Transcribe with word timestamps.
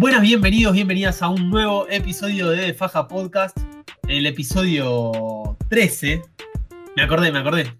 Buenas, 0.00 0.22
bienvenidos, 0.22 0.74
bienvenidas 0.74 1.22
a 1.22 1.28
un 1.28 1.50
nuevo 1.50 1.88
episodio 1.90 2.50
de 2.50 2.72
Faja 2.72 3.08
Podcast, 3.08 3.58
el 4.06 4.26
episodio 4.26 5.56
13. 5.70 6.22
Me 6.94 7.02
acordé, 7.02 7.32
me 7.32 7.40
acordé. 7.40 7.74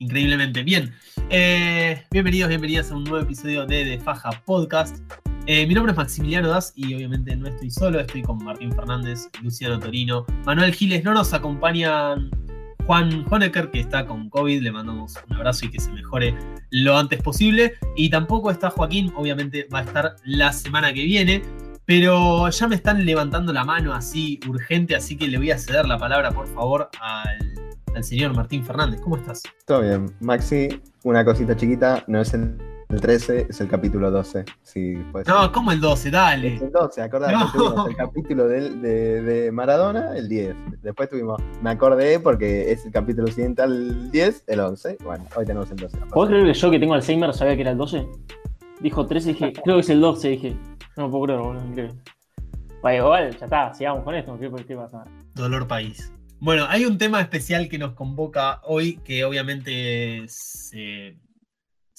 Increíblemente. 0.00 0.64
Bien. 0.64 0.92
Eh, 1.30 2.02
bienvenidos, 2.10 2.48
bienvenidas 2.48 2.90
a 2.90 2.96
un 2.96 3.04
nuevo 3.04 3.24
episodio 3.24 3.64
de 3.64 3.84
The 3.84 4.00
Faja 4.00 4.30
Podcast. 4.44 4.96
Eh, 5.46 5.64
mi 5.68 5.74
nombre 5.74 5.92
es 5.92 5.96
Maximiliano 5.96 6.48
Das 6.48 6.72
y 6.74 6.94
obviamente 6.94 7.36
no 7.36 7.46
estoy 7.46 7.70
solo, 7.70 8.00
estoy 8.00 8.22
con 8.22 8.42
Martín 8.42 8.72
Fernández, 8.72 9.28
Luciano 9.40 9.78
Torino, 9.78 10.26
Manuel 10.44 10.74
Giles. 10.74 11.04
No 11.04 11.14
nos 11.14 11.32
acompañan 11.32 12.28
Juan 12.86 13.24
Honecker, 13.30 13.70
que 13.70 13.80
está 13.80 14.06
con 14.06 14.28
COVID, 14.28 14.60
le 14.60 14.72
mandamos 14.72 15.14
un 15.28 15.36
abrazo 15.36 15.66
y 15.66 15.70
que 15.70 15.80
se 15.80 15.92
mejore 15.92 16.34
lo 16.70 16.96
antes 16.96 17.22
posible. 17.22 17.74
Y 17.96 18.10
tampoco 18.10 18.50
está 18.50 18.70
Joaquín, 18.70 19.12
obviamente 19.16 19.68
va 19.72 19.80
a 19.80 19.82
estar 19.82 20.16
la 20.24 20.52
semana 20.52 20.92
que 20.92 21.04
viene. 21.04 21.42
Pero 21.84 22.48
ya 22.48 22.68
me 22.68 22.76
están 22.76 23.04
levantando 23.04 23.52
la 23.52 23.64
mano 23.64 23.92
así 23.92 24.38
urgente, 24.48 24.94
así 24.94 25.16
que 25.16 25.26
le 25.26 25.38
voy 25.38 25.50
a 25.50 25.58
ceder 25.58 25.86
la 25.86 25.98
palabra, 25.98 26.30
por 26.30 26.46
favor, 26.46 26.88
al, 27.00 28.04
señor 28.04 28.34
Martín 28.34 28.64
Fernández. 28.64 29.00
¿Cómo 29.00 29.16
estás? 29.16 29.42
Todo 29.66 29.82
bien. 29.82 30.06
Maxi, 30.20 30.80
una 31.02 31.24
cosita 31.24 31.56
chiquita, 31.56 32.04
no 32.06 32.20
es 32.20 32.34
el 32.34 32.56
el 32.92 33.00
13 33.00 33.46
es 33.48 33.60
el 33.60 33.68
capítulo 33.68 34.10
12. 34.10 34.44
Sí, 34.62 34.98
no, 35.26 35.50
¿cómo 35.50 35.72
el 35.72 35.80
12? 35.80 36.10
Dale. 36.10 36.56
Es 36.56 36.62
el 36.62 36.72
12, 36.72 37.00
acordate. 37.00 37.34
Tuvimos 37.52 37.88
el 37.88 37.96
capítulo 37.96 38.46
de, 38.46 39.50
Maradona, 39.50 40.14
el 40.14 40.28
10. 40.28 40.54
Después 40.82 41.08
tuvimos, 41.08 41.40
me 41.62 41.70
acordé 41.70 42.20
porque 42.20 42.70
es 42.70 42.84
el 42.84 42.92
capítulo 42.92 43.28
siguiente 43.28 43.62
al 43.62 44.10
10, 44.10 44.44
el 44.46 44.60
11. 44.60 44.98
Bueno, 45.02 45.24
hoy 45.34 45.46
tenemos 45.46 45.70
el 45.70 45.76
12. 45.78 45.98
¿Puedo 46.10 46.28
creer 46.28 46.46
que 46.46 46.54
yo 46.54 46.70
que 46.70 46.78
tengo 46.78 46.92
Alzheimer 46.92 47.32
sabía 47.32 47.54
que 47.54 47.62
era 47.62 47.70
el 47.70 47.78
12? 47.78 48.06
Dijo 48.80 49.06
13 49.06 49.30
y 49.30 49.32
dije, 49.32 49.52
creo 49.64 49.76
que 49.76 49.80
es 49.80 49.90
el 49.90 50.00
12. 50.00 50.28
Dije, 50.28 50.56
no 50.98 51.10
puedo 51.10 51.24
creer, 51.24 51.40
boludo, 51.40 51.64
increíble. 51.66 51.94
Bueno, 52.82 53.04
igual, 53.04 53.38
ya 53.38 53.46
está, 53.46 53.72
sigamos 53.72 54.04
con 54.04 54.14
esto. 54.14 54.38
¿Qué, 54.38 54.50
qué 54.66 54.76
pasa? 54.76 55.04
Dolor 55.34 55.66
país. 55.66 56.12
Bueno, 56.40 56.66
hay 56.68 56.84
un 56.84 56.98
tema 56.98 57.22
especial 57.22 57.68
que 57.70 57.78
nos 57.78 57.94
convoca 57.94 58.60
hoy 58.64 58.96
que 59.04 59.24
obviamente 59.24 60.24
se 60.26 61.16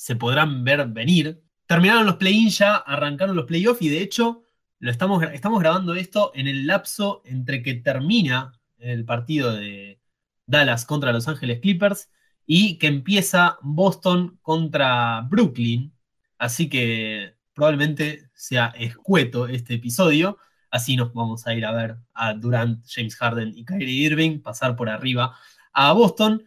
se 0.03 0.17
podrán 0.17 0.65
ver 0.65 0.85
venir. 0.89 1.41
Terminaron 1.65 2.05
los 2.05 2.17
play-in 2.17 2.49
ya, 2.49 2.75
arrancaron 2.75 3.37
los 3.37 3.45
playoffs 3.45 3.81
y 3.81 3.87
de 3.87 4.01
hecho 4.01 4.43
lo 4.79 4.91
estamos, 4.91 5.23
estamos 5.31 5.61
grabando 5.61 5.95
esto 5.95 6.33
en 6.35 6.49
el 6.49 6.67
lapso 6.67 7.21
entre 7.23 7.63
que 7.63 7.75
termina 7.75 8.59
el 8.79 9.05
partido 9.05 9.53
de 9.53 10.01
Dallas 10.45 10.85
contra 10.85 11.13
Los 11.13 11.29
Ángeles 11.29 11.61
Clippers 11.61 12.09
y 12.45 12.77
que 12.79 12.87
empieza 12.87 13.57
Boston 13.61 14.39
contra 14.41 15.21
Brooklyn. 15.21 15.93
Así 16.37 16.67
que 16.67 17.37
probablemente 17.53 18.29
sea 18.33 18.73
escueto 18.77 19.47
este 19.47 19.75
episodio. 19.75 20.37
Así 20.69 20.97
nos 20.97 21.13
vamos 21.13 21.47
a 21.47 21.53
ir 21.53 21.65
a 21.65 21.71
ver 21.71 21.95
a 22.13 22.33
Durant, 22.33 22.85
James 22.85 23.15
Harden 23.15 23.53
y 23.55 23.63
Kyrie 23.63 24.03
Irving 24.07 24.41
pasar 24.41 24.75
por 24.75 24.89
arriba 24.89 25.33
a 25.71 25.93
Boston. 25.93 26.43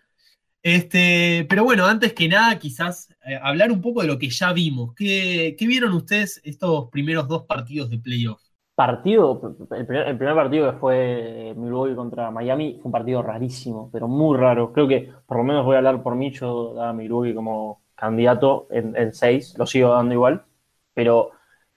Este, 0.63 1.47
pero 1.49 1.65
bueno, 1.65 1.87
antes 1.87 2.13
que 2.13 2.29
nada, 2.29 2.59
quizás 2.59 3.16
eh, 3.27 3.39
hablar 3.43 3.73
un 3.73 3.81
poco 3.81 4.03
de 4.03 4.09
lo 4.09 4.19
que 4.19 4.31
ya 4.31 4.53
vimos. 4.53 4.95
¿Qué, 4.95 5.57
vieron 5.61 5.93
ustedes 5.93 6.41
estos 6.45 6.89
primeros 6.91 7.27
dos 7.29 7.45
partidos 7.45 7.91
de 7.91 7.99
playoff? 7.99 8.41
Partido, 8.75 9.57
el 9.71 9.87
primer, 9.87 10.35
partido 10.35 10.71
que 10.71 10.79
fue 10.79 11.55
Milwaukee 11.57 11.95
contra 11.95 12.31
Miami 12.31 12.75
fue 12.75 12.87
un 12.87 12.93
partido 12.93 13.23
rarísimo, 13.23 13.91
pero 13.91 14.07
muy 14.07 14.37
raro. 14.37 14.73
Creo 14.73 14.87
que, 14.87 15.11
por 15.27 15.39
lo 15.39 15.45
menos 15.45 15.65
voy 15.65 15.75
a 15.75 15.79
hablar 15.79 16.03
por 16.03 16.15
mí, 16.15 16.31
yo 16.31 16.75
daba 16.75 16.93
Milwaukee 16.93 17.35
como 17.35 17.83
candidato 17.95 18.69
en 18.71 19.15
6, 19.15 19.55
lo 19.57 19.67
sigo 19.67 19.91
dando 19.91 20.13
igual. 20.13 20.45
Pero, 20.93 21.31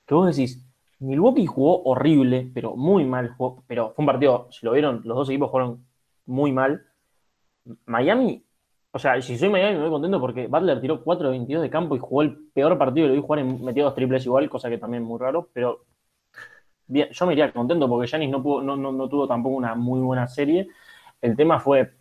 ¿qué 0.05 0.13
vos 0.13 0.35
decís? 0.35 0.65
Milwaukee 0.99 1.45
jugó 1.45 1.83
horrible, 1.83 2.51
pero 2.53 2.75
muy 2.75 3.05
mal. 3.05 3.35
pero 3.67 3.93
fue 3.95 4.03
un 4.03 4.05
partido, 4.05 4.47
si 4.51 4.65
lo 4.65 4.73
vieron, 4.73 5.01
los 5.05 5.17
dos 5.17 5.29
equipos 5.29 5.49
jugaron 5.49 5.85
muy 6.25 6.51
mal. 6.51 6.85
Miami 7.85 8.43
o 8.91 8.99
sea, 8.99 9.21
si 9.21 9.37
soy 9.37 9.49
Miami 9.49 9.75
me 9.75 9.81
voy 9.83 9.91
contento 9.91 10.19
porque 10.19 10.47
Butler 10.47 10.81
tiró 10.81 11.03
4 11.03 11.27
de 11.27 11.31
22 11.31 11.61
de 11.63 11.69
campo 11.69 11.95
y 11.95 11.99
jugó 11.99 12.21
el 12.23 12.49
peor 12.53 12.77
partido 12.77 13.05
y 13.05 13.09
lo 13.09 13.15
vi 13.15 13.21
jugar 13.21 13.39
en 13.39 13.63
metió 13.63 13.83
dos 13.85 13.95
triples 13.95 14.25
igual, 14.25 14.49
cosa 14.49 14.69
que 14.69 14.77
también 14.77 15.03
es 15.03 15.09
muy 15.09 15.19
raro, 15.19 15.49
pero 15.53 15.85
bien, 16.87 17.09
yo 17.11 17.25
me 17.25 17.33
iría 17.33 17.53
contento 17.53 17.87
porque 17.87 18.07
Janis 18.09 18.29
no, 18.29 18.39
no, 18.61 18.77
no, 18.77 19.09
tuvo 19.09 19.27
tampoco 19.27 19.55
una 19.55 19.75
muy 19.75 19.99
buena 20.01 20.27
serie. 20.27 20.67
El 21.21 21.35
tema 21.35 21.59
fue, 21.59 21.93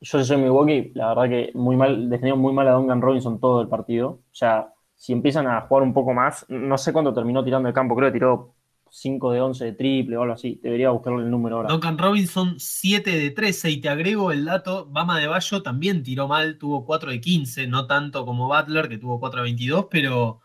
yo 0.00 0.24
soy 0.24 0.36
Milwaukee, 0.38 0.92
la 0.94 1.08
verdad 1.14 1.28
que 1.28 1.50
muy 1.54 1.76
mal, 1.76 2.08
defendieron 2.08 2.40
muy 2.40 2.52
mal 2.52 2.68
a 2.68 2.72
Duncan 2.72 3.02
Robinson 3.02 3.40
todo 3.40 3.60
el 3.62 3.68
partido. 3.68 4.08
O 4.10 4.34
sea, 4.34 4.72
si 4.94 5.12
empiezan 5.12 5.46
a 5.46 5.62
jugar 5.62 5.82
un 5.82 5.94
poco 5.94 6.12
más, 6.14 6.46
no 6.48 6.78
sé 6.78 6.92
cuánto 6.92 7.12
terminó 7.14 7.44
tirando 7.44 7.66
de 7.68 7.72
campo, 7.74 7.96
creo 7.96 8.08
que 8.08 8.12
tiró 8.14 8.54
5 8.90 9.32
de 9.32 9.40
11 9.40 9.64
de 9.64 9.72
triple 9.72 10.16
o 10.16 10.22
algo 10.22 10.34
así. 10.34 10.60
Debería 10.62 10.90
buscarle 10.90 11.22
el 11.22 11.30
número 11.30 11.56
ahora. 11.56 11.68
Duncan 11.70 11.98
Robinson 11.98 12.54
7 12.58 13.10
de 13.10 13.30
13 13.30 13.70
y 13.70 13.80
te 13.80 13.88
agrego 13.88 14.32
el 14.32 14.44
dato, 14.44 14.86
Bama 14.86 15.18
de 15.18 15.26
Bayo 15.26 15.62
también 15.62 16.02
tiró 16.02 16.28
mal, 16.28 16.58
tuvo 16.58 16.84
4 16.84 17.10
de 17.10 17.20
15, 17.20 17.66
no 17.66 17.86
tanto 17.86 18.26
como 18.26 18.48
Butler 18.48 18.88
que 18.88 18.98
tuvo 18.98 19.20
4 19.20 19.40
de 19.40 19.44
22, 19.44 19.86
pero, 19.90 20.40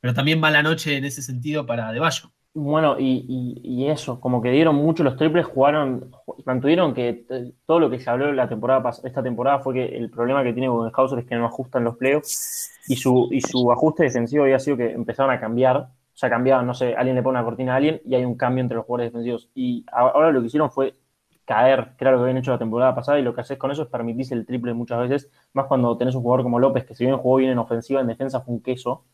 pero 0.00 0.14
también 0.14 0.42
va 0.42 0.50
la 0.50 0.62
noche 0.62 0.96
en 0.96 1.04
ese 1.04 1.22
sentido 1.22 1.66
para 1.66 1.92
de 1.92 2.00
Bayo. 2.00 2.32
Bueno, 2.54 2.96
y, 2.98 3.86
eso, 3.86 4.20
como 4.20 4.42
que 4.42 4.50
dieron 4.50 4.74
mucho 4.74 5.04
los 5.04 5.16
triples, 5.16 5.46
jugaron, 5.46 6.10
mantuvieron 6.44 6.92
que 6.92 7.24
todo 7.66 7.78
lo 7.78 7.88
que 7.88 8.00
se 8.00 8.10
habló 8.10 8.32
la 8.32 8.48
temporada 8.48 8.90
esta 9.04 9.22
temporada 9.22 9.60
fue 9.60 9.74
que 9.74 9.84
el 9.96 10.10
problema 10.10 10.42
que 10.42 10.52
tiene 10.52 10.68
con 10.68 10.90
Hauser 10.92 11.20
es 11.20 11.26
que 11.26 11.36
no 11.36 11.46
ajustan 11.46 11.84
los 11.84 11.96
playoffs 11.96 12.72
y 12.88 12.96
su, 12.96 13.28
y 13.30 13.40
su 13.40 13.70
ajuste 13.70 14.04
defensivo 14.04 14.42
había 14.42 14.58
sido 14.58 14.76
que 14.76 14.90
empezaron 14.90 15.30
a 15.30 15.38
cambiar 15.38 15.88
o 16.18 16.20
sea, 16.20 16.28
cambiaban, 16.30 16.66
no 16.66 16.74
sé, 16.74 16.96
alguien 16.96 17.14
le 17.14 17.22
pone 17.22 17.38
una 17.38 17.44
cortina 17.44 17.74
a 17.74 17.76
alguien 17.76 18.00
y 18.04 18.16
hay 18.16 18.24
un 18.24 18.36
cambio 18.36 18.60
entre 18.60 18.74
los 18.74 18.84
jugadores 18.86 19.12
defensivos. 19.12 19.48
Y 19.54 19.86
ahora 19.92 20.32
lo 20.32 20.40
que 20.40 20.48
hicieron 20.48 20.68
fue 20.68 20.96
caer, 21.44 21.92
que 21.96 22.02
era 22.02 22.10
lo 22.10 22.18
que 22.18 22.22
habían 22.22 22.38
hecho 22.38 22.50
la 22.50 22.58
temporada 22.58 22.92
pasada, 22.92 23.20
y 23.20 23.22
lo 23.22 23.32
que 23.32 23.42
haces 23.42 23.56
con 23.56 23.70
eso 23.70 23.82
es 23.84 23.88
permitirse 23.88 24.34
el 24.34 24.44
triple 24.44 24.74
muchas 24.74 24.98
veces, 24.98 25.30
más 25.52 25.66
cuando 25.66 25.96
tenés 25.96 26.16
un 26.16 26.22
jugador 26.22 26.42
como 26.42 26.58
López, 26.58 26.84
que 26.86 26.96
si 26.96 27.04
bien 27.04 27.16
jugó 27.18 27.36
bien 27.36 27.52
en 27.52 27.58
ofensiva, 27.58 28.00
en 28.00 28.08
defensa 28.08 28.40
fue 28.40 28.52
un 28.52 28.62
queso. 28.64 29.04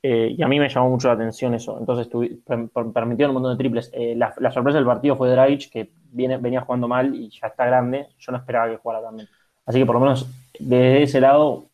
Eh, 0.00 0.36
y 0.38 0.42
a 0.44 0.46
mí 0.46 0.60
me 0.60 0.68
llamó 0.68 0.90
mucho 0.90 1.08
la 1.08 1.14
atención 1.14 1.54
eso. 1.54 1.76
Entonces 1.80 2.06
permitieron 2.06 3.34
un 3.34 3.42
montón 3.42 3.58
de 3.58 3.58
triples. 3.58 3.90
Eh, 3.92 4.14
la, 4.14 4.32
sorpresa 4.52 4.78
del 4.78 4.86
partido 4.86 5.16
fue 5.16 5.28
Dragic, 5.28 5.72
que 5.72 5.90
viene, 6.12 6.36
venía 6.36 6.60
jugando 6.60 6.86
mal 6.86 7.16
y 7.16 7.30
ya 7.30 7.48
está 7.48 7.66
grande. 7.66 8.10
Yo 8.16 8.30
no 8.30 8.38
esperaba 8.38 8.70
que 8.70 8.76
jugara 8.76 9.02
también. 9.02 9.28
Así 9.64 9.80
que 9.80 9.86
por 9.86 9.96
lo 9.96 10.00
menos 10.02 10.28
desde 10.60 11.02
ese 11.02 11.20
lado, 11.20 11.64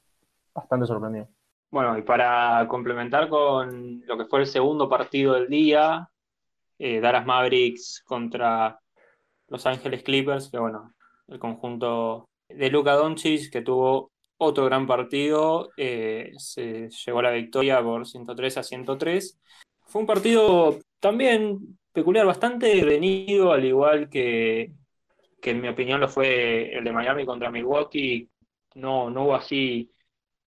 bastante 0.54 0.86
sorprendido. 0.86 1.28
Bueno, 1.72 1.96
y 1.96 2.02
para 2.02 2.68
complementar 2.68 3.30
con 3.30 4.02
lo 4.06 4.18
que 4.18 4.26
fue 4.26 4.40
el 4.40 4.46
segundo 4.46 4.90
partido 4.90 5.32
del 5.32 5.48
día, 5.48 6.06
eh, 6.78 7.00
Dallas 7.00 7.24
Mavericks 7.24 8.02
contra 8.04 8.78
Los 9.48 9.64
Ángeles 9.64 10.02
Clippers, 10.02 10.50
que 10.50 10.58
bueno, 10.58 10.92
el 11.28 11.38
conjunto 11.38 12.28
de 12.46 12.68
Luka 12.68 12.92
Doncic, 12.92 13.50
que 13.50 13.62
tuvo 13.62 14.12
otro 14.36 14.66
gran 14.66 14.86
partido, 14.86 15.70
eh, 15.78 16.32
se 16.36 16.90
llegó 16.90 17.20
a 17.20 17.22
la 17.22 17.30
victoria 17.30 17.82
por 17.82 18.06
103 18.06 18.58
a 18.58 18.62
103. 18.62 19.40
Fue 19.86 20.02
un 20.02 20.06
partido 20.06 20.78
también 21.00 21.78
peculiar, 21.90 22.26
bastante 22.26 22.84
venido, 22.84 23.50
al 23.50 23.64
igual 23.64 24.10
que, 24.10 24.72
que 25.40 25.50
en 25.52 25.62
mi 25.62 25.68
opinión 25.68 26.00
lo 26.00 26.08
fue 26.08 26.76
el 26.76 26.84
de 26.84 26.92
Miami 26.92 27.24
contra 27.24 27.50
Milwaukee. 27.50 28.28
No, 28.74 29.08
no 29.08 29.24
hubo 29.24 29.34
así 29.36 29.90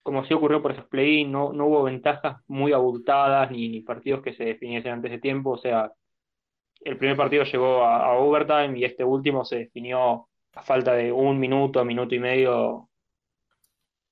como 0.04 0.22
sí 0.26 0.34
ocurrió 0.34 0.60
por 0.60 0.72
esos 0.72 0.84
play 0.84 1.24
no, 1.24 1.54
no 1.54 1.66
hubo 1.66 1.82
ventajas 1.82 2.36
muy 2.46 2.74
abultadas 2.74 3.50
ni, 3.50 3.80
partidos 3.80 4.22
que 4.22 4.34
se 4.34 4.44
definiesen 4.44 4.92
antes 4.92 5.10
de 5.10 5.18
tiempo. 5.18 5.52
O 5.52 5.58
sea, 5.58 5.90
el 6.82 6.98
primer 6.98 7.16
partido 7.16 7.42
llegó 7.44 7.82
a, 7.82 8.12
overtime 8.18 8.78
y 8.78 8.84
este 8.84 9.02
último 9.02 9.46
se 9.46 9.56
definió 9.56 10.28
a 10.52 10.62
falta 10.62 10.92
de 10.92 11.10
un 11.10 11.40
minuto, 11.40 11.82
minuto 11.86 12.14
y 12.14 12.18
medio 12.18 12.90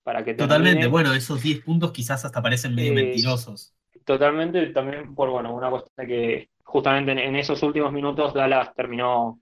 para 0.02 0.24
que 0.24 0.32
Totalmente, 0.32 0.86
bueno, 0.86 1.12
esos 1.12 1.42
10 1.42 1.60
puntos 1.60 1.92
quizás 1.92 2.24
hasta 2.24 2.40
parecen 2.40 2.74
medio 2.74 2.94
mentirosos. 2.94 3.76
Totalmente, 4.06 4.66
también 4.68 5.14
por, 5.14 5.28
bueno, 5.28 5.54
una 5.54 5.68
cuestión 5.68 6.06
que 6.06 6.48
justamente 6.64 7.12
en 7.12 7.36
esos 7.36 7.62
últimos 7.62 7.92
minutos 7.92 8.32
Dallas 8.32 8.74
terminó 8.74 9.38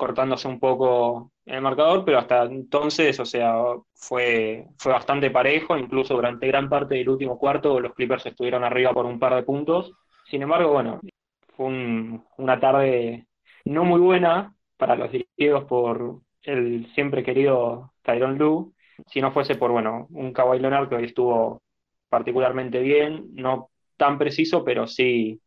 cortándose 0.00 0.48
un 0.48 0.58
poco 0.58 1.32
el 1.44 1.60
marcador, 1.60 2.06
pero 2.06 2.18
hasta 2.18 2.44
entonces, 2.44 3.20
o 3.20 3.26
sea, 3.26 3.54
fue, 3.92 4.66
fue 4.78 4.92
bastante 4.92 5.30
parejo, 5.30 5.76
incluso 5.76 6.14
durante 6.14 6.46
gran 6.46 6.70
parte 6.70 6.94
del 6.94 7.10
último 7.10 7.38
cuarto 7.38 7.78
los 7.80 7.92
Clippers 7.92 8.24
estuvieron 8.24 8.64
arriba 8.64 8.94
por 8.94 9.04
un 9.04 9.18
par 9.18 9.34
de 9.34 9.42
puntos. 9.42 9.92
Sin 10.30 10.40
embargo, 10.40 10.72
bueno, 10.72 11.00
fue 11.54 11.66
una 12.38 12.58
tarde 12.58 13.26
no 13.66 13.84
muy 13.84 14.00
buena 14.00 14.54
para 14.78 14.96
los 14.96 15.12
dirigidos 15.12 15.64
por 15.64 16.22
el 16.44 16.90
siempre 16.94 17.22
querido 17.22 17.92
Tyron 18.02 18.38
Lue, 18.38 18.72
si 19.06 19.20
no 19.20 19.32
fuese 19.32 19.56
por, 19.56 19.70
bueno, 19.70 20.06
un 20.12 20.32
Kawhi 20.32 20.60
Leonard 20.60 20.88
que 20.88 20.94
hoy 20.94 21.04
estuvo 21.04 21.60
particularmente 22.08 22.80
bien, 22.80 23.28
no 23.34 23.68
tan 23.98 24.16
preciso, 24.16 24.64
pero 24.64 24.86
sí 24.86 25.42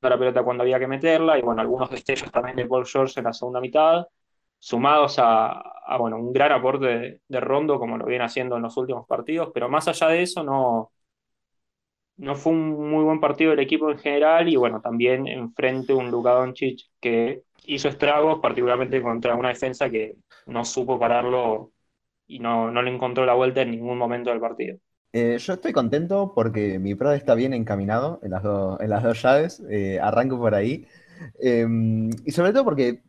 la 0.00 0.18
pelota 0.18 0.42
cuando 0.42 0.62
había 0.62 0.78
que 0.78 0.86
meterla, 0.86 1.38
y 1.38 1.42
bueno, 1.42 1.60
algunos 1.60 1.90
destellos 1.90 2.30
también 2.30 2.56
de 2.56 2.66
Paul 2.66 2.86
George 2.86 3.18
en 3.20 3.24
la 3.24 3.32
segunda 3.32 3.60
mitad, 3.60 4.06
sumados 4.58 5.16
a, 5.18 5.62
bueno, 5.98 6.18
un 6.18 6.32
gran 6.32 6.52
aporte 6.52 7.20
de, 7.26 7.40
Rondo, 7.40 7.78
como 7.78 7.98
lo 7.98 8.06
viene 8.06 8.24
haciendo 8.24 8.56
en 8.56 8.62
los 8.62 8.76
últimos 8.76 9.06
partidos, 9.06 9.50
pero 9.54 9.68
más 9.68 9.88
allá 9.88 10.08
de 10.08 10.22
eso, 10.22 10.42
no, 10.44 10.92
no 12.16 12.34
fue 12.34 12.52
un 12.52 12.90
muy 12.90 13.04
buen 13.04 13.20
partido 13.20 13.50
del 13.50 13.60
equipo 13.60 13.90
en 13.90 13.98
general 13.98 14.48
y 14.48 14.56
bueno, 14.56 14.80
también 14.80 15.26
enfrente 15.26 15.94
un 15.94 16.10
Luka 16.10 16.32
Doncic 16.32 16.80
que 17.00 17.42
hizo 17.64 17.88
estragos, 17.88 18.40
particularmente 18.40 19.02
contra 19.02 19.34
una 19.34 19.50
defensa 19.50 19.90
que 19.90 20.16
no 20.46 20.64
supo 20.64 20.98
pararlo 20.98 21.72
y 22.26 22.40
no, 22.40 22.70
no 22.70 22.82
le 22.82 22.90
encontró 22.94 23.26
la 23.26 23.34
vuelta 23.34 23.62
en 23.62 23.72
ningún 23.72 23.98
momento 23.98 24.30
del 24.30 24.40
partido. 24.40 24.78
Eh, 25.12 25.38
yo 25.38 25.54
estoy 25.54 25.72
contento 25.72 26.32
porque 26.34 26.78
mi 26.78 26.94
Prado 26.94 27.14
está 27.14 27.34
bien 27.34 27.54
encaminado 27.54 28.20
en 28.22 28.30
las, 28.30 28.42
dos 28.42 28.78
en 28.80 28.90
las 28.90 29.02
dos 29.02 29.22
llaves, 29.22 29.62
eh, 29.70 29.98
arranco 30.00 30.38
por 30.38 30.54
ahí. 30.54 30.86
Em, 31.40 32.10
y 32.26 32.30
sobre 32.32 32.52
todo 32.52 32.64
porque, 32.64 33.02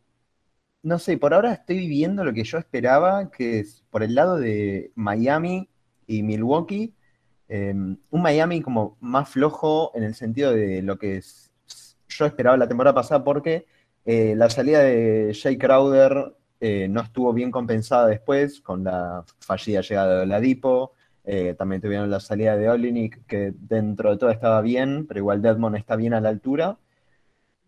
no 0.82 0.98
sé, 0.98 1.18
por 1.18 1.34
ahora 1.34 1.52
estoy 1.54 1.78
viviendo 1.78 2.24
lo 2.24 2.32
que 2.34 2.44
yo 2.44 2.58
esperaba, 2.58 3.30
que 3.30 3.60
es 3.60 3.84
por 3.90 4.02
el 4.02 4.14
lado 4.14 4.38
de 4.38 4.92
Miami 4.96 5.68
y 6.06 6.22
Milwaukee, 6.22 6.94
em, 7.48 7.98
un 8.10 8.22
Miami 8.22 8.62
como 8.62 8.96
más 9.00 9.28
flojo 9.30 9.92
en 9.94 10.04
el 10.04 10.14
sentido 10.14 10.52
de 10.52 10.82
lo 10.82 10.98
que 10.98 11.22
yo 12.08 12.26
esperaba 12.26 12.56
la 12.56 12.68
temporada 12.68 12.94
pasada, 12.94 13.24
porque 13.24 13.66
eh, 14.04 14.34
la 14.36 14.50
salida 14.50 14.80
de 14.80 15.36
Jay 15.40 15.58
Crowder 15.58 16.34
eh, 16.60 16.88
no 16.88 17.00
estuvo 17.02 17.32
bien 17.32 17.50
compensada 17.50 18.06
después 18.08 18.60
con 18.60 18.84
la 18.84 19.24
fallida 19.40 19.80
llegada 19.82 20.16
de 20.16 20.22
Oladipo. 20.22 20.94
Eh, 21.24 21.54
también 21.56 21.80
tuvieron 21.80 22.10
la 22.10 22.20
salida 22.20 22.56
de 22.56 22.68
Olinik, 22.68 23.26
que 23.26 23.52
dentro 23.58 24.10
de 24.10 24.16
todo 24.16 24.30
estaba 24.30 24.60
bien, 24.62 25.06
pero 25.06 25.20
igual 25.20 25.42
Deadmond 25.42 25.76
está 25.76 25.96
bien 25.96 26.14
a 26.14 26.20
la 26.20 26.28
altura. 26.28 26.78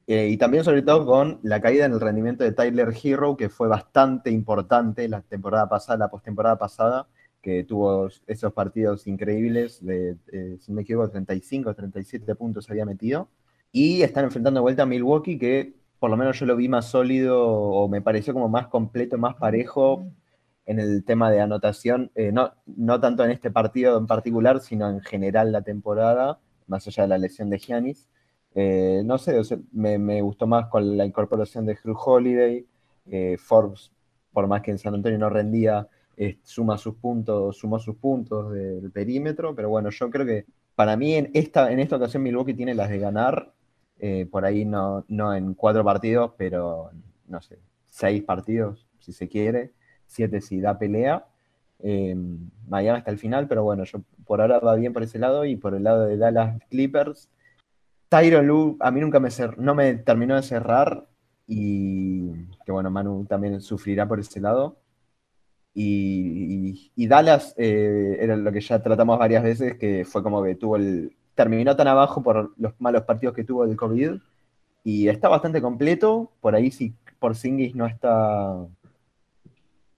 Eh, 0.07 0.29
y 0.29 0.37
también 0.37 0.65
sobre 0.65 0.83
todo 0.83 1.07
con 1.07 1.39
la 1.43 1.61
caída 1.61 1.85
en 1.87 1.93
el 1.93 2.01
rendimiento 2.01 2.45
de 2.45 2.53
Tyler 2.53 2.93
Hero, 3.03 3.37
que 3.37 3.49
fue 3.49 3.69
bastante 3.69 4.31
importante 4.31 5.09
la 5.09 5.23
temporada 5.23 5.69
pasada, 5.69 5.99
la 5.99 6.11
postemporada 6.11 6.59
pasada, 6.59 7.07
que 7.41 7.65
tuvo 7.65 8.09
esos 8.27 8.53
partidos 8.53 9.07
increíbles 9.07 9.85
de, 9.85 10.17
eh, 10.33 10.57
si 10.61 10.73
me 10.73 10.83
equivoco, 10.83 11.11
35, 11.11 11.75
37 11.75 12.35
puntos 12.35 12.69
había 12.71 12.85
metido. 12.85 13.29
Y 13.71 14.03
están 14.03 14.25
enfrentando 14.25 14.59
de 14.59 14.63
vuelta 14.63 14.83
a 14.83 14.87
Milwaukee, 14.87 15.39
que 15.39 15.75
por 15.99 16.11
lo 16.11 16.17
menos 16.17 16.39
yo 16.39 16.47
lo 16.47 16.57
vi 16.57 16.69
más 16.69 16.87
sólido 16.87 17.41
o 17.49 17.89
me 17.89 18.03
pareció 18.03 18.35
como 18.35 18.49
más 18.49 18.67
completo, 18.69 19.19
más 19.19 19.37
parejo 19.37 20.07
en 20.67 20.79
el 20.79 21.05
tema 21.05 21.31
de 21.31 21.41
anotación, 21.41 22.11
eh, 22.15 22.33
no, 22.33 22.53
no 22.67 23.01
tanto 23.01 23.25
en 23.25 23.31
este 23.31 23.51
partido 23.51 23.99
en 23.99 24.07
particular, 24.07 24.61
sino 24.61 24.89
en 24.89 25.01
general 25.01 25.53
la 25.53 25.63
temporada, 25.63 26.39
más 26.67 26.87
allá 26.87 27.03
de 27.05 27.09
la 27.09 27.19
lesión 27.19 27.51
de 27.51 27.59
Giannis. 27.59 28.09
Eh, 28.55 29.03
no 29.05 29.19
sé, 29.19 29.39
o 29.39 29.45
sea, 29.45 29.59
me, 29.73 29.99
me 29.99 30.21
gustó 30.23 30.47
más 30.47 30.67
con 30.69 30.97
la 30.97 31.05
incorporación 31.07 31.67
de 31.67 31.75
Drew 31.83 31.97
Holiday. 31.99 32.67
eh, 33.07 33.37
Forbes, 33.39 33.91
por 34.33 34.47
más 34.47 34.63
que 34.63 34.71
en 34.71 34.79
San 34.79 34.95
Antonio 34.95 35.19
no 35.19 35.29
rendía, 35.31 35.89
eh, 36.17 36.39
suma 36.43 36.79
sus 36.79 36.95
puntos, 36.97 37.57
sumó 37.57 37.79
sus 37.79 37.97
puntos 37.97 38.53
del 38.53 38.91
perímetro, 38.93 39.55
pero 39.55 39.69
bueno, 39.71 39.91
yo 39.91 40.11
creo 40.11 40.27
que 40.27 40.47
para 40.75 40.97
mí 40.97 41.15
en 41.15 41.31
esta, 41.35 41.73
en 41.73 41.81
esta 41.81 41.97
ocasión 41.97 42.23
Milwaukee 42.23 42.55
tiene 42.55 42.75
las 42.75 42.91
de 42.91 42.99
ganar, 42.99 43.53
eh, 43.99 44.27
por 44.31 44.45
ahí 44.45 44.65
no, 44.65 45.05
no 45.09 45.35
en 45.35 45.55
cuatro 45.55 45.85
partidos, 45.85 46.33
pero 46.37 46.91
no 47.29 47.41
sé, 47.41 47.59
seis 47.89 48.23
partidos, 48.23 48.87
si 48.99 49.13
se 49.13 49.29
quiere, 49.29 49.73
siete 50.13 50.41
si 50.41 50.61
da 50.61 50.79
pelea. 50.79 51.25
Eh, 51.81 52.15
Miami 52.69 52.99
hasta 52.99 53.11
el 53.11 53.19
final, 53.19 53.49
pero 53.49 53.65
bueno, 53.65 53.85
yo 53.85 54.03
por 54.25 54.41
ahora 54.41 54.61
va 54.61 54.77
bien 54.77 54.93
por 54.93 55.03
ese 55.03 55.19
lado 55.19 55.45
y 55.45 55.57
por 55.57 55.75
el 55.75 55.83
lado 55.85 56.07
de 56.07 56.17
Dallas 56.17 56.61
Clippers. 56.71 57.29
Tyron 58.09 58.47
Lu 58.47 58.77
a 58.81 58.91
mí 58.91 59.01
nunca 59.01 59.19
me 59.21 59.31
cer- 59.31 59.57
no 59.57 59.75
me 59.75 59.95
terminó 59.95 60.37
de 60.37 60.43
cerrar 60.43 61.07
y 61.49 62.31
que 62.65 62.71
bueno, 62.73 62.91
Manu 62.91 63.25
también 63.25 63.61
sufrirá 63.61 64.07
por 64.07 64.21
ese 64.21 64.41
lado. 64.41 64.77
Y, 65.75 66.91
y- 66.97 67.07
Dallas 67.07 67.55
eh, 67.57 68.19
era 68.21 68.37
lo 68.37 68.53
que 68.53 68.61
ya 68.61 68.83
tratamos 68.83 69.19
varias 69.19 69.43
veces, 69.43 69.79
que 69.79 70.05
fue 70.05 70.23
como 70.23 70.43
que 70.43 70.55
tuvo 70.55 70.77
el, 70.77 71.17
terminó 71.35 71.75
tan 71.75 71.89
abajo 71.89 72.23
por 72.23 72.53
los 72.59 72.75
malos 72.79 73.03
partidos 73.05 73.35
que 73.35 73.45
tuvo 73.45 73.67
del 73.67 73.77
COVID 73.77 74.13
y 74.85 75.09
está 75.09 75.29
bastante 75.29 75.63
completo. 75.63 76.31
Por 76.41 76.55
ahí 76.55 76.71
si 76.71 76.95
Porzingis 77.19 77.75
no 77.75 77.87
está, 77.87 78.55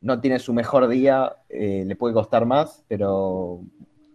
no 0.05 0.21
tiene 0.21 0.39
su 0.41 0.55
mejor 0.55 0.89
día, 0.89 1.37
eh, 1.51 1.85
le 1.87 1.97
puede 1.97 2.15
costar 2.15 2.47
más, 2.47 2.85
pero 2.89 3.63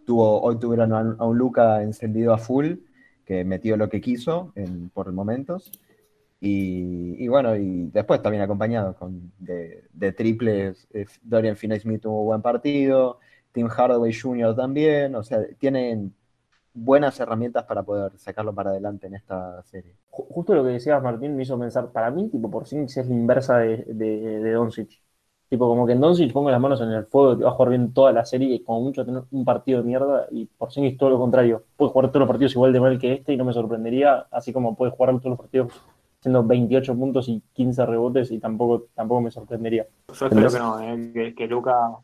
tuvo, 0.06 0.40
hoy 0.42 0.58
tuvieron 0.58 0.92
a, 0.94 1.24
un- 1.26 1.38
Luca 1.38 1.82
encendido 1.82 2.32
a 2.34 2.38
full, 2.38 2.74
que 3.26 3.44
metió 3.44 3.76
lo 3.76 3.88
que 3.90 4.00
quiso 4.00 4.52
en- 4.56 4.90
por 4.90 5.12
momentos. 5.12 5.72
Y, 6.42 7.28
bueno, 7.28 7.54
y 7.56 7.86
después 7.92 8.22
también 8.22 8.42
acompañado 8.42 8.94
con, 8.96 9.32
de, 9.38 9.84
de 9.92 10.12
triples. 10.12 10.88
eh, 10.92 11.06
Dorian 11.22 11.56
Finney-Smith 11.56 12.00
tuvo 12.02 12.20
un 12.22 12.26
buen 12.28 12.42
partido, 12.42 13.18
Tim 13.52 13.68
Hardaway 13.68 14.12
Jr. 14.14 14.56
también. 14.56 15.14
O 15.16 15.22
sea, 15.22 15.40
tienen 15.58 16.14
buenas 16.74 17.20
herramientas 17.20 17.64
para 17.64 17.82
poder 17.84 18.18
sacarlo 18.18 18.54
para 18.54 18.70
adelante 18.70 19.06
en 19.08 19.14
esta 19.16 19.62
serie. 19.64 19.96
Ju- 20.10 20.26
Justo 20.28 20.54
lo 20.54 20.62
que 20.64 20.70
decías, 20.70 21.02
Martín, 21.02 21.36
me 21.36 21.42
hizo 21.42 21.58
pensar, 21.58 21.90
para 21.92 22.10
mí, 22.10 22.28
tipo, 22.30 22.50
Porzingis 22.50 22.96
es 22.98 23.06
la 23.08 23.14
inversa 23.14 23.58
de, 23.58 23.78
de, 23.86 24.40
de 24.40 24.52
Doncic. 24.52 25.00
Tipo, 25.50 25.68
como 25.68 25.84
que 25.84 25.92
en 25.92 26.00
Doncic 26.00 26.32
pongo 26.32 26.50
las 26.50 26.60
manos 26.60 26.80
en 26.80 26.90
el 26.92 27.04
fuego, 27.04 27.36
que 27.36 27.44
va 27.44 27.50
a 27.50 27.52
jugar 27.52 27.70
bien 27.70 27.92
toda 27.92 28.12
la 28.12 28.24
serie 28.24 28.54
y 28.54 28.60
como 28.60 28.80
mucho 28.80 29.04
tener 29.04 29.24
un 29.32 29.44
partido 29.44 29.80
de 29.80 29.84
mierda, 29.84 30.26
y 30.30 30.46
Porzingis 30.46 30.96
todo 30.96 31.10
lo 31.10 31.18
contrario. 31.18 31.64
Puede 31.76 31.90
jugar 31.90 32.08
todos 32.08 32.20
los 32.20 32.28
partidos 32.28 32.52
igual 32.52 32.72
de 32.72 32.80
mal 32.80 32.98
que 32.98 33.12
este 33.14 33.32
y 33.32 33.36
no 33.36 33.44
me 33.44 33.52
sorprendería, 33.52 34.26
así 34.30 34.52
como 34.52 34.76
puede 34.76 34.92
jugar 34.92 35.10
todos 35.18 35.30
los 35.30 35.38
partidos 35.38 35.72
haciendo 36.20 36.44
28 36.44 36.94
puntos 36.94 37.28
y 37.28 37.42
15 37.52 37.84
rebotes 37.84 38.30
y 38.30 38.38
tampoco, 38.38 38.86
tampoco 38.94 39.22
me 39.22 39.30
sorprendería. 39.30 39.86
Yo 40.08 40.26
espero 40.26 40.50
que 40.50 40.58
no, 40.58 40.80
eh, 40.80 41.10
que, 41.12 41.34
que 41.34 41.46
Luca 41.46 41.98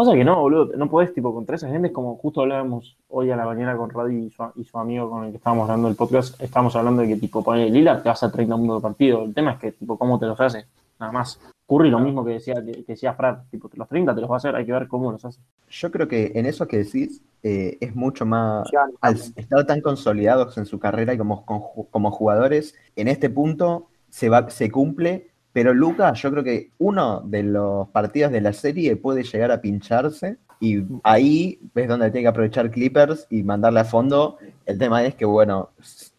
Pasa 0.00 0.14
que 0.14 0.24
no, 0.24 0.40
boludo, 0.40 0.76
no 0.78 0.88
podés, 0.88 1.12
tipo, 1.12 1.34
contra 1.34 1.56
esa 1.56 1.68
gente, 1.68 1.88
es 1.88 1.92
como 1.92 2.16
justo 2.16 2.40
hablábamos 2.40 2.96
hoy 3.08 3.30
a 3.30 3.36
la 3.36 3.44
mañana 3.44 3.76
con 3.76 3.90
Radi 3.90 4.26
y 4.26 4.30
su, 4.30 4.42
y 4.54 4.64
su 4.64 4.78
amigo 4.78 5.10
con 5.10 5.24
el 5.24 5.30
que 5.30 5.36
estábamos 5.36 5.64
hablando 5.64 5.88
del 5.88 5.96
podcast, 5.96 6.40
estábamos 6.40 6.74
hablando 6.74 7.02
de 7.02 7.08
que, 7.08 7.16
tipo, 7.16 7.44
poner 7.44 7.70
Lila 7.70 8.02
te 8.02 8.08
vas 8.08 8.22
a 8.22 8.32
30 8.32 8.56
puntos 8.56 8.80
de 8.80 8.82
partido. 8.82 9.24
El 9.24 9.34
tema 9.34 9.52
es 9.52 9.58
que, 9.58 9.72
tipo, 9.72 9.98
cómo 9.98 10.18
te 10.18 10.24
los 10.24 10.40
hace, 10.40 10.64
nada 11.00 11.12
más. 11.12 11.40
Curry 11.66 11.90
lo 11.90 11.98
mismo 12.00 12.24
que 12.24 12.32
decía, 12.32 12.54
que, 12.54 12.84
que 12.84 12.92
decía 12.92 13.14
Fran, 13.14 13.44
tipo, 13.50 13.70
los 13.74 13.88
30 13.88 14.14
te 14.14 14.20
los 14.20 14.30
va 14.30 14.34
a 14.34 14.38
hacer, 14.38 14.54
hay 14.54 14.66
que 14.66 14.72
ver 14.72 14.88
cómo 14.88 15.10
los 15.10 15.24
hace. 15.24 15.40
Yo 15.68 15.90
creo 15.90 16.08
que 16.08 16.32
en 16.34 16.46
eso 16.46 16.66
que 16.66 16.78
decís 16.78 17.22
eh, 17.42 17.78
es 17.80 17.94
mucho 17.94 18.26
más, 18.26 18.68
al 19.00 19.14
estar 19.14 19.66
tan 19.66 19.80
consolidados 19.80 20.58
en 20.58 20.66
su 20.66 20.78
carrera 20.78 21.14
y 21.14 21.18
como, 21.18 21.44
como, 21.44 22.10
jugadores, 22.10 22.74
en 22.96 23.08
este 23.08 23.30
punto 23.30 23.88
se, 24.08 24.28
va, 24.28 24.50
se 24.50 24.70
cumple, 24.70 25.30
pero 25.52 25.72
Luca, 25.72 26.12
yo 26.12 26.30
creo 26.30 26.44
que 26.44 26.70
uno 26.78 27.20
de 27.20 27.44
los 27.44 27.88
partidos 27.88 28.32
de 28.32 28.40
la 28.40 28.52
serie 28.52 28.96
puede 28.96 29.22
llegar 29.22 29.50
a 29.52 29.60
pincharse 29.60 30.38
y 30.60 30.84
ahí 31.02 31.58
ves 31.74 31.88
donde 31.88 32.10
tiene 32.10 32.24
que 32.24 32.28
aprovechar 32.28 32.70
Clippers 32.70 33.26
y 33.30 33.42
mandarle 33.42 33.80
a 33.80 33.84
fondo. 33.84 34.36
El 34.66 34.78
tema 34.78 35.02
es 35.04 35.14
que, 35.14 35.24
bueno, 35.24 35.70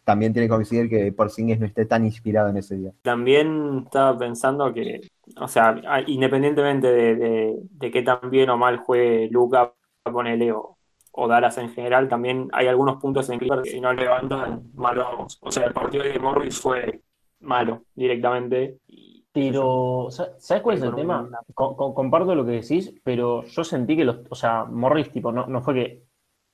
también 0.04 0.34
tiene 0.34 0.48
que 0.48 0.54
coincidir 0.54 0.90
que 0.90 1.12
Porzingis 1.12 1.60
no 1.60 1.66
esté 1.66 1.86
tan 1.86 2.06
inspirado 2.06 2.50
en 2.50 2.58
ese 2.58 2.76
día. 2.78 2.92
También 3.02 3.84
estaba 3.86 4.18
pensando 4.18 4.74
que, 4.74 5.02
o 5.40 5.48
sea, 5.48 5.76
independientemente 6.08 6.88
de, 6.88 7.16
de, 7.16 7.56
de 7.62 7.92
qué 7.92 8.02
tan 8.02 8.30
bien 8.30 8.50
o 8.50 8.58
mal 8.58 8.78
juegue 8.78 9.30
Luca, 9.32 9.74
ponele, 10.04 10.52
o, 10.52 10.78
o 11.14 11.28
Dallas 11.28 11.58
en 11.58 11.70
general, 11.70 12.08
también 12.10 12.50
hay 12.54 12.68
algunos 12.68 12.98
puntos 13.02 13.30
en 13.30 13.40
Clippers 13.40 13.64
que 13.64 13.70
si 13.72 13.82
no 13.82 13.94
levantan, 13.94 14.64
mal 14.76 14.98
vamos. 14.98 15.38
O 15.42 15.52
sea, 15.52 15.66
el 15.66 15.74
partido 15.74 16.04
de 16.04 16.20
Morris 16.20 16.60
fue 16.60 17.02
malo 17.42 17.84
directamente. 17.96 18.78
Y- 18.88 19.24
Pero, 19.34 20.08
sa- 20.10 20.34
¿sabes 20.40 20.62
cuál 20.62 20.78
es 20.78 20.84
el 20.84 20.94
tema? 20.96 21.30
comparto 21.56 22.36
lo 22.36 22.46
que 22.46 22.52
decís, 22.52 22.94
pero 23.04 23.44
yo 23.44 23.64
sentí 23.64 23.96
que 23.96 24.04
los, 24.06 24.20
o 24.30 24.36
sea, 24.36 24.66
Morris, 24.66 25.12
tipo, 25.12 25.32
no, 25.32 25.48
no 25.48 25.62
fue 25.62 25.74
que 25.74 26.04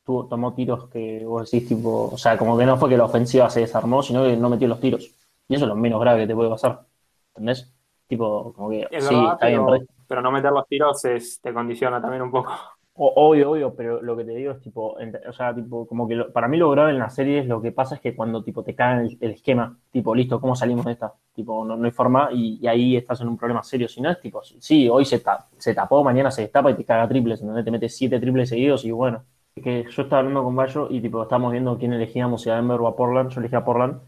tuvo, 0.08 0.28
tomó 0.28 0.56
tiros 0.56 0.90
que 0.90 1.26
vos 1.26 1.52
decís, 1.52 1.70
tipo, 1.70 2.10
o 2.14 2.18
sea, 2.18 2.38
como 2.40 2.58
que 2.58 2.66
no 2.66 2.78
fue 2.78 2.90
que 2.90 2.98
la 2.98 3.06
ofensiva 3.06 3.50
se 3.52 3.62
desarmó, 3.62 4.04
sino 4.04 4.24
que 4.26 4.38
no 4.38 4.50
metió 4.50 4.68
los 4.70 4.82
tiros. 4.82 5.16
Y 5.50 5.56
eso 5.56 5.66
es 5.66 5.70
lo 5.70 5.76
menos 5.78 6.02
grave 6.02 6.22
que 6.24 6.28
te 6.30 6.36
puede 6.36 6.50
pasar. 6.52 6.88
¿Entendés? 7.36 7.74
Tipo, 8.08 8.54
como 8.54 8.72
que 8.72 8.90
Es 8.90 9.04
sí, 9.04 9.04
verdad, 9.04 9.34
está 9.34 9.48
bien, 9.48 9.68
pero, 9.68 9.68
re- 9.68 9.86
pero 10.08 10.22
no 10.22 10.32
meter 10.32 10.52
los 10.52 10.68
tiros 10.68 11.04
es, 11.06 11.40
te 11.42 11.54
condiciona 11.54 12.02
también 12.02 12.22
un 12.24 12.32
poco. 12.32 12.54
Obvio, 13.00 13.52
obvio, 13.52 13.76
pero 13.76 14.02
lo 14.02 14.18
que 14.18 14.26
te 14.26 14.32
digo 14.32 14.52
es 14.54 14.62
tipo, 14.62 14.98
o 15.30 15.34
sea, 15.34 15.54
tipo, 15.54 15.86
como 15.88 16.08
que 16.08 16.16
lo- 16.16 16.34
para 16.34 16.48
mí 16.48 16.58
lo 16.58 16.72
grave 16.72 16.90
en 16.92 16.98
las 16.98 17.14
series 17.14 17.46
lo 17.46 17.62
que 17.62 17.72
pasa 17.72 17.94
es 17.96 18.02
que 18.02 18.16
cuando 18.16 18.44
tipo 18.44 18.64
te 18.64 18.74
cagan 18.74 19.02
el, 19.06 19.18
el 19.22 19.32
esquema, 19.32 19.78
tipo, 19.92 20.16
listo, 20.16 20.42
¿cómo 20.42 20.56
salimos 20.56 20.84
de 20.86 20.94
esta? 20.94 21.14
Tipo, 21.34 21.64
no, 21.64 21.78
no 21.78 21.86
hay 21.86 21.92
forma 21.92 22.30
y, 22.34 22.58
y 22.60 22.66
ahí 22.68 22.96
estás 22.98 23.22
en 23.22 23.28
un 23.28 23.38
problema 23.38 23.62
serio. 23.64 23.88
Si 23.88 24.02
no 24.02 24.10
es 24.10 24.20
tipo, 24.20 24.42
sí, 24.44 24.90
hoy 24.90 25.06
se, 25.06 25.20
ta- 25.20 25.48
se 25.60 25.76
tapó, 25.76 26.04
mañana 26.04 26.32
se 26.32 26.42
destapa 26.44 26.72
y 26.72 26.76
te 26.76 26.86
caga 26.86 27.08
triples, 27.08 27.40
donde 27.46 27.64
te 27.64 27.70
metes 27.72 27.96
siete 27.96 28.20
triples 28.20 28.50
seguidos 28.50 28.84
y 28.84 28.90
bueno. 28.92 29.24
Que 29.62 29.86
yo 29.90 30.02
estaba 30.04 30.20
hablando 30.20 30.44
con 30.44 30.56
Bayo 30.56 30.88
y 30.90 31.02
tipo, 31.02 31.24
estábamos 31.24 31.52
viendo 31.52 31.78
quién 31.78 31.94
elegíamos, 31.94 32.42
si 32.42 32.50
a 32.50 32.56
Denver 32.56 32.80
o 32.80 32.88
a 32.88 32.96
Portland, 32.96 33.30
yo 33.32 33.40
elegí 33.40 33.56
a 33.56 33.66
Portland, 33.66 34.00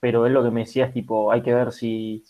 pero 0.00 0.26
él 0.26 0.32
lo 0.32 0.42
que 0.42 0.50
me 0.50 0.60
decía 0.60 0.86
es 0.86 0.92
tipo, 0.92 1.30
hay 1.32 1.42
que 1.42 1.54
ver 1.54 1.72
si, 1.72 2.24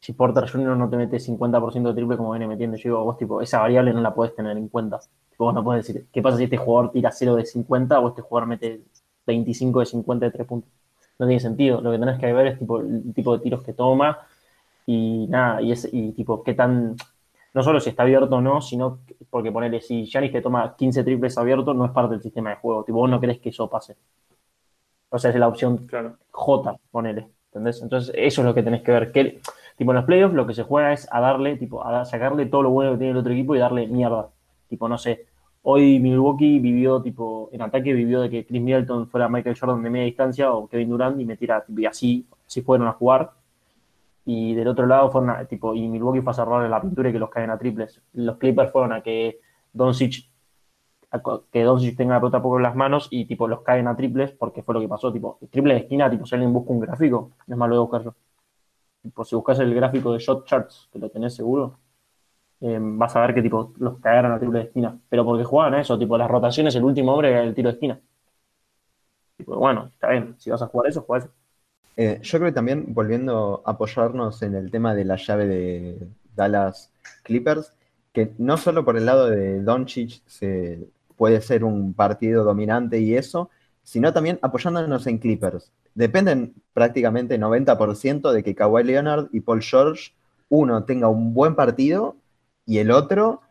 si 0.00 0.12
Porter 0.12 0.48
Jr. 0.50 0.76
no 0.76 0.88
te 0.88 0.96
mete 0.96 1.18
50% 1.18 1.88
de 1.88 1.94
triple 1.94 2.16
como 2.16 2.32
viene 2.32 2.46
metiendo. 2.46 2.76
Yo 2.76 2.82
digo, 2.84 3.04
vos 3.04 3.18
tipo, 3.18 3.40
esa 3.42 3.60
variable 3.60 3.92
no 3.92 4.00
la 4.00 4.14
podés 4.14 4.34
tener 4.34 4.56
en 4.56 4.68
cuenta. 4.68 5.00
Vos 5.38 5.54
no 5.54 5.64
podés 5.64 5.86
decir, 5.86 6.06
¿qué 6.12 6.22
pasa 6.22 6.36
si 6.36 6.44
este 6.44 6.56
jugador 6.58 6.92
tira 6.92 7.10
0 7.10 7.36
de 7.36 7.46
50 7.46 7.98
o 8.00 8.08
este 8.08 8.22
jugador 8.22 8.48
mete 8.48 8.82
25 9.26 9.80
de 9.80 9.86
50 9.86 10.26
de 10.26 10.32
3 10.32 10.46
puntos? 10.46 10.70
No 11.18 11.26
tiene 11.26 11.40
sentido. 11.40 11.80
Lo 11.80 11.92
que 11.92 11.98
tenés 11.98 12.18
que 12.18 12.32
ver 12.32 12.46
es 12.48 12.58
tipo 12.58 12.80
el 12.80 13.12
tipo 13.14 13.36
de 13.36 13.42
tiros 13.42 13.62
que 13.62 13.72
toma 13.72 14.18
y 14.86 15.26
nada, 15.28 15.62
y, 15.62 15.72
es, 15.72 15.88
y 15.92 16.12
tipo 16.12 16.42
qué 16.42 16.54
tan 16.54 16.96
no 17.52 17.62
solo 17.62 17.80
si 17.80 17.90
está 17.90 18.04
abierto 18.04 18.36
o 18.36 18.40
no, 18.40 18.60
sino 18.60 19.00
porque 19.28 19.50
ponele, 19.50 19.80
si 19.80 20.04
Giannis 20.04 20.32
te 20.32 20.40
toma 20.40 20.76
15 20.76 21.02
triples 21.04 21.36
abiertos, 21.36 21.74
no 21.74 21.84
es 21.84 21.90
parte 21.90 22.14
del 22.14 22.22
sistema 22.22 22.50
de 22.50 22.56
juego. 22.56 22.84
Tipo, 22.84 22.98
vos 22.98 23.10
no 23.10 23.20
querés 23.20 23.40
que 23.40 23.48
eso 23.48 23.68
pase. 23.68 23.96
O 25.08 25.18
sea, 25.18 25.30
es 25.30 25.36
la 25.36 25.48
opción 25.48 25.86
Claro. 25.86 26.16
J, 26.30 26.76
ponele. 26.90 27.28
¿Entendés? 27.46 27.82
Entonces, 27.82 28.14
eso 28.16 28.42
es 28.42 28.46
lo 28.46 28.54
que 28.54 28.62
tenés 28.62 28.82
que 28.82 28.92
ver. 28.92 29.10
Que, 29.10 29.40
tipo, 29.76 29.90
en 29.90 29.96
los 29.96 30.04
playoffs 30.04 30.34
lo 30.34 30.46
que 30.46 30.54
se 30.54 30.62
juega 30.62 30.92
es 30.92 31.08
a 31.10 31.20
darle, 31.20 31.56
tipo, 31.56 31.84
a 31.84 32.04
sacarle 32.04 32.46
todo 32.46 32.62
lo 32.62 32.70
bueno 32.70 32.92
que 32.92 32.98
tiene 32.98 33.10
el 33.10 33.16
otro 33.16 33.32
equipo 33.32 33.56
y 33.56 33.58
darle 33.58 33.88
mierda. 33.88 34.28
Tipo, 34.68 34.88
no 34.88 34.96
sé. 34.96 35.26
Hoy 35.62 35.98
Milwaukee 35.98 36.60
vivió, 36.60 37.02
tipo, 37.02 37.50
en 37.52 37.62
ataque 37.62 37.92
vivió 37.92 38.20
de 38.20 38.30
que 38.30 38.46
Chris 38.46 38.62
Middleton 38.62 39.08
fuera 39.08 39.28
Michael 39.28 39.58
Jordan 39.58 39.82
de 39.82 39.90
media 39.90 40.06
distancia 40.06 40.52
o 40.52 40.68
Kevin 40.68 40.88
Durant 40.88 41.20
y 41.20 41.24
metiera, 41.24 41.64
tipo, 41.64 41.80
y 41.80 41.86
así, 41.86 42.26
así 42.46 42.62
fueron 42.62 42.86
a 42.86 42.92
jugar. 42.92 43.32
Y 44.32 44.54
del 44.54 44.68
otro 44.68 44.86
lado 44.86 45.10
fueron, 45.10 45.30
a- 45.30 45.44
tipo, 45.46 45.74
y 45.74 45.88
Milwaukee 45.88 46.20
fue 46.22 46.32
a 46.32 46.34
cerrar 46.34 46.68
la 46.70 46.80
pintura 46.82 47.10
y 47.10 47.12
que 47.12 47.18
los 47.18 47.30
caen 47.30 47.50
a 47.50 47.58
triples. 47.58 48.02
Los 48.14 48.38
Clippers 48.38 48.72
fueron 48.72 48.92
a 48.92 49.02
que 49.02 49.40
Doncic 49.72 50.26
que 51.52 51.62
Doncic 51.64 51.96
tenga 51.96 52.14
la 52.14 52.20
pelota 52.20 52.42
poco 52.42 52.56
en 52.56 52.62
las 52.62 52.76
manos 52.76 53.08
y 53.10 53.24
tipo 53.26 53.48
los 53.48 53.62
caen 53.62 53.88
a 53.88 53.96
triples 53.96 54.32
porque 54.32 54.62
fue 54.62 54.74
lo 54.74 54.80
que 54.80 54.88
pasó, 54.88 55.12
tipo, 55.12 55.38
triple 55.50 55.74
de 55.74 55.80
esquina, 55.80 56.10
tipo 56.10 56.26
si 56.26 56.34
alguien 56.34 56.52
busca 56.52 56.72
un 56.72 56.80
gráfico, 56.80 57.32
es 57.46 57.56
más 57.56 57.68
lo 57.68 57.74
voy 57.76 57.78
a 57.78 57.82
buscar 57.86 58.04
yo. 58.04 58.14
Tipo, 59.02 59.24
si 59.24 59.36
buscas 59.36 59.58
el 59.60 59.74
gráfico 59.74 60.12
de 60.12 60.18
shot 60.20 60.46
charts, 60.46 60.88
que 60.92 60.98
lo 61.00 61.10
tenés 61.10 61.34
seguro, 61.36 61.78
eh, 62.62 62.78
vas 62.80 63.16
a 63.16 63.22
ver 63.22 63.34
que 63.34 63.42
tipo 63.42 63.72
los 63.78 63.98
cagaron 64.00 64.32
a 64.32 64.38
triple 64.38 64.60
de 64.60 64.66
esquina. 64.66 64.98
Pero 65.10 65.24
porque 65.26 65.44
jugaban 65.44 65.74
a 65.74 65.82
eso, 65.82 65.98
tipo 65.98 66.18
las 66.18 66.30
rotaciones, 66.30 66.74
el 66.76 66.84
último 66.84 67.12
hombre 67.14 67.30
era 67.32 67.42
el 67.44 67.54
tiro 67.54 67.70
de 67.70 67.74
esquina. 67.74 68.00
Tipo, 69.36 69.56
bueno, 69.56 69.86
está 69.92 70.10
bien, 70.10 70.36
si 70.38 70.50
vas 70.50 70.62
a 70.62 70.66
jugar 70.68 70.88
eso, 70.88 71.02
juega 71.02 71.24
eso. 71.26 71.34
Eh, 71.96 72.18
yo 72.22 72.38
creo 72.38 72.50
que 72.50 72.54
también, 72.54 72.94
volviendo 72.94 73.62
a 73.64 73.72
apoyarnos 73.72 74.42
en 74.42 74.54
el 74.54 74.70
tema 74.70 74.94
de 74.94 75.04
la 75.04 75.16
llave 75.16 75.46
de 75.46 76.08
Dallas 76.34 76.90
Clippers, 77.22 77.72
que 78.12 78.32
no 78.38 78.56
solo 78.56 78.84
por 78.84 78.96
el 78.96 79.06
lado 79.06 79.28
de 79.28 79.62
Doncic 79.62 80.22
se 80.26 80.88
puede 81.16 81.40
ser 81.40 81.64
un 81.64 81.94
partido 81.94 82.44
dominante 82.44 82.98
y 83.00 83.14
eso, 83.14 83.50
sino 83.82 84.12
también 84.12 84.38
apoyándonos 84.42 85.06
en 85.06 85.18
Clippers. 85.18 85.72
Dependen 85.94 86.54
prácticamente 86.72 87.38
90% 87.38 88.32
de 88.32 88.42
que 88.42 88.54
Kawhi 88.54 88.84
Leonard 88.84 89.28
y 89.32 89.40
Paul 89.40 89.62
George, 89.62 90.12
uno 90.48 90.84
tenga 90.84 91.08
un 91.08 91.34
buen 91.34 91.54
partido 91.54 92.16
y 92.66 92.78
el 92.78 92.90
otro 92.90 93.42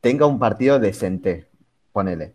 tenga 0.00 0.26
un 0.26 0.38
partido 0.38 0.78
decente, 0.78 1.46
ponele. 1.92 2.34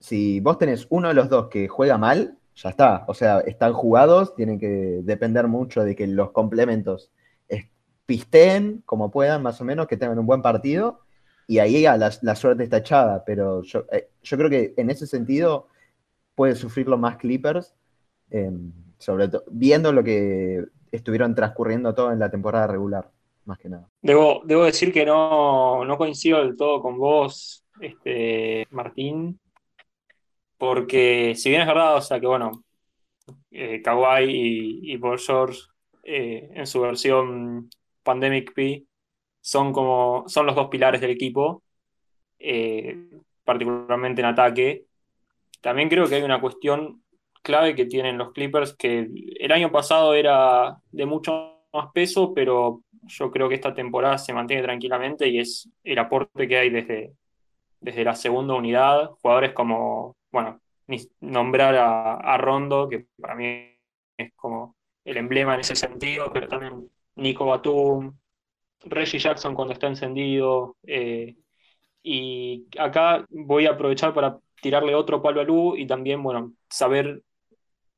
Si 0.00 0.40
vos 0.40 0.58
tenés 0.58 0.86
uno 0.90 1.08
de 1.08 1.14
los 1.14 1.28
dos 1.28 1.48
que 1.48 1.68
juega 1.68 1.98
mal, 1.98 2.38
ya 2.56 2.70
está. 2.70 3.04
O 3.08 3.14
sea, 3.14 3.40
están 3.40 3.72
jugados, 3.72 4.34
tienen 4.34 4.58
que 4.58 5.00
depender 5.02 5.48
mucho 5.48 5.84
de 5.84 5.94
que 5.96 6.06
los 6.06 6.30
complementos 6.30 7.10
pisteen 8.06 8.82
como 8.84 9.10
puedan, 9.10 9.42
más 9.42 9.60
o 9.60 9.64
menos, 9.64 9.86
que 9.86 9.96
tengan 9.96 10.18
un 10.18 10.26
buen 10.26 10.42
partido. 10.42 11.00
Y 11.46 11.58
ahí 11.58 11.82
ya 11.82 11.96
la, 11.96 12.10
la 12.22 12.36
suerte 12.36 12.64
está 12.64 12.78
echada. 12.78 13.24
Pero 13.24 13.62
yo, 13.62 13.84
eh, 13.92 14.08
yo 14.22 14.36
creo 14.36 14.50
que 14.50 14.74
en 14.76 14.90
ese 14.90 15.06
sentido 15.06 15.68
puede 16.34 16.54
sufrirlo 16.54 16.98
más 16.98 17.16
Clippers, 17.16 17.74
eh, 18.30 18.50
sobre 18.98 19.28
todo 19.28 19.44
viendo 19.50 19.92
lo 19.92 20.02
que 20.02 20.64
estuvieron 20.90 21.34
transcurriendo 21.34 21.94
todo 21.94 22.12
en 22.12 22.18
la 22.18 22.30
temporada 22.30 22.66
regular, 22.66 23.10
más 23.44 23.58
que 23.58 23.68
nada. 23.68 23.88
Debo, 24.00 24.42
debo 24.44 24.64
decir 24.64 24.92
que 24.92 25.04
no, 25.04 25.84
no 25.84 25.98
coincido 25.98 26.38
del 26.38 26.56
todo 26.56 26.80
con 26.80 26.98
vos, 26.98 27.64
este, 27.80 28.66
Martín, 28.70 29.38
porque 30.58 31.34
si 31.34 31.50
bien 31.50 31.62
es 31.62 31.68
verdad, 31.68 31.96
o 31.96 32.00
sea 32.00 32.20
que 32.20 32.26
bueno, 32.26 32.64
eh, 33.50 33.80
Kawhi 33.82 34.24
y, 34.24 34.94
y 34.94 35.00
eh, 36.04 36.50
en 36.54 36.66
su 36.66 36.80
versión 36.80 37.70
Pandemic 38.02 38.52
P 38.54 38.84
son 39.40 39.72
como, 39.72 40.24
son 40.26 40.46
los 40.46 40.54
dos 40.54 40.68
pilares 40.68 41.00
del 41.00 41.10
equipo, 41.10 41.62
eh, 42.38 42.96
particularmente 43.44 44.20
en 44.20 44.26
ataque. 44.26 44.84
También 45.60 45.88
creo 45.88 46.06
que 46.08 46.16
hay 46.16 46.22
una 46.22 46.40
cuestión 46.40 47.02
clave 47.42 47.74
que 47.74 47.86
tienen 47.86 48.18
los 48.18 48.32
Clippers, 48.32 48.74
que 48.74 49.08
el 49.38 49.52
año 49.52 49.70
pasado 49.70 50.14
era 50.14 50.78
de 50.90 51.06
mucho 51.06 51.60
más 51.72 51.90
peso, 51.92 52.32
pero 52.34 52.82
yo 53.06 53.30
creo 53.30 53.48
que 53.48 53.54
esta 53.54 53.74
temporada 53.74 54.18
se 54.18 54.32
mantiene 54.32 54.62
tranquilamente 54.62 55.28
y 55.28 55.38
es 55.38 55.68
el 55.82 55.98
aporte 55.98 56.48
que 56.48 56.56
hay 56.56 56.70
desde, 56.70 57.12
desde 57.80 58.04
la 58.04 58.14
segunda 58.14 58.54
unidad. 58.54 59.10
Jugadores 59.20 59.52
como, 59.52 60.16
bueno, 60.34 60.60
nombrar 61.20 61.76
a, 61.76 62.16
a 62.16 62.38
Rondo, 62.38 62.88
que 62.88 63.06
para 63.20 63.34
mí 63.36 63.78
es 64.16 64.32
como 64.36 64.76
el 65.04 65.16
emblema 65.18 65.54
en 65.54 65.60
ese 65.60 65.76
sentido, 65.76 66.32
pero 66.32 66.48
también 66.48 66.90
Nico 67.16 67.46
Batum, 67.46 68.16
Reggie 68.86 69.18
Jackson 69.20 69.54
cuando 69.54 69.74
está 69.74 69.88
encendido. 69.88 70.76
eh, 70.84 71.36
y 72.02 72.66
acá 72.78 73.26
voy 73.30 73.66
a 73.66 73.72
aprovechar 73.72 74.14
para 74.14 74.38
tirarle 74.62 74.94
otro 74.94 75.22
palo 75.22 75.40
a 75.40 75.44
Lu 75.44 75.76
y 75.76 75.86
también, 75.86 76.22
bueno, 76.22 76.54
saber 76.70 77.22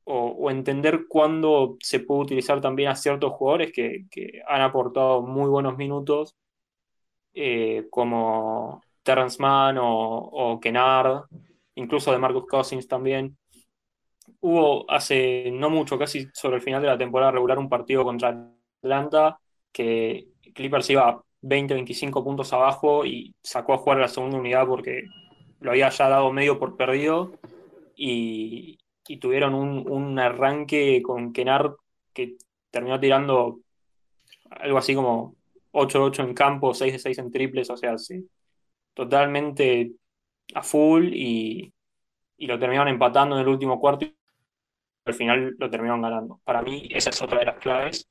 o, 0.04 0.28
o 0.28 0.50
entender 0.50 1.06
cuándo 1.08 1.76
se 1.82 2.00
puede 2.00 2.22
utilizar 2.22 2.60
también 2.60 2.90
a 2.90 2.96
ciertos 2.96 3.32
jugadores 3.34 3.72
que, 3.72 4.06
que 4.10 4.42
han 4.48 4.62
aportado 4.62 5.22
muy 5.22 5.48
buenos 5.50 5.76
minutos, 5.78 6.36
eh, 7.34 7.86
como 7.90 8.82
Terrence 9.02 9.40
Mann 9.40 9.78
o, 9.78 9.86
o 10.18 10.60
Kennard, 10.60 11.24
incluso 11.76 12.12
de 12.12 12.18
Marcus 12.18 12.46
Cousins 12.46 12.88
también. 12.88 13.36
Hubo 14.40 14.90
hace 14.90 15.50
no 15.52 15.70
mucho, 15.70 15.98
casi 15.98 16.28
sobre 16.32 16.56
el 16.56 16.62
final 16.62 16.82
de 16.82 16.88
la 16.88 16.98
temporada 16.98 17.32
regular, 17.32 17.58
un 17.58 17.68
partido 17.68 18.04
contra 18.04 18.52
Atlanta 18.82 19.38
que 19.72 20.28
Clippers 20.54 20.90
iba 20.90 21.22
20, 21.42 21.74
25 21.74 22.24
puntos 22.24 22.52
abajo 22.52 23.04
y 23.04 23.34
sacó 23.42 23.74
a 23.74 23.78
jugar 23.78 23.98
la 23.98 24.08
segunda 24.08 24.38
unidad 24.38 24.66
porque 24.66 25.04
lo 25.60 25.70
había 25.70 25.88
ya 25.90 26.08
dado 26.08 26.32
medio 26.32 26.58
por 26.58 26.76
perdido 26.76 27.32
y, 27.94 28.78
tuvieron 29.20 29.54
un, 29.54 29.88
un 29.88 30.18
arranque 30.18 31.00
con 31.00 31.32
Kennard 31.32 31.76
que 32.12 32.36
terminó 32.72 32.98
tirando 32.98 33.60
algo 34.50 34.78
así 34.78 34.94
como 34.94 35.36
8 35.70 35.98
de 35.98 36.04
8 36.04 36.22
en 36.24 36.34
campo, 36.34 36.74
6 36.74 36.92
de 36.94 36.98
6 36.98 37.18
en 37.18 37.30
triples, 37.30 37.70
o 37.70 37.76
sea, 37.76 37.96
sí, 37.98 38.28
totalmente 38.94 39.92
a 40.54 40.62
full 40.62 41.12
y, 41.12 41.72
y 42.36 42.46
lo 42.46 42.58
terminaron 42.58 42.88
empatando 42.88 43.36
en 43.36 43.42
el 43.42 43.48
último 43.48 43.80
cuarto 43.80 44.04
y 44.04 44.14
al 45.04 45.14
final 45.14 45.54
lo 45.58 45.70
terminaron 45.70 46.02
ganando. 46.02 46.40
Para 46.44 46.62
mí 46.62 46.88
esa 46.90 47.10
es 47.10 47.22
otra 47.22 47.38
de 47.38 47.46
las 47.46 47.58
claves, 47.58 48.08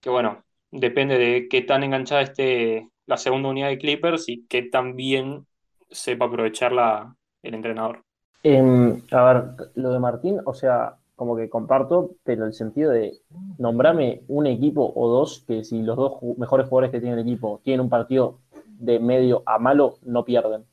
que 0.00 0.10
bueno, 0.10 0.44
depende 0.70 1.18
de 1.18 1.48
qué 1.48 1.62
tan 1.62 1.82
enganchada 1.82 2.22
esté 2.22 2.88
la 3.06 3.16
segunda 3.16 3.48
unidad 3.48 3.68
de 3.68 3.78
Clippers 3.78 4.28
y 4.28 4.46
qué 4.46 4.62
tan 4.62 4.96
bien 4.96 5.46
sepa 5.90 6.26
aprovecharla 6.26 7.14
el 7.42 7.54
entrenador. 7.54 8.02
Em, 8.42 9.00
a 9.10 9.24
ver, 9.24 9.44
lo 9.74 9.90
de 9.90 9.98
Martín, 10.00 10.40
o 10.44 10.54
sea, 10.54 10.96
como 11.16 11.36
que 11.36 11.48
comparto, 11.48 12.16
pero 12.24 12.44
el 12.44 12.52
sentido 12.52 12.90
de 12.90 13.12
nombrame 13.58 14.22
un 14.28 14.46
equipo 14.46 14.92
o 14.94 15.08
dos 15.08 15.44
que 15.46 15.64
si 15.64 15.82
los 15.82 15.96
dos 15.96 16.14
mejores 16.36 16.68
jugadores 16.68 16.90
que 16.90 17.00
tiene 17.00 17.14
el 17.14 17.26
equipo 17.26 17.60
tienen 17.62 17.80
un 17.80 17.90
partido 17.90 18.40
de 18.66 18.98
medio 18.98 19.42
a 19.46 19.58
malo, 19.58 19.94
no 20.02 20.24
pierden. 20.24 20.64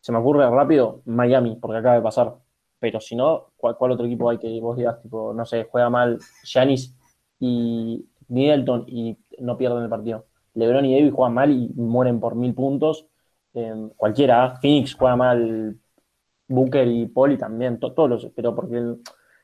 Se 0.00 0.12
me 0.12 0.18
ocurre 0.18 0.48
rápido 0.50 1.02
Miami, 1.06 1.56
porque 1.60 1.78
acaba 1.78 1.96
de 1.96 2.02
pasar. 2.02 2.34
Pero 2.78 3.00
si 3.00 3.14
no, 3.16 3.52
¿cuál, 3.56 3.76
cuál 3.76 3.92
otro 3.92 4.06
equipo 4.06 4.30
hay 4.30 4.38
que 4.38 4.60
vos 4.60 4.76
digas, 4.76 5.00
tipo, 5.02 5.34
no 5.34 5.44
sé, 5.44 5.68
juega 5.70 5.90
mal 5.90 6.18
Giannis 6.44 6.96
y 7.38 8.06
Middleton 8.28 8.84
y 8.88 9.18
no 9.38 9.56
pierden 9.56 9.82
el 9.84 9.88
partido? 9.90 10.26
LeBron 10.54 10.84
y 10.86 10.94
Davis 10.96 11.12
juegan 11.14 11.34
mal 11.34 11.50
y 11.52 11.68
mueren 11.74 12.20
por 12.20 12.34
mil 12.34 12.54
puntos. 12.54 13.06
Em, 13.52 13.90
cualquiera, 13.90 14.46
¿eh? 14.46 14.58
Phoenix 14.60 14.94
juega 14.94 15.16
mal 15.16 15.76
Booker 16.48 16.88
y 16.88 17.06
Poli 17.06 17.38
también, 17.38 17.78
to- 17.78 17.92
todos 17.94 18.10
los, 18.10 18.26
pero 18.34 18.54
porque 18.54 18.76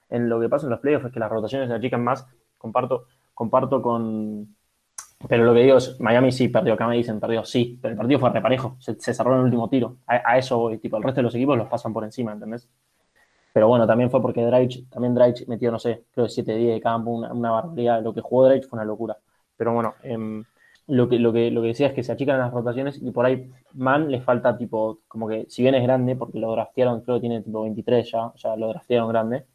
en 0.09 0.29
lo 0.29 0.41
que 0.41 0.49
pasa 0.49 0.67
en 0.67 0.71
los 0.71 0.81
playoffs 0.81 1.07
es 1.07 1.13
que 1.13 1.21
las 1.21 1.31
rotaciones 1.31 1.69
se 1.69 1.75
achican 1.75 2.03
más, 2.03 2.27
comparto, 2.59 3.07
comparto 3.35 3.83
con, 3.83 4.57
pero 5.29 5.45
lo 5.45 5.55
que 5.55 5.61
digo 5.61 5.79
es, 5.79 5.99
Miami 6.01 6.31
sí 6.33 6.49
perdió, 6.49 6.75
acá 6.75 6.87
me 6.87 6.97
dicen 6.97 7.21
perdió, 7.21 7.45
sí, 7.45 7.79
pero 7.81 7.93
el 7.93 7.99
partido 7.99 8.21
fue 8.21 8.31
reparejo, 8.31 8.77
se, 8.81 8.95
se 9.01 9.15
cerró 9.15 9.33
en 9.33 9.39
el 9.41 9.45
último 9.47 9.69
tiro, 9.69 9.99
a, 10.07 10.33
a 10.33 10.39
eso 10.39 10.59
voy, 10.59 10.79
tipo, 10.79 10.97
el 10.97 11.03
resto 11.03 11.21
de 11.21 11.25
los 11.25 11.35
equipos 11.35 11.57
los 11.57 11.69
pasan 11.69 11.93
por 11.93 12.05
encima, 12.05 12.33
¿entendés? 12.33 12.69
Pero 13.53 13.69
bueno, 13.69 13.87
también 13.87 14.11
fue 14.11 14.21
porque 14.21 14.45
Dragic, 14.45 14.89
también 14.91 15.15
Dragic 15.15 15.49
metió, 15.49 15.71
no 15.73 15.79
sé, 15.79 16.05
creo 16.13 16.27
que 16.27 16.33
7-10 16.33 16.75
de 16.75 16.81
campo, 16.81 17.11
una, 17.11 17.33
una 17.33 17.51
barbaridad, 17.51 18.03
lo 18.03 18.13
que 18.15 18.21
jugó 18.21 18.47
Dragic 18.47 18.69
fue 18.69 18.77
una 18.79 18.85
locura, 18.85 19.17
pero 19.57 19.73
bueno, 19.73 19.95
em, 20.03 20.45
lo 20.89 21.09
que, 21.09 21.19
lo, 21.19 21.33
que, 21.33 21.51
lo 21.51 21.63
que 21.63 21.69
decía 21.69 21.89
es 21.89 21.95
que 21.95 22.03
se 22.05 22.13
achican 22.13 22.39
las 22.39 22.53
rotaciones 22.53 23.01
y 23.03 23.11
por 23.11 23.27
ahí 23.27 23.51
Man 23.75 24.11
le 24.11 24.21
falta 24.21 24.57
tipo, 24.57 25.01
como 25.09 25.27
que 25.29 25.47
si 25.49 25.63
bien 25.63 25.75
es 25.75 25.83
grande, 25.83 26.17
porque 26.17 26.39
lo 26.39 26.53
draftearon, 26.53 27.01
creo 27.01 27.17
que 27.17 27.23
tiene 27.23 27.43
tipo 27.43 27.63
23 27.63 28.11
ya, 28.11 28.27
o 28.27 28.37
sea, 28.39 28.57
lo 28.57 28.69
draftearon 28.69 29.09
grande, 29.09 29.47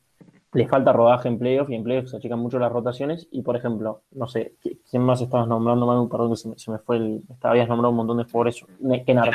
le 0.54 0.68
falta 0.68 0.92
rodaje 0.92 1.28
en 1.30 1.40
playoff 1.40 1.70
y 1.70 1.76
en 1.76 1.84
playoff 1.84 2.10
se 2.10 2.18
achican 2.18 2.40
mucho 2.40 2.60
las 2.60 2.72
rotaciones 2.72 3.28
y 3.32 3.42
por 3.42 3.56
ejemplo, 3.56 4.02
no 4.12 4.28
sé, 4.28 4.56
¿qui- 4.64 4.80
¿quién 4.90 5.02
más 5.04 5.22
estabas 5.22 5.48
nombrando, 5.48 5.86
Manu? 5.88 6.10
Perdón 6.10 6.32
que 6.32 6.36
se 6.36 6.50
me, 6.50 6.58
se 6.58 6.72
me 6.72 6.78
fue 6.80 6.98
el... 6.98 7.22
Habías 7.42 7.70
nombrado 7.70 7.92
un 7.92 7.98
montón 7.98 8.18
de 8.18 8.26
jugadores, 8.26 8.66
Kennard, 9.06 9.32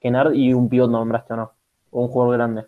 Kennard. 0.00 0.34
Y 0.34 0.52
un 0.54 0.68
pivot 0.68 0.90
nombraste 0.90 1.32
o 1.34 1.36
no, 1.36 1.52
o 1.90 2.02
un 2.02 2.08
jugador 2.08 2.36
grande. 2.36 2.66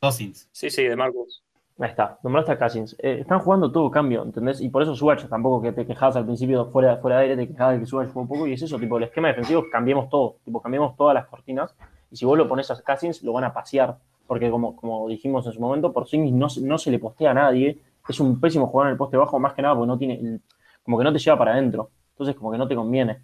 Cousins. 0.00 0.48
Sí, 0.50 0.68
sí, 0.68 0.82
de 0.82 0.96
Marcus. 0.96 1.42
Ahí 1.78 1.90
está, 1.90 2.18
nombraste 2.22 2.52
a 2.52 2.58
Cousins. 2.58 2.94
Eh, 2.98 3.18
están 3.20 3.38
jugando 3.40 3.72
todo 3.72 3.90
cambio, 3.90 4.22
¿entendés? 4.22 4.60
Y 4.60 4.68
por 4.68 4.82
eso 4.82 4.94
Subach, 4.94 5.26
tampoco 5.28 5.62
que 5.62 5.72
te 5.72 5.86
quejabas 5.86 6.16
al 6.16 6.24
principio 6.24 6.66
fuera, 6.66 6.96
fuera 6.98 7.18
de 7.18 7.22
aire, 7.22 7.36
te 7.36 7.48
quejabas 7.48 7.74
de 7.74 7.80
que 7.80 7.86
Subach 7.86 8.08
fue 8.08 8.22
un 8.22 8.28
poco, 8.28 8.46
y 8.46 8.52
es 8.52 8.62
eso, 8.62 8.78
tipo, 8.78 8.98
el 8.98 9.04
esquema 9.04 9.28
defensivo, 9.28 9.64
cambiemos 9.70 10.08
todo, 10.08 10.36
tipo, 10.44 10.60
cambiemos 10.60 10.96
todas 10.96 11.14
las 11.14 11.26
cortinas, 11.26 11.74
y 12.10 12.16
si 12.16 12.24
vos 12.26 12.36
lo 12.36 12.46
pones 12.46 12.70
a 12.70 12.80
Cousins, 12.80 13.22
lo 13.22 13.32
van 13.32 13.44
a 13.44 13.54
pasear, 13.54 13.96
porque 14.32 14.50
como, 14.50 14.74
como 14.74 15.06
dijimos 15.10 15.44
en 15.44 15.52
su 15.52 15.60
momento, 15.60 15.92
por 15.92 16.08
Singis 16.08 16.32
no, 16.32 16.46
no 16.62 16.78
se 16.78 16.90
le 16.90 16.98
postea 16.98 17.32
a 17.32 17.34
nadie, 17.34 17.82
es 18.08 18.18
un 18.18 18.40
pésimo 18.40 18.66
jugador 18.66 18.88
en 18.88 18.92
el 18.92 18.96
poste 18.96 19.18
bajo, 19.18 19.38
más 19.38 19.52
que 19.52 19.60
nada 19.60 19.74
porque 19.74 19.88
no 19.88 19.98
tiene, 19.98 20.40
como 20.82 20.96
que 20.96 21.04
no 21.04 21.12
te 21.12 21.18
lleva 21.18 21.36
para 21.36 21.52
adentro, 21.52 21.90
entonces 22.12 22.34
como 22.34 22.50
que 22.50 22.56
no 22.56 22.66
te 22.66 22.74
conviene. 22.74 23.18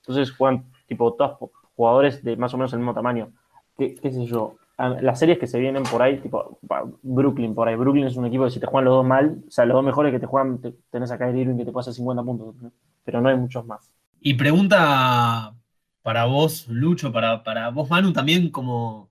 Entonces 0.00 0.32
juegan, 0.32 0.64
tipo, 0.88 1.14
todos 1.14 1.48
jugadores 1.76 2.24
de 2.24 2.36
más 2.36 2.52
o 2.54 2.56
menos 2.56 2.72
el 2.72 2.80
mismo 2.80 2.92
tamaño. 2.92 3.30
¿Qué, 3.76 4.00
sé 4.02 4.26
yo? 4.26 4.56
las 5.00 5.20
series 5.20 5.38
que 5.38 5.46
se 5.46 5.60
vienen 5.60 5.84
por 5.84 6.02
ahí, 6.02 6.18
tipo 6.18 6.58
Brooklyn, 7.02 7.54
por 7.54 7.68
ahí. 7.68 7.76
Brooklyn 7.76 8.06
es 8.06 8.16
un 8.16 8.26
equipo 8.26 8.42
que 8.42 8.50
si 8.50 8.58
te 8.58 8.66
juegan 8.66 8.86
los 8.86 8.94
dos 8.94 9.06
mal, 9.06 9.44
o 9.46 9.50
sea, 9.52 9.64
los 9.64 9.76
dos 9.76 9.84
mejores 9.84 10.10
que 10.10 10.18
te 10.18 10.26
juegan, 10.26 10.60
tenés 10.90 11.12
a 11.12 11.18
Kyrie 11.18 11.42
Irving 11.42 11.58
que 11.58 11.66
te 11.66 11.70
puede 11.70 11.82
hacer 11.82 11.94
50 11.94 12.24
puntos, 12.24 12.56
pero 13.04 13.20
no 13.20 13.28
hay 13.28 13.36
muchos 13.36 13.64
más. 13.64 13.92
Y 14.20 14.34
pregunta 14.34 15.54
para 16.02 16.24
vos, 16.24 16.66
Lucho, 16.66 17.12
para, 17.12 17.44
para 17.44 17.70
vos, 17.70 17.88
Manu, 17.88 18.12
también 18.12 18.50
como, 18.50 19.07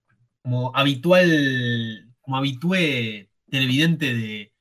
como 0.48 0.74
habitual, 0.74 2.08
como 2.22 2.38
habitué 2.38 3.30
televidente 3.51 4.13
de, 4.13 4.54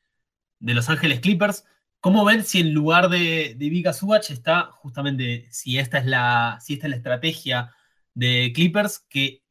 de 0.58 0.74
Los 0.74 0.88
Ángeles 0.88 1.20
Clippers, 1.20 1.64
¿cómo 2.00 2.24
ven 2.24 2.42
si 2.42 2.58
en 2.58 2.74
lugar 2.74 3.08
de, 3.08 3.54
de 3.56 3.70
Vika 3.70 3.92
Subach 3.92 4.28
está 4.32 4.64
justamente, 4.72 5.46
si 5.52 5.78
esta 5.78 5.98
es 5.98 6.06
la, 6.06 6.58
si 6.60 6.74
esta 6.74 6.88
es 6.88 6.90
la 6.90 6.96
estrategia 6.96 7.72
de 8.14 8.50
Clippers, 8.52 8.98
que 9.08 9.44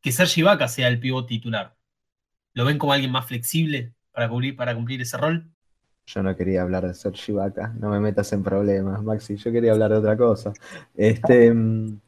que 0.00 0.10
Sergi 0.10 0.40
Vaca 0.40 0.68
sea 0.68 0.88
el 0.88 1.00
pivot 1.00 1.26
titular? 1.26 1.76
¿Lo 2.54 2.64
ven 2.64 2.78
como 2.78 2.94
alguien 2.94 3.12
más 3.12 3.26
flexible 3.26 3.92
para 4.10 4.30
cumplir, 4.30 4.56
para 4.56 4.74
cumplir 4.74 5.02
ese 5.02 5.18
rol? 5.18 5.50
Yo 6.06 6.22
no 6.22 6.34
quería 6.34 6.62
hablar 6.62 6.86
de 6.86 6.94
Sergi 6.94 7.32
Vaca, 7.32 7.74
no 7.78 7.90
me 7.90 8.00
metas 8.00 8.32
en 8.32 8.42
problemas, 8.42 9.02
Maxi, 9.02 9.36
yo 9.36 9.52
quería 9.52 9.72
hablar 9.72 9.90
de 9.90 9.98
otra 9.98 10.16
cosa. 10.16 10.54
Este, 10.94 11.52
mm, 11.52 12.00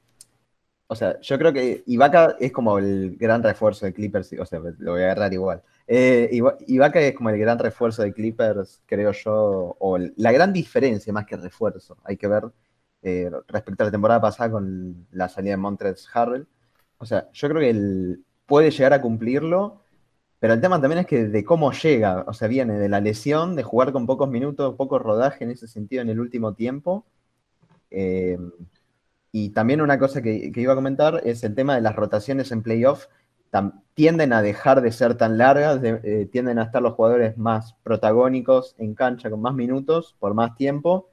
o 0.91 0.95
sea, 0.97 1.21
yo 1.21 1.39
creo 1.39 1.53
que 1.53 1.83
Ibaka 1.87 2.37
es 2.41 2.53
como 2.53 2.79
el 2.79 3.17
gran 3.17 3.43
refuerzo 3.43 3.87
de 3.87 3.93
Clippers, 3.93 4.35
o 4.39 4.45
sea, 4.45 4.61
lo 4.79 4.93
voy 4.93 5.03
a 5.03 5.05
agarrar 5.07 5.33
igual. 5.33 5.63
Eh, 5.87 6.29
Ibaka 6.67 7.01
es 7.01 7.15
como 7.15 7.31
el 7.31 7.39
gran 7.39 7.59
refuerzo 7.59 8.03
de 8.03 8.13
Clippers, 8.13 8.81
creo 8.87 9.13
yo, 9.13 9.77
o 9.79 9.99
la 10.17 10.33
gran 10.33 10.53
diferencia 10.53 11.13
más 11.13 11.27
que 11.27 11.37
refuerzo. 11.37 11.97
Hay 12.05 12.17
que 12.17 12.29
ver 12.29 12.45
eh, 13.03 13.31
respecto 13.49 13.85
a 13.85 13.87
la 13.87 13.93
temporada 13.93 14.21
pasada 14.21 14.51
con 14.51 15.07
la 15.13 15.29
salida 15.29 15.53
de 15.53 15.57
Montrez 15.57 16.07
Harrell 16.13 16.47
o 17.01 17.07
sea, 17.07 17.31
yo 17.33 17.49
creo 17.49 17.61
que 17.61 17.71
él 17.71 18.25
puede 18.47 18.71
llegar 18.71 18.93
a 18.93 19.01
cumplirlo, 19.01 19.81
pero 20.39 20.53
el 20.55 20.61
tema 20.61 20.81
también 20.81 21.01
es 21.01 21.07
que 21.07 21.25
de 21.27 21.45
cómo 21.45 21.73
llega, 21.73 22.25
o 22.27 22.35
sea, 22.35 22.47
viene 22.47 22.75
de 22.79 22.91
la 22.91 23.01
lesión, 23.01 23.57
de 23.57 23.63
jugar 23.63 23.93
con 23.93 24.07
pocos 24.07 24.29
minutos, 24.29 24.75
poco 24.77 24.99
rodaje 24.99 25.45
en 25.45 25.51
ese 25.51 25.67
sentido 25.67 26.03
en 26.03 26.11
el 26.11 26.21
último 26.21 26.55
tiempo. 26.55 27.07
Eh, 27.91 28.39
y 29.33 29.51
también 29.51 29.81
una 29.81 29.99
cosa 29.99 30.23
que, 30.23 30.53
iba 30.55 30.73
a 30.73 30.77
comentar 30.77 31.23
es 31.25 31.45
el 31.45 31.55
tema 31.55 31.75
de 31.75 31.81
las 31.83 31.97
rotaciones 31.97 32.53
en 32.53 32.63
playoff. 32.63 33.07
tienden 33.95 34.33
a 34.33 34.43
dejar 34.43 34.81
de 34.81 34.93
ser 34.93 35.17
tan 35.17 35.39
largas, 35.39 35.81
eh, 35.83 36.29
tienden 36.31 36.59
a 36.59 36.65
estar 36.65 36.83
los 36.83 36.95
jugadores 36.95 37.37
más 37.37 37.75
protagónicos 37.83 38.75
en 38.79 38.95
cancha 38.95 39.31
con 39.31 39.43
más 39.43 39.55
minutos 39.55 40.17
por 40.21 40.35
más 40.35 40.57
tiempo. 40.57 41.09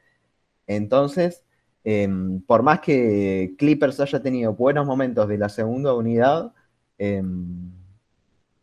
Entonces, 0.67 1.43
Em, 1.89 2.41
por 2.41 2.63
más 2.63 2.81
que 2.81 3.55
Clippers 3.57 4.01
haya 4.01 4.21
tenido 4.21 4.53
buenos 4.53 4.85
momentos 4.85 5.25
de 5.29 5.37
la 5.37 5.47
segunda 5.47 5.93
unidad, 5.93 6.51
em, 6.97 7.71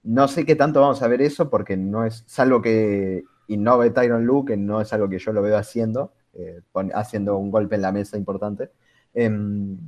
no 0.02 0.28
sé 0.28 0.44
qué 0.44 0.54
tanto 0.56 0.82
vamos 0.82 1.02
a 1.02 1.08
ver 1.08 1.22
eso 1.22 1.48
porque 1.48 1.74
no 1.74 2.04
es, 2.04 2.22
salvo 2.26 2.60
que 2.60 3.24
innove 3.48 3.88
Tyron 3.92 4.26
Luke, 4.26 4.52
que 4.52 4.58
no 4.58 4.82
es 4.82 4.92
algo 4.92 5.08
que 5.08 5.18
yo 5.18 5.32
lo 5.32 5.40
veo 5.40 5.56
haciendo, 5.56 6.12
eh, 6.34 6.60
haciendo 6.92 7.38
un 7.38 7.50
golpe 7.50 7.76
en 7.76 7.82
la 7.82 7.92
mesa 7.92 8.18
importante. 8.18 8.72
Em, 9.14 9.78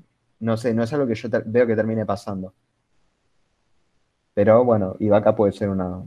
no 0.40 0.56
sé, 0.56 0.72
no 0.74 0.82
es 0.82 0.92
algo 0.92 1.06
que 1.06 1.14
yo 1.14 1.28
veo 1.44 1.66
que 1.66 1.76
termine 1.76 2.06
pasando. 2.06 2.54
Pero 4.34 4.64
bueno, 4.64 4.96
Ibaka 4.98 5.34
puede 5.34 5.52
ser 5.52 5.70
una, 5.70 6.02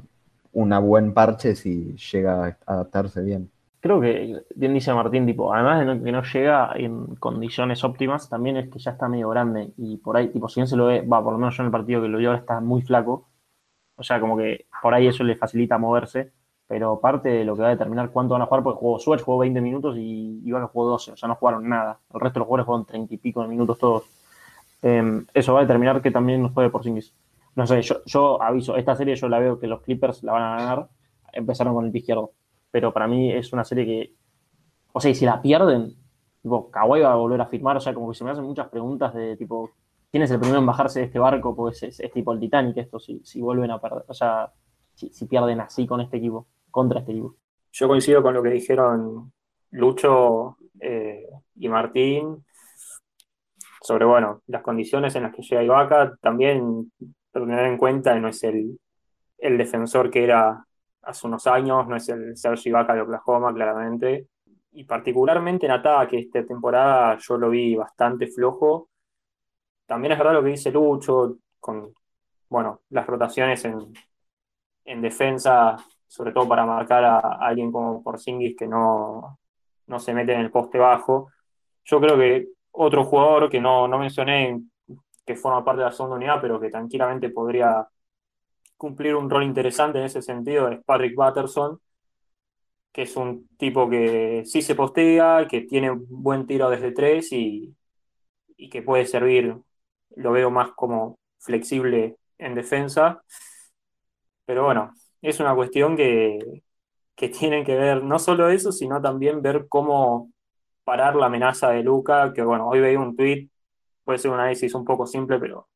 una 0.53 0.79
buen 0.79 1.13
parche 1.13 1.55
si 1.55 1.95
llega 1.95 2.45
a 2.65 2.73
adaptarse 2.73 3.21
bien. 3.21 3.49
Creo 3.81 4.01
que 4.01 4.43
bien 4.55 4.73
dice 4.73 4.93
Martín, 4.93 5.25
tipo, 5.25 5.53
además 5.53 5.87
de 5.87 6.03
que 6.03 6.11
no 6.11 6.21
llega 6.21 6.73
en 6.75 7.15
condiciones 7.15 7.83
óptimas, 7.83 8.29
también 8.29 8.57
es 8.57 8.69
que 8.69 8.77
ya 8.77 8.91
está 8.91 9.07
medio 9.07 9.29
grande 9.29 9.71
y 9.77 9.97
por 9.97 10.17
ahí, 10.17 10.27
tipo, 10.27 10.49
si 10.49 10.59
bien 10.59 10.67
se 10.67 10.75
lo 10.75 10.87
ve, 10.87 11.01
va, 11.01 11.23
por 11.23 11.31
lo 11.31 11.39
menos 11.39 11.55
yo 11.55 11.63
en 11.63 11.67
el 11.67 11.71
partido 11.71 12.01
que 12.01 12.09
lo 12.09 12.17
vi 12.17 12.25
ahora 12.25 12.39
está 12.39 12.59
muy 12.59 12.81
flaco, 12.81 13.29
o 13.95 14.03
sea, 14.03 14.19
como 14.19 14.37
que 14.37 14.65
por 14.81 14.93
ahí 14.93 15.07
eso 15.07 15.23
le 15.23 15.37
facilita 15.37 15.77
moverse, 15.77 16.33
pero 16.69 17.01
parte 17.01 17.27
de 17.27 17.43
lo 17.43 17.55
que 17.55 17.63
va 17.63 17.67
a 17.67 17.71
determinar 17.71 18.11
cuánto 18.11 18.35
van 18.35 18.43
a 18.43 18.45
jugar, 18.45 18.63
porque 18.63 18.79
jugó 18.79 18.99
Swatch, 18.99 19.23
jugó 19.23 19.39
20 19.39 19.59
minutos 19.59 19.97
y 19.97 20.41
Iván 20.45 20.67
jugó 20.67 20.91
12, 20.91 21.11
o 21.13 21.17
sea, 21.17 21.27
no 21.27 21.35
jugaron 21.35 21.67
nada, 21.67 21.99
el 22.13 22.21
resto 22.21 22.35
de 22.35 22.39
los 22.41 22.47
jugadores 22.47 22.65
jugaron 22.65 22.85
30 22.85 23.13
y 23.13 23.17
pico 23.17 23.41
de 23.41 23.47
minutos 23.49 23.77
todos. 23.77 24.03
Em, 24.81 25.25
eso 25.33 25.53
va 25.53 25.59
a 25.59 25.63
determinar 25.63 26.01
que 26.01 26.11
también 26.11 26.41
nos 26.41 26.53
juegue 26.53 26.69
por 26.69 26.85
mismo. 26.85 27.17
No 27.55 27.67
sé, 27.67 27.81
yo, 27.81 27.97
yo 28.05 28.41
aviso, 28.41 28.77
esta 28.77 28.95
serie 28.95 29.15
yo 29.15 29.27
la 29.27 29.39
veo 29.39 29.59
que 29.59 29.67
los 29.67 29.81
Clippers 29.81 30.23
la 30.23 30.33
van 30.33 30.43
a 30.43 30.55
ganar, 30.57 30.89
empezaron 31.33 31.73
con 31.73 31.85
el 31.85 31.91
pie 31.91 31.99
izquierdo 31.99 32.31
pero 32.71 32.93
para 32.93 33.07
mí 33.07 33.31
es 33.31 33.51
una 33.53 33.63
serie 33.63 33.85
que, 33.85 34.13
o 34.91 34.99
sea, 34.99 35.11
y 35.11 35.15
si 35.15 35.25
la 35.25 35.41
pierden, 35.41 35.95
tipo, 36.41 36.69
Kawhi 36.69 37.01
va 37.01 37.13
a 37.13 37.15
volver 37.15 37.41
a 37.41 37.47
firmar, 37.47 37.77
o 37.77 37.79
sea, 37.79 37.93
como 37.93 38.09
que 38.09 38.17
se 38.17 38.23
me 38.23 38.31
hacen 38.31 38.43
muchas 38.43 38.69
preguntas 38.69 39.13
de 39.13 39.35
tipo, 39.37 39.71
¿quién 40.11 40.23
es 40.23 40.31
el 40.31 40.39
primero 40.39 40.59
en 40.59 40.65
bajarse 40.65 40.99
de 40.99 41.05
este 41.05 41.19
barco? 41.19 41.55
Pues 41.55 41.81
es, 41.83 42.01
tipo 42.13 42.31
el 42.33 42.39
Titanic 42.39 42.77
esto, 42.77 42.99
si, 42.99 43.21
si 43.23 43.41
vuelven 43.41 43.71
a 43.71 43.79
perder, 43.79 44.05
o 44.07 44.13
sea, 44.13 44.51
si, 44.93 45.25
pierden 45.25 45.61
así 45.61 45.87
con 45.87 46.01
este 46.01 46.17
equipo, 46.17 46.47
contra 46.71 46.99
este 46.99 47.11
equipo. 47.11 47.35
Yo 47.71 47.87
coincido 47.87 48.21
con 48.23 48.33
lo 48.33 48.43
que 48.43 48.49
dijeron 48.49 49.31
Lucho 49.71 50.57
eh, 50.79 51.27
y 51.55 51.69
Martín 51.69 52.45
sobre, 53.81 54.05
bueno, 54.05 54.41
las 54.47 54.61
condiciones 54.61 55.15
en 55.15 55.23
las 55.23 55.33
que 55.33 55.41
llega 55.41 55.63
Ibaka, 55.63 56.15
también 56.21 56.91
tener 57.31 57.65
en 57.65 57.77
cuenta 57.77 58.13
que 58.13 58.19
no 58.19 58.27
es 58.27 58.43
el, 58.43 58.79
el 59.37 59.57
defensor 59.57 60.09
que 60.09 60.23
era 60.23 60.65
hace 61.01 61.27
unos 61.27 61.47
años, 61.47 61.87
no 61.87 61.95
es 61.95 62.09
el 62.09 62.35
Sergi 62.37 62.69
Ibaka 62.69 62.93
de 62.93 63.01
Oklahoma, 63.01 63.53
claramente. 63.53 64.27
Y 64.71 64.83
particularmente 64.83 65.65
en 65.65 65.71
ataque, 65.71 66.19
esta 66.19 66.45
temporada 66.45 67.17
yo 67.17 67.37
lo 67.37 67.49
vi 67.49 67.75
bastante 67.75 68.27
flojo. 68.27 68.89
También 69.85 70.11
es 70.11 70.17
verdad 70.19 70.33
lo 70.33 70.43
que 70.43 70.49
dice 70.49 70.71
Lucho, 70.71 71.37
con 71.59 71.93
bueno, 72.49 72.81
las 72.89 73.07
rotaciones 73.07 73.63
en, 73.65 73.93
en 74.85 75.01
defensa, 75.01 75.77
sobre 76.09 76.33
todo 76.33 76.47
para 76.49 76.65
marcar 76.65 77.05
a, 77.05 77.19
alguien 77.39 77.71
como 77.71 78.03
Porzingis 78.03 78.57
que 78.57 78.67
no, 78.67 79.39
no 79.87 79.99
se 79.99 80.13
mete 80.13 80.33
en 80.33 80.41
el 80.41 80.51
poste 80.51 80.79
bajo. 80.79 81.31
Yo 81.85 82.01
creo 82.01 82.17
que 82.17 82.49
otro 82.71 83.05
jugador 83.05 83.49
que 83.49 83.61
no, 83.61 83.87
no 83.87 83.99
mencioné, 83.99 84.61
que 85.25 85.35
forma 85.35 85.63
parte 85.63 85.79
de 85.81 85.85
la 85.85 85.91
segunda 85.91 86.17
unidad, 86.17 86.41
pero 86.41 86.59
que 86.59 86.69
tranquilamente 86.69 87.29
podría 87.29 87.87
cumplir 88.77 89.15
un 89.15 89.29
rol 89.29 89.43
interesante 89.43 89.99
en 89.99 90.05
ese 90.05 90.21
sentido 90.21 90.69
es 90.69 90.83
Patrick 90.85 91.15
Batterson, 91.15 91.79
que 92.91 93.03
es 93.03 93.15
un 93.15 93.47
tipo 93.57 93.89
que 93.89 94.43
sí 94.45 94.61
se 94.61 94.75
postea, 94.75 95.47
que 95.49 95.61
tiene 95.61 95.91
buen 95.91 96.47
tiro 96.47 96.69
desde 96.69 96.91
tres 96.91 97.31
y, 97.31 97.75
que 98.71 98.81
puede 98.81 99.05
servir, 99.05 99.55
lo 100.15 100.31
veo 100.31 100.49
más 100.51 100.71
como 100.71 101.19
flexible 101.39 102.17
en 102.37 102.55
defensa. 102.55 103.23
Pero 104.45 104.65
bueno, 104.65 104.93
es 105.21 105.39
una 105.39 105.55
cuestión 105.55 105.95
que, 105.95 106.63
que 107.15 107.29
tienen 107.29 107.65
que 107.65 107.75
ver 107.75 108.03
no 108.03 108.19
solo 108.19 108.49
eso, 108.49 108.71
sino 108.71 109.01
también 109.01 109.41
ver 109.41 109.67
cómo 109.69 110.31
parar 110.83 111.15
la 111.15 111.27
amenaza 111.27 111.69
de 111.71 111.83
Luca, 111.83 112.33
que 112.33 112.41
bueno, 112.41 112.67
hoy 112.67 112.79
veía 112.79 112.99
un 112.99 113.15
tweet, 113.15 113.49
puede 114.03 114.19
ser 114.19 114.31
un 114.31 114.39
análisis 114.39 114.73
un 114.73 114.85
poco 114.85 115.05
simple, 115.05 115.39
pero 115.39 115.67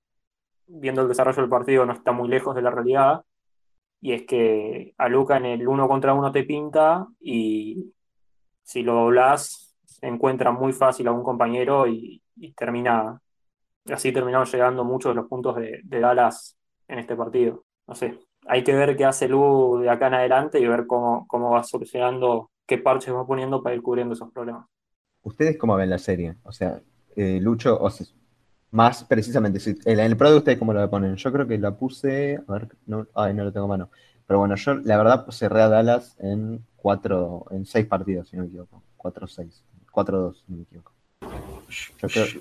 viendo 0.68 1.02
el 1.02 1.08
desarrollo 1.08 1.42
del 1.42 1.50
partido, 1.50 1.86
no 1.86 1.94
está 1.94 2.12
muy 2.12 2.30
lejos 2.30 2.56
de 2.56 2.62
la 2.62 2.72
realidad. 2.72 3.24
Y 4.02 4.14
es 4.14 4.24
que 4.26 4.94
a 4.98 5.08
Luca 5.10 5.38
en 5.38 5.46
el 5.46 5.68
uno 5.68 5.88
contra 5.88 6.14
uno 6.14 6.32
te 6.32 6.44
pinta 6.44 7.08
y 7.22 7.94
si 8.64 8.82
lo 8.84 8.96
doblas, 8.96 9.76
encuentra 10.02 10.52
muy 10.52 10.74
fácil 10.74 11.08
a 11.08 11.12
un 11.12 11.24
compañero 11.24 11.88
y, 11.88 12.22
termina, 12.56 13.22
así 13.86 14.12
terminamos 14.12 14.52
llegando 14.52 14.84
muchos 14.84 15.12
de 15.12 15.16
los 15.16 15.28
puntos 15.28 15.56
de, 15.56 15.82
Dallas 15.84 16.58
en 16.88 17.00
este 17.00 17.16
partido. 17.16 17.64
No 17.88 17.96
sé, 17.96 18.20
hay 18.48 18.64
que 18.64 18.74
ver 18.74 18.96
qué 18.96 19.06
hace 19.06 19.28
Lu 19.28 19.80
de 19.82 19.90
acá 19.90 20.08
en 20.08 20.16
adelante 20.16 20.60
y 20.60 20.68
ver 20.68 20.86
cómo, 20.88 21.28
cómo 21.28 21.52
va 21.52 21.64
solucionando, 21.64 22.52
qué 22.66 22.78
parches 22.78 23.14
va 23.14 23.26
poniendo 23.26 23.62
para 23.62 23.76
ir 23.76 23.82
cubriendo 23.82 24.14
esos 24.14 24.32
problemas. 24.32 24.66
¿Ustedes 25.24 25.58
cómo 25.58 25.76
ven 25.76 25.90
la 25.90 25.98
serie? 25.98 26.36
O 26.44 26.52
sea, 26.52 26.82
eh, 27.16 27.40
Lucho, 27.42 27.80
más 28.72 29.04
precisamente, 29.04 29.60
en 29.86 30.00
el 30.00 30.18
Pro 30.18 30.32
de 30.32 30.38
ustedes 30.38 30.58
cómo 30.58 30.74
lo 30.74 30.90
ponen. 30.90 31.16
Yo 31.16 31.32
creo 31.32 31.48
que 31.48 31.58
la 31.58 31.76
puse, 31.76 32.40
a 32.48 32.54
ver, 32.54 32.68
no, 32.88 33.08
ay, 33.14 33.34
no 33.34 33.44
lo 33.44 33.54
tengo 33.54 33.66
a 33.66 33.70
mano. 33.70 33.90
Pero 34.26 34.40
bueno, 34.40 34.56
yo 34.56 34.74
la 34.76 34.98
verdad 34.98 35.26
cerré 35.30 35.62
a 35.62 35.70
Dallas 35.70 36.18
en 36.20 36.66
cuatro, 36.76 37.46
en 37.52 37.66
seis 37.66 37.86
partidos, 37.86 38.30
si 38.30 38.36
no 38.36 38.44
me 38.44 38.50
equivoco. 38.50 38.82
Cuatro 38.98 39.28
seis, 39.28 39.64
cuatro 39.92 40.20
dos, 40.20 40.44
si 40.46 40.52
no 40.52 40.58
me 40.58 40.64
equivoco. 40.64 40.92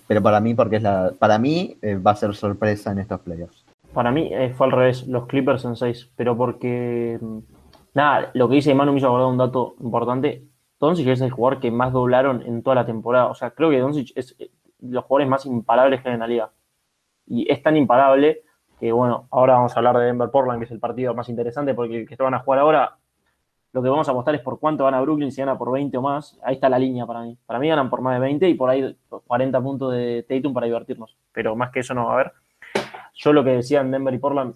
pero 0.07 0.23
para 0.23 0.41
mí, 0.41 0.55
porque 0.55 0.77
es 0.77 0.83
la, 0.83 1.13
para 1.19 1.39
mí 1.39 1.77
eh, 1.83 1.97
va 1.97 2.13
a 2.13 2.17
ser 2.17 2.35
sorpresa 2.35 2.93
en 2.93 3.01
estos 3.01 3.21
playoffs. 3.21 3.62
Para 3.93 4.11
mí 4.11 4.31
eh, 4.33 4.51
fue 4.57 4.67
al 4.67 4.73
revés, 4.73 5.07
los 5.07 5.27
Clippers 5.27 5.65
en 5.65 5.77
seis, 5.77 6.11
pero 6.17 6.37
porque 6.37 7.19
mm, 7.21 7.39
Nada, 7.95 8.31
lo 8.35 8.49
que 8.49 8.55
dice 8.57 8.75
Manu 8.75 8.93
me 8.93 8.99
hizo 8.99 9.09
acordar 9.09 9.29
un 9.29 9.39
dato 9.39 9.75
importante. 9.81 10.49
Doncic 10.81 11.09
es 11.09 11.21
el 11.21 11.31
jugador 11.31 11.61
que 11.61 11.71
más 11.71 11.93
doblaron 11.93 12.43
en 12.43 12.63
toda 12.63 12.77
la 12.77 12.87
temporada. 12.87 13.27
O 13.27 13.35
sea, 13.35 13.51
creo 13.51 13.71
que 13.71 13.79
Doncic 13.79 14.13
es 14.17 14.35
eh, 14.39 14.51
los 14.81 15.05
jugadores 15.05 15.29
más 15.29 15.47
imparables 15.47 16.01
que 16.01 16.09
hay 16.09 16.15
en 16.15 16.21
la 16.21 16.27
liga. 16.27 16.53
Y 17.27 17.51
es 17.53 17.63
tan 17.63 17.77
imparable 17.77 18.43
que, 18.81 18.93
bueno, 18.93 19.29
ahora 19.31 19.55
vamos 19.55 19.77
a 19.77 19.79
hablar 19.79 19.99
de 19.99 20.07
Denver 20.07 20.31
Portland, 20.31 20.59
que 20.61 20.65
es 20.65 20.71
el 20.71 20.81
partido 20.81 21.15
más 21.15 21.29
interesante, 21.29 21.75
porque 21.75 22.01
el 22.01 22.09
que 22.09 22.17
van 22.17 22.35
a 22.35 22.41
jugar 22.41 22.61
ahora, 22.61 22.97
lo 23.73 23.83
que 23.83 23.89
vamos 23.89 24.09
a 24.09 24.13
apostar 24.13 24.35
es 24.35 24.41
por 24.41 24.59
cuánto 24.59 24.85
van 24.85 24.95
a 24.95 25.01
Brooklyn, 25.03 25.31
si 25.31 25.41
gana 25.41 25.59
por 25.59 25.71
20 25.71 25.97
o 25.99 26.03
más. 26.03 26.41
Ahí 26.43 26.55
está 26.55 26.69
la 26.69 26.79
línea 26.79 27.07
para 27.07 27.23
mí. 27.23 27.39
Para 27.47 27.59
mí 27.59 27.69
ganan 27.69 27.91
por 27.91 28.01
más 28.01 28.15
de 28.15 28.21
20 28.21 28.49
y 28.49 28.55
por 28.55 28.71
ahí 28.71 28.97
40 29.27 29.61
puntos 29.61 29.93
de 29.93 30.25
Tatum 30.29 30.55
para 30.55 30.67
divertirnos. 30.67 31.17
Pero 31.33 31.55
más 31.57 31.71
que 31.71 31.81
eso 31.81 31.95
no 31.95 32.07
va 32.07 32.13
a 32.13 32.15
haber. 32.15 32.33
Yo 33.15 33.33
lo 33.33 33.45
que 33.45 33.51
decía 33.51 33.81
en 33.81 33.91
Denver 33.91 34.15
y 34.15 34.19
Portland, 34.19 34.55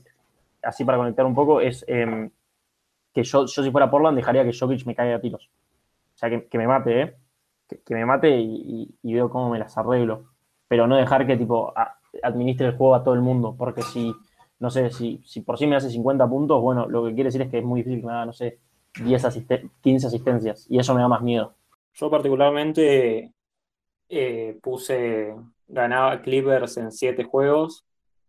así 0.62 0.84
para 0.84 0.98
conectar 0.98 1.24
un 1.26 1.34
poco, 1.34 1.60
es 1.60 1.84
em, 1.88 2.30
que 3.12 3.22
yo, 3.22 3.46
si 3.46 3.70
fuera 3.70 3.90
Portland 3.90 4.16
dejaría 4.16 4.44
que 4.44 4.56
Jokic 4.56 4.86
me 4.86 4.94
caiga 4.94 5.16
a 5.16 5.20
tiros. 5.20 5.50
O 6.14 6.18
sea, 6.18 6.30
que, 6.30 6.58
me 6.58 6.66
mate, 6.66 7.02
¿eh? 7.02 7.16
Que, 7.84 7.94
me 7.94 8.06
mate 8.06 8.30
y, 8.30 8.94
veo 9.02 9.28
cómo 9.28 9.50
me 9.50 9.58
las 9.58 9.76
arreglo. 9.76 10.24
Pero 10.68 10.86
no 10.86 10.96
dejar 10.96 11.26
que, 11.26 11.36
tipo, 11.36 11.72
administre 12.22 12.68
el 12.68 12.76
juego 12.76 12.94
a 12.94 13.04
todo 13.04 13.14
el 13.14 13.20
mundo. 13.20 13.54
Porque 13.56 13.82
si, 13.82 14.14
no 14.58 14.70
sé, 14.70 14.90
si, 14.90 15.20
si 15.24 15.42
por 15.42 15.58
sí 15.58 15.66
me 15.66 15.76
hace 15.76 15.90
50 15.90 16.26
puntos, 16.28 16.60
bueno, 16.60 16.86
lo 16.88 17.04
que 17.04 17.14
quiere 17.14 17.28
decir 17.28 17.42
es 17.42 17.50
que 17.50 17.58
es 17.58 17.64
muy 17.64 17.80
difícil 17.80 18.00
que 18.00 18.06
me 18.06 18.12
haga, 18.12 18.26
no 18.26 18.32
sé, 18.32 18.58
10 19.02 19.26
15 19.80 20.06
asistencias. 20.06 20.66
Y 20.68 20.78
eso 20.78 20.94
me 20.94 21.00
da 21.00 21.08
más 21.08 21.22
miedo. 21.22 21.54
Yo 21.94 22.10
particularmente 22.10 23.32
eh, 24.08 24.58
puse, 24.62 25.34
ganaba 25.68 26.22
Clippers 26.22 26.76
en 26.76 26.92
7 26.92 27.24
juegos. 27.24 27.84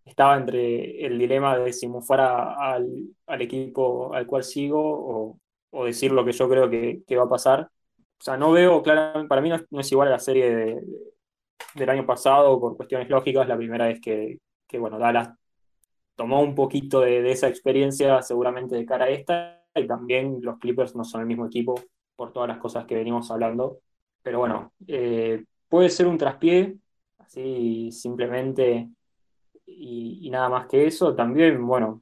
Estaba 0.08 0.38
entre 0.38 1.06
el 1.06 1.20
dilema 1.20 1.58
de 1.58 1.74
si 1.74 1.88
me 1.88 2.02
fuera 2.02 2.56
al, 2.74 3.42
equipo 3.42 4.14
al 4.14 4.26
cual 4.26 4.44
sigo 4.44 5.38
o, 5.72 5.86
decir 5.86 6.12
lo 6.12 6.26
que 6.26 6.32
yo 6.32 6.50
creo 6.50 6.70
que, 6.70 7.04
que 7.06 7.18
va 7.18 7.26
a 7.26 7.30
pasar. 7.30 7.70
O 8.20 8.24
sea, 8.24 8.38
no 8.38 8.52
veo, 8.52 8.82
claro, 8.82 9.28
para 9.28 9.42
mí 9.42 9.50
no 9.50 9.80
es, 9.80 9.92
igual 9.92 10.08
a 10.08 10.12
la 10.12 10.20
serie 10.20 10.82
del 11.76 11.90
año 11.90 12.06
pasado 12.06 12.60
por 12.60 12.76
cuestiones 12.76 13.10
lógicas, 13.10 13.48
la 13.48 13.58
primera 13.58 13.88
vez 13.88 14.02
que, 14.02 14.40
bueno, 14.80 14.98
Dallas 14.98 15.30
tomó 16.16 16.42
un 16.42 16.56
poquito 16.56 17.02
de, 17.02 17.30
esa 17.32 17.48
experiencia 17.48 18.22
seguramente 18.24 18.76
de 18.76 18.86
cara 18.86 19.06
a 19.06 19.10
esta, 19.10 19.64
y 19.76 19.86
también 19.86 20.40
los 20.42 20.58
Clippers 20.58 20.96
no 20.96 21.04
son 21.04 21.22
el 21.22 21.28
mismo 21.28 21.46
equipo 21.46 21.80
por 22.16 22.34
todas 22.34 22.50
las 22.50 22.58
cosas 22.58 22.86
que 22.86 22.96
venimos 22.96 23.30
hablando, 23.30 23.82
pero 24.24 24.40
bueno, 24.40 24.74
eh, 24.88 25.46
puede 25.70 25.90
ser 25.90 26.08
un 26.08 26.18
traspié, 26.18 26.76
así 27.20 27.92
simplemente, 27.92 28.90
y, 29.68 30.30
nada 30.32 30.50
más 30.50 30.68
que 30.68 30.88
eso, 30.88 31.16
también, 31.16 31.66
bueno, 31.68 32.02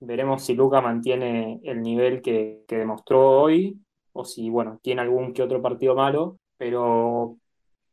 veremos 0.00 0.44
si 0.44 0.54
Luca 0.54 0.80
mantiene 0.80 1.60
el 1.64 1.82
nivel 1.82 2.22
que 2.22 2.64
demostró 2.68 3.42
hoy, 3.42 3.78
o 4.16 4.24
si, 4.24 4.48
bueno, 4.48 4.80
tiene 4.82 5.02
algún 5.02 5.32
que 5.32 5.42
otro 5.42 5.60
partido 5.60 5.94
malo, 5.94 6.38
pero 6.56 7.36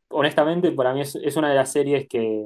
honestamente 0.09 0.71
para 0.71 0.93
mí 0.93 1.01
es, 1.01 1.35
una 1.35 1.49
de 1.49 1.55
las 1.55 1.71
series 1.71 2.07
que, 2.07 2.45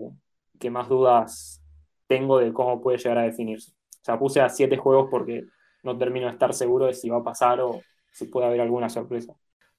más 0.70 0.90
dudas 0.90 1.62
tengo 2.08 2.40
de 2.40 2.52
cómo 2.52 2.82
puede 2.82 2.98
llegar 2.98 3.20
a 3.20 3.24
definirse. 3.24 3.72
O 3.72 4.04
sea, 4.04 4.18
puse 4.18 4.42
a 4.42 4.50
siete 4.50 4.78
juegos 4.78 5.08
porque 5.12 5.46
no 5.84 5.98
termino 5.98 6.28
de 6.28 6.34
estar 6.34 6.54
seguro 6.54 6.88
de 6.88 6.94
si 6.94 7.10
va 7.10 7.18
a 7.18 7.24
pasar 7.24 7.62
o 7.62 7.82
si 8.12 8.26
puede 8.26 8.48
haber 8.48 8.62
alguna 8.62 8.90
sorpresa. 8.90 9.34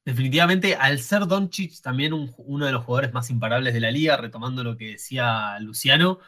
Definitivamente, 0.05 0.75
al 0.75 1.01
ser 1.01 1.27
Doncic 1.27 1.83
también 1.83 2.13
uno 2.39 2.67
de 2.67 2.73
los 2.73 2.85
jugadores 2.85 3.13
más 3.13 3.29
imparables 3.31 3.75
de 3.75 3.81
la 3.81 3.91
liga, 3.91 4.17
retomando 4.17 4.63
lo 4.63 4.77
que 4.77 4.93
decía 4.93 5.59
Luciano, 5.61 6.19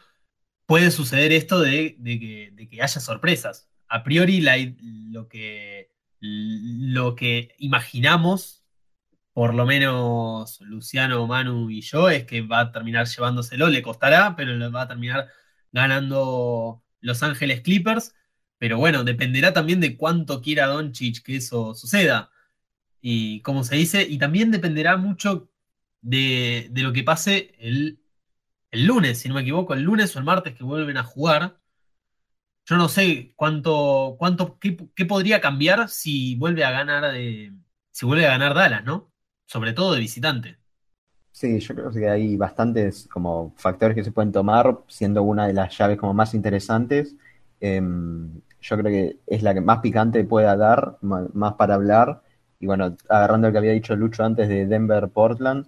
puede 0.65 0.91
suceder 0.91 1.31
esto 1.31 1.59
de, 1.59 1.97
que, 2.69 2.81
haya 2.81 2.99
sorpresas. 2.99 3.69
A 3.87 4.03
priori, 4.03 4.41
lo 4.41 5.27
que 7.15 7.55
imaginamos, 7.57 8.63
por 9.33 9.53
lo 9.53 9.65
menos 9.65 10.59
Luciano, 10.61 11.25
Manu 11.27 11.69
y 11.69 11.81
yo, 11.81 12.09
es 12.09 12.25
que 12.25 12.41
va 12.41 12.61
a 12.61 12.71
terminar 12.71 13.07
llevándoselo, 13.07 13.69
le 13.69 13.81
costará, 13.81 14.35
pero 14.35 14.71
va 14.71 14.83
a 14.83 14.87
terminar 14.87 15.27
ganando 15.71 16.83
Los 16.99 17.23
Ángeles 17.23 17.61
Clippers. 17.61 18.13
Pero 18.57 18.77
bueno, 18.77 19.03
dependerá 19.03 19.53
también 19.53 19.79
de 19.79 19.97
cuánto 19.97 20.41
quiera 20.41 20.67
Doncic 20.67 21.23
que 21.23 21.37
eso 21.37 21.73
suceda. 21.73 22.29
Y 23.01 23.41
como 23.41 23.63
se 23.63 23.75
dice, 23.75 24.03
y 24.07 24.17
también 24.19 24.51
dependerá 24.51 24.97
mucho 24.97 25.49
de, 26.01 26.69
lo 26.75 26.93
que 26.93 27.03
pase 27.03 27.55
el, 27.59 28.00
el 28.71 28.85
lunes, 28.85 29.19
si 29.19 29.29
no 29.29 29.35
me 29.35 29.41
equivoco, 29.41 29.73
el 29.73 29.83
lunes 29.83 30.15
o 30.15 30.19
el 30.19 30.25
martes 30.25 30.55
que 30.55 30.63
vuelven 30.63 30.97
a 30.97 31.03
jugar 31.03 31.61
yo 32.65 32.77
no 32.77 32.87
sé 32.87 33.33
cuánto, 33.35 34.15
cuánto, 34.17 34.57
qué, 34.59 35.05
podría 35.05 35.41
cambiar 35.41 35.89
si 35.89 36.35
vuelve 36.35 36.63
a 36.63 36.71
ganar 36.71 37.11
de, 37.11 37.53
si 37.91 38.05
vuelve 38.05 38.25
a 38.25 38.31
ganar 38.31 38.53
Dallas, 38.53 38.83
¿no? 38.83 39.11
Sobre 39.45 39.73
todo 39.73 39.93
de 39.93 39.99
visitante. 39.99 40.57
Sí, 41.31 41.59
yo 41.59 41.75
creo 41.75 41.91
que 41.91 42.09
hay 42.09 42.37
bastantes 42.37 43.07
como 43.11 43.53
factores 43.57 43.95
que 43.95 44.03
se 44.03 44.11
pueden 44.11 44.31
tomar, 44.31 44.79
siendo 44.87 45.23
una 45.23 45.47
de 45.47 45.53
las 45.53 45.75
llaves 45.77 45.97
como 45.97 46.13
más 46.13 46.33
interesantes. 46.33 47.15
Em, 47.59 48.41
yo 48.61 48.77
creo 48.77 48.91
que 48.91 49.19
es 49.27 49.43
la 49.43 49.53
que 49.53 49.61
más 49.61 49.79
picante 49.79 50.23
pueda 50.23 50.55
dar, 50.55 50.97
más 51.01 51.53
para 51.55 51.75
hablar. 51.75 52.21
Y 52.59 52.67
bueno, 52.67 52.95
agarrando 53.09 53.47
lo 53.47 53.51
que 53.51 53.57
había 53.57 53.71
dicho 53.71 53.95
Lucho 53.95 54.23
antes 54.23 54.47
de 54.47 54.67
Denver 54.67 55.09
Portland, 55.09 55.65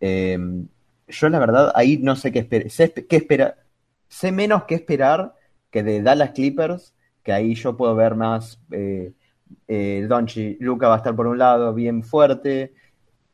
em, 0.00 0.68
yo 1.08 1.28
la 1.28 1.38
verdad 1.38 1.72
ahí 1.74 1.98
no 1.98 2.16
sé 2.16 2.32
qué, 2.32 2.40
esperar, 2.40 2.70
sé, 2.70 2.92
qué 2.92 3.16
esperar, 3.16 3.64
sé 4.08 4.32
menos 4.32 4.64
qué 4.64 4.76
esperar 4.76 5.34
que 5.70 5.82
de 5.82 6.02
Dallas 6.02 6.30
Clippers, 6.30 6.94
que 7.22 7.32
ahí 7.32 7.54
yo 7.54 7.76
puedo 7.76 7.94
ver 7.94 8.14
más 8.14 8.60
eh, 8.70 9.12
eh 9.66 10.06
Donchi, 10.08 10.56
Luca 10.60 10.88
va 10.88 10.94
a 10.94 10.98
estar 10.98 11.14
por 11.14 11.26
un 11.26 11.38
lado 11.38 11.74
bien 11.74 12.02
fuerte, 12.02 12.74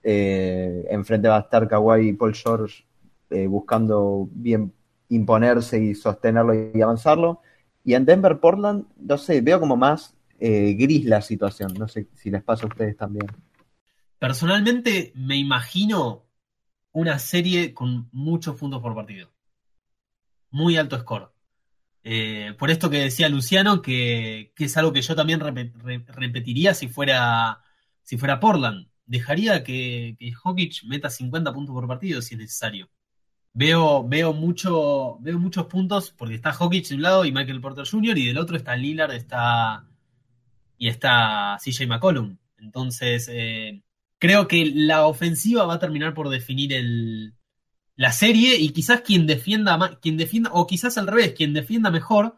eh, 0.02 0.84
enfrente 0.90 1.28
va 1.28 1.36
a 1.36 1.40
estar 1.40 1.68
Kawhi 1.68 2.08
y 2.08 2.12
Paul 2.12 2.34
George 2.34 2.84
eh, 3.30 3.46
buscando 3.46 4.28
bien 4.32 4.72
imponerse 5.08 5.82
y 5.82 5.94
sostenerlo 5.94 6.54
y 6.54 6.80
avanzarlo. 6.80 7.40
Y 7.84 7.94
en 7.94 8.04
Denver, 8.04 8.40
Portland, 8.40 8.86
no 8.96 9.18
sé, 9.18 9.40
veo 9.40 9.60
como 9.60 9.76
más 9.76 10.14
gris 10.38 11.06
la 11.06 11.22
situación. 11.22 11.72
No 11.78 11.88
sé 11.88 12.08
si 12.14 12.30
les 12.30 12.42
pasa 12.42 12.64
a 12.64 12.68
ustedes 12.68 12.96
también. 12.96 13.26
Personalmente 14.18 15.12
me 15.14 15.36
imagino 15.36 16.23
una 16.94 17.18
serie 17.18 17.74
con 17.74 18.08
muchos 18.12 18.56
puntos 18.56 18.80
por 18.80 18.94
partido. 18.94 19.30
Muy 20.50 20.76
alto 20.76 20.98
score. 20.98 21.32
Eh, 22.04 22.54
por 22.58 22.70
esto 22.70 22.90
que 22.90 22.98
decía 22.98 23.28
Luciano, 23.28 23.82
que, 23.82 24.52
es 24.56 24.76
algo 24.76 24.92
que 24.92 25.02
yo 25.02 25.16
también 25.16 25.40
repetiría 25.40 26.74
si 26.74 26.88
fuera, 26.88 27.62
si 28.02 28.16
fuera 28.16 28.40
Portland. 28.40 28.88
Dejaría 29.06 29.64
que, 29.64 30.16
que 30.18 30.32
meta 30.86 31.10
50 31.10 31.52
puntos 31.52 31.74
por 31.74 31.88
partido 31.88 32.22
si 32.22 32.34
es 32.34 32.40
necesario. 32.40 32.88
Veo, 33.52 34.06
veo, 34.06 34.32
mucho, 34.32 35.18
veo 35.20 35.38
muchos 35.38 35.66
puntos 35.66 36.10
porque 36.10 36.34
está 36.34 36.52
Jokic 36.52 36.88
de 36.88 36.96
un 36.96 37.02
lado 37.02 37.24
y 37.24 37.32
Michael 37.32 37.60
Porter 37.60 37.88
Jr. 37.88 38.18
y 38.18 38.26
del 38.26 38.38
otro 38.38 38.56
está 38.56 38.76
Lillard 38.76 39.12
está, 39.12 39.86
y 40.78 40.88
está 40.88 41.58
CJ 41.62 41.86
McCollum. 41.86 42.36
Entonces, 42.58 43.28
eh, 43.32 43.83
creo 44.24 44.48
que 44.48 44.72
la 44.74 45.06
ofensiva 45.06 45.66
va 45.66 45.74
a 45.74 45.78
terminar 45.78 46.14
por 46.14 46.30
definir 46.30 46.72
el, 46.72 47.34
la 47.94 48.10
serie 48.10 48.56
y 48.58 48.70
quizás 48.70 49.02
quien 49.02 49.26
defienda 49.26 49.76
más, 49.76 49.98
quien 49.98 50.16
defienda, 50.16 50.48
o 50.54 50.66
quizás 50.66 50.96
al 50.96 51.08
revés, 51.08 51.34
quien 51.34 51.52
defienda 51.52 51.90
mejor 51.90 52.36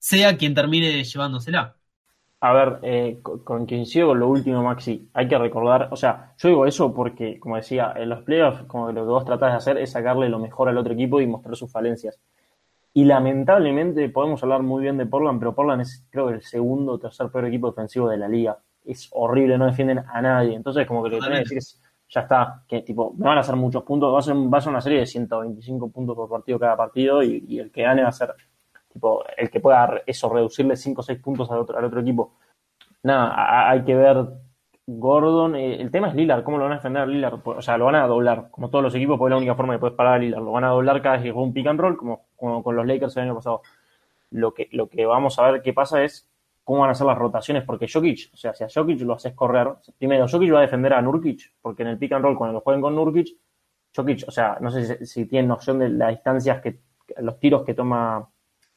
sea 0.00 0.36
quien 0.36 0.56
termine 0.56 1.04
llevándosela. 1.04 1.76
A 2.40 2.52
ver, 2.52 2.80
eh, 2.82 3.20
con, 3.22 3.64
quien 3.64 3.84
con 3.84 4.18
lo 4.18 4.28
último, 4.28 4.60
Maxi, 4.64 5.08
hay 5.14 5.28
que 5.28 5.38
recordar, 5.38 5.88
o 5.92 5.96
sea, 5.96 6.34
yo 6.36 6.48
digo 6.48 6.66
eso 6.66 6.92
porque, 6.92 7.38
como 7.38 7.54
decía, 7.54 7.92
en 7.94 8.08
los 8.08 8.24
playoffs, 8.24 8.64
como 8.64 8.90
lo 8.90 9.04
que 9.04 9.10
vos 9.10 9.24
tratás 9.24 9.52
de 9.52 9.56
hacer 9.56 9.78
es 9.78 9.92
sacarle 9.92 10.28
lo 10.28 10.40
mejor 10.40 10.68
al 10.68 10.78
otro 10.78 10.94
equipo 10.94 11.20
y 11.20 11.28
mostrar 11.28 11.54
sus 11.54 11.70
falencias. 11.70 12.18
Y 12.92 13.04
lamentablemente 13.04 14.08
podemos 14.08 14.42
hablar 14.42 14.64
muy 14.64 14.82
bien 14.82 14.98
de 14.98 15.06
Portland, 15.06 15.38
pero 15.38 15.54
Portland 15.54 15.82
es 15.82 16.04
creo 16.10 16.26
que 16.26 16.34
el 16.34 16.42
segundo 16.42 16.94
o 16.94 16.98
tercer 16.98 17.30
peor 17.30 17.44
equipo 17.44 17.68
defensivo 17.68 18.08
de 18.08 18.16
la 18.16 18.26
liga. 18.26 18.58
Es 18.88 19.08
horrible, 19.12 19.58
no 19.58 19.66
defienden 19.66 19.98
a 19.98 20.22
nadie. 20.22 20.54
Entonces, 20.54 20.86
como 20.86 21.02
que 21.02 21.10
lo 21.10 21.18
que 21.18 21.24
tenés 21.24 21.38
que 21.38 21.44
decir 21.44 21.58
es, 21.58 21.82
ya 22.08 22.22
está, 22.22 22.62
que 22.66 22.82
tipo, 22.82 23.14
me 23.18 23.26
van 23.26 23.38
a 23.38 23.40
hacer 23.40 23.54
muchos 23.56 23.82
puntos, 23.82 24.12
va 24.12 24.18
a 24.18 24.22
ser, 24.22 24.34
va 24.34 24.58
a 24.58 24.60
ser 24.60 24.70
una 24.70 24.80
serie 24.80 25.00
de 25.00 25.06
125 25.06 25.90
puntos 25.90 26.16
por 26.16 26.28
partido 26.28 26.58
cada 26.58 26.76
partido 26.76 27.22
y, 27.22 27.58
el 27.58 27.70
que 27.70 27.82
gane 27.82 28.02
va 28.02 28.08
a 28.08 28.12
ser, 28.12 28.34
tipo, 28.90 29.22
el 29.36 29.50
que 29.50 29.60
pueda 29.60 30.02
eso, 30.06 30.28
reducirle 30.30 30.76
5 30.76 31.00
o 31.00 31.04
6 31.04 31.20
puntos 31.20 31.50
al 31.50 31.58
otro, 31.58 31.76
al 31.76 31.84
otro 31.84 32.00
equipo. 32.00 32.34
Nada, 33.02 33.70
hay 33.70 33.84
que 33.84 33.94
ver 33.94 34.26
Gordon, 34.86 35.54
eh, 35.54 35.80
el 35.82 35.90
tema 35.90 36.08
es 36.08 36.14
Lillard, 36.14 36.42
¿cómo 36.42 36.56
lo 36.56 36.64
van 36.64 36.72
a 36.72 36.76
defender 36.76 37.02
a 37.02 37.06
Lillard? 37.06 37.40
Pues, 37.42 37.58
o 37.58 37.62
sea, 37.62 37.76
lo 37.76 37.84
van 37.84 37.96
a 37.96 38.06
doblar, 38.06 38.48
como 38.50 38.70
todos 38.70 38.82
los 38.82 38.94
equipos, 38.94 39.18
porque 39.18 39.28
es 39.28 39.32
la 39.32 39.36
única 39.36 39.54
forma 39.54 39.74
que 39.74 39.80
puedes 39.80 39.96
parar 39.96 40.14
a 40.14 40.18
Lillard, 40.18 40.42
lo 40.42 40.52
van 40.52 40.64
a 40.64 40.70
doblar 40.70 41.02
cada 41.02 41.16
vez 41.16 41.24
que 41.24 41.30
juega 41.30 41.46
un 41.46 41.52
pick 41.52 41.66
and 41.66 41.78
roll, 41.78 41.96
como, 41.98 42.24
como 42.36 42.62
con 42.62 42.74
los 42.74 42.86
Lakers 42.86 43.14
el 43.18 43.24
año 43.24 43.34
pasado. 43.34 43.60
Lo 44.30 44.54
que, 44.54 44.68
lo 44.72 44.88
que 44.88 45.04
vamos 45.04 45.38
a 45.38 45.50
ver 45.50 45.62
qué 45.62 45.74
pasa 45.74 46.02
es 46.02 46.30
cómo 46.68 46.82
van 46.82 46.90
a 46.90 46.94
ser 46.94 47.06
las 47.06 47.16
rotaciones, 47.16 47.64
porque 47.64 47.88
Jokic, 47.90 48.28
o 48.34 48.36
sea, 48.36 48.52
si 48.52 48.62
a 48.62 48.68
Jokic 48.68 49.00
lo 49.00 49.14
haces 49.14 49.32
correr, 49.32 49.72
primero, 49.96 50.28
Jokic 50.28 50.52
va 50.52 50.58
a 50.58 50.60
defender 50.60 50.92
a 50.92 51.00
Nurkic, 51.00 51.54
porque 51.62 51.80
en 51.80 51.88
el 51.88 51.96
pick 51.96 52.12
and 52.12 52.22
roll, 52.22 52.36
cuando 52.36 52.52
lo 52.52 52.60
jueguen 52.60 52.82
con 52.82 52.94
Nurkic, 52.94 53.28
Jokic, 53.96 54.24
o 54.28 54.30
sea, 54.30 54.58
no 54.60 54.70
sé 54.70 55.06
si, 55.06 55.24
tienen 55.24 55.48
noción 55.48 55.78
de 55.78 55.88
las 55.88 56.10
distancias 56.10 56.60
que, 56.60 56.80
los 57.20 57.40
tiros 57.40 57.64
que 57.64 57.72
toma 57.72 58.28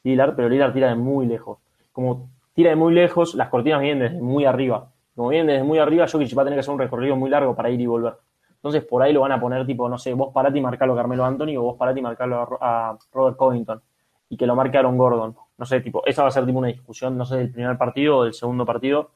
Lillard, 0.03 0.37
pero 0.37 0.47
Lillard 0.47 0.71
tira 0.71 0.87
de 0.87 0.95
muy 0.95 1.25
lejos. 1.25 1.59
Como 1.91 2.29
tira 2.53 2.69
de 2.69 2.77
muy 2.77 2.93
lejos, 2.93 3.35
las 3.35 3.49
cortinas 3.49 3.81
vienen 3.81 3.99
desde 3.99 4.21
muy 4.21 4.45
arriba. 4.45 4.89
Como 5.13 5.27
vienen 5.27 5.47
desde 5.47 5.63
muy 5.63 5.79
arriba, 5.79 6.07
Jokic 6.07 6.37
va 6.37 6.43
a 6.43 6.45
tener 6.45 6.55
que 6.55 6.61
hacer 6.61 6.73
un 6.73 6.79
recorrido 6.79 7.17
muy 7.17 7.29
largo 7.29 7.53
para 7.53 7.69
ir 7.69 7.81
y 7.81 7.87
volver. 7.87 8.13
Entonces 8.51 8.85
por 8.85 9.03
ahí 9.03 9.11
lo 9.11 9.19
van 9.19 9.33
a 9.33 9.41
poner 9.41 9.65
tipo, 9.65 9.89
no 9.89 9.97
sé, 9.97 10.13
vos 10.13 10.31
parate 10.33 10.59
y 10.59 10.61
marcalo 10.61 10.93
a 10.93 10.95
Carmelo 10.95 11.25
Anthony 11.25 11.57
o 11.57 11.63
vos 11.63 11.77
parate 11.77 11.99
y 11.99 12.03
marcalo 12.03 12.57
a, 12.61 12.97
Robert 13.11 13.35
Covington 13.35 13.81
y 14.29 14.37
que 14.37 14.45
lo 14.47 14.55
marque 14.55 14.77
Aaron 14.77 14.97
Gordon. 14.97 15.35
No 15.61 15.67
sé, 15.67 15.79
tipo, 15.79 16.01
esa 16.07 16.23
va 16.23 16.29
a 16.29 16.31
ser 16.31 16.43
tipo 16.43 16.57
una 16.57 16.69
discusión, 16.69 17.15
no 17.15 17.23
sé, 17.23 17.37
del 17.37 17.51
primer 17.51 17.77
partido 17.77 18.17
o 18.17 18.23
del 18.23 18.33
segundo 18.33 18.65
partido. 18.65 19.11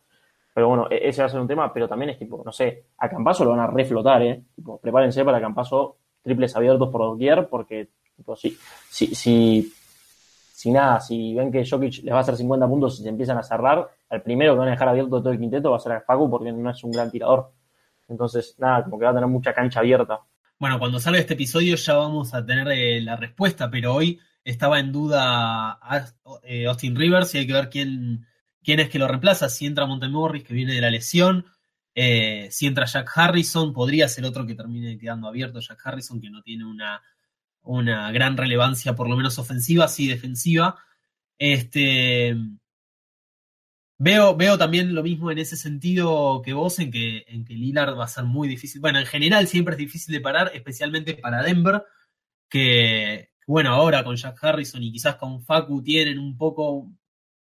Pero 0.53 0.67
bueno, 0.67 0.85
e-, 0.91 1.09
ese 1.09 1.23
va 1.23 1.25
a 1.25 1.29
ser 1.29 1.39
un 1.39 1.47
tema, 1.47 1.73
pero 1.73 1.87
también 1.87 2.11
es 2.11 2.19
tipo, 2.19 2.43
no 2.45 2.51
sé, 2.51 2.85
a 2.99 3.09
Campaso 3.09 3.43
lo 3.43 3.49
van 3.49 3.61
a 3.61 3.67
reflotar, 3.67 4.21
¿eh? 4.21 4.43
Prepárense 4.79 5.25
para 5.25 5.41
Campaso 5.41 5.97
triples 6.21 6.55
abiertos 6.55 6.87
por 6.91 7.01
doquier, 7.01 7.47
porque, 7.49 7.89
tipo, 8.15 8.35
si, 8.35 8.55
si, 8.87 9.15
si, 9.15 9.73
si 10.53 10.71
nada, 10.71 10.99
si 10.99 11.33
ven 11.33 11.51
que 11.51 11.67
Jokic 11.67 12.03
les 12.03 12.13
va 12.13 12.19
a 12.19 12.21
hacer 12.21 12.37
50 12.37 12.67
puntos 12.67 12.99
y 12.99 13.01
se 13.01 13.09
empiezan 13.09 13.39
a 13.39 13.43
cerrar, 13.43 13.89
el 14.07 14.21
primero 14.21 14.53
que 14.53 14.59
van 14.59 14.67
a 14.67 14.71
dejar 14.71 14.89
abierto 14.89 15.19
todo 15.21 15.31
el 15.31 15.39
quinteto 15.39 15.71
va 15.71 15.77
a 15.77 15.79
ser 15.79 15.93
a 15.93 16.01
Facu 16.01 16.29
porque 16.29 16.51
no 16.51 16.69
es 16.69 16.83
un 16.83 16.91
gran 16.91 17.09
tirador. 17.09 17.53
Entonces, 18.07 18.53
nada, 18.59 18.83
como 18.83 18.99
que 18.99 19.05
va 19.05 19.09
a 19.09 19.15
tener 19.15 19.29
mucha 19.29 19.51
cancha 19.51 19.79
abierta. 19.79 20.19
Bueno, 20.59 20.77
cuando 20.77 20.99
salga 20.99 21.19
este 21.19 21.33
episodio 21.33 21.75
ya 21.75 21.95
vamos 21.95 22.35
a 22.35 22.45
tener 22.45 22.67
eh, 22.67 23.01
la 23.01 23.15
respuesta, 23.15 23.67
pero 23.71 23.95
hoy 23.95 24.19
estaba 24.45 24.79
en 24.79 24.93
duda 24.93 25.79
eh, 26.43 26.67
Austin 26.67 26.95
Rivers 26.95 27.33
y 27.35 27.39
hay 27.39 27.47
que 27.47 27.53
ver 27.53 27.69
quién, 27.69 28.25
quién 28.63 28.79
es 28.79 28.89
que 28.89 28.99
lo 28.99 29.07
reemplaza. 29.07 29.49
Si 29.49 29.65
entra 29.65 29.85
Montemorris, 29.87 30.43
que 30.43 30.53
viene 30.53 30.73
de 30.73 30.81
la 30.81 30.91
lesión, 30.91 31.45
eh, 31.95 32.47
si 32.51 32.67
entra 32.67 32.85
Jack 32.85 33.11
Harrison, 33.13 33.73
podría 33.73 34.07
ser 34.07 34.23
otro 34.23 34.45
que 34.45 34.55
termine 34.55 34.97
quedando 34.97 35.27
abierto, 35.27 35.59
Jack 35.59 35.85
Harrison, 35.85 36.21
que 36.21 36.29
no 36.29 36.41
tiene 36.43 36.63
una, 36.63 37.01
una 37.63 38.11
gran 38.11 38.37
relevancia, 38.37 38.95
por 38.95 39.09
lo 39.09 39.17
menos 39.17 39.39
ofensiva, 39.39 39.87
sí 39.87 40.07
defensiva. 40.07 40.77
Este, 41.37 42.37
Veo, 43.97 44.35
veo 44.35 44.57
también 44.57 44.93
lo 44.93 45.03
mismo 45.03 45.31
en 45.31 45.37
ese 45.37 45.55
sentido 45.55 46.41
que 46.43 46.53
vos, 46.53 46.79
en 46.79 46.91
que, 46.91 47.23
en 47.27 47.45
que 47.45 47.53
Lillard 47.53 47.97
va 47.97 48.03
a 48.03 48.09
ser 48.09 48.25
muy 48.25 48.47
difícil. 48.49 48.81
Bueno, 48.81 48.99
en 48.99 49.05
general 49.05 49.47
siempre 49.47 49.73
es 49.73 49.77
difícil 49.77 50.13
de 50.13 50.19
parar, 50.19 50.51
especialmente 50.53 51.13
para 51.13 51.41
Denver, 51.41 51.81
que, 52.49 53.31
bueno, 53.45 53.71
ahora 53.71 54.03
con 54.03 54.15
Jack 54.15 54.43
Harrison 54.43 54.81
y 54.83 54.91
quizás 54.91 55.15
con 55.15 55.41
Facu 55.41 55.83
tienen 55.83 56.19
un 56.19 56.37
poco 56.37 56.91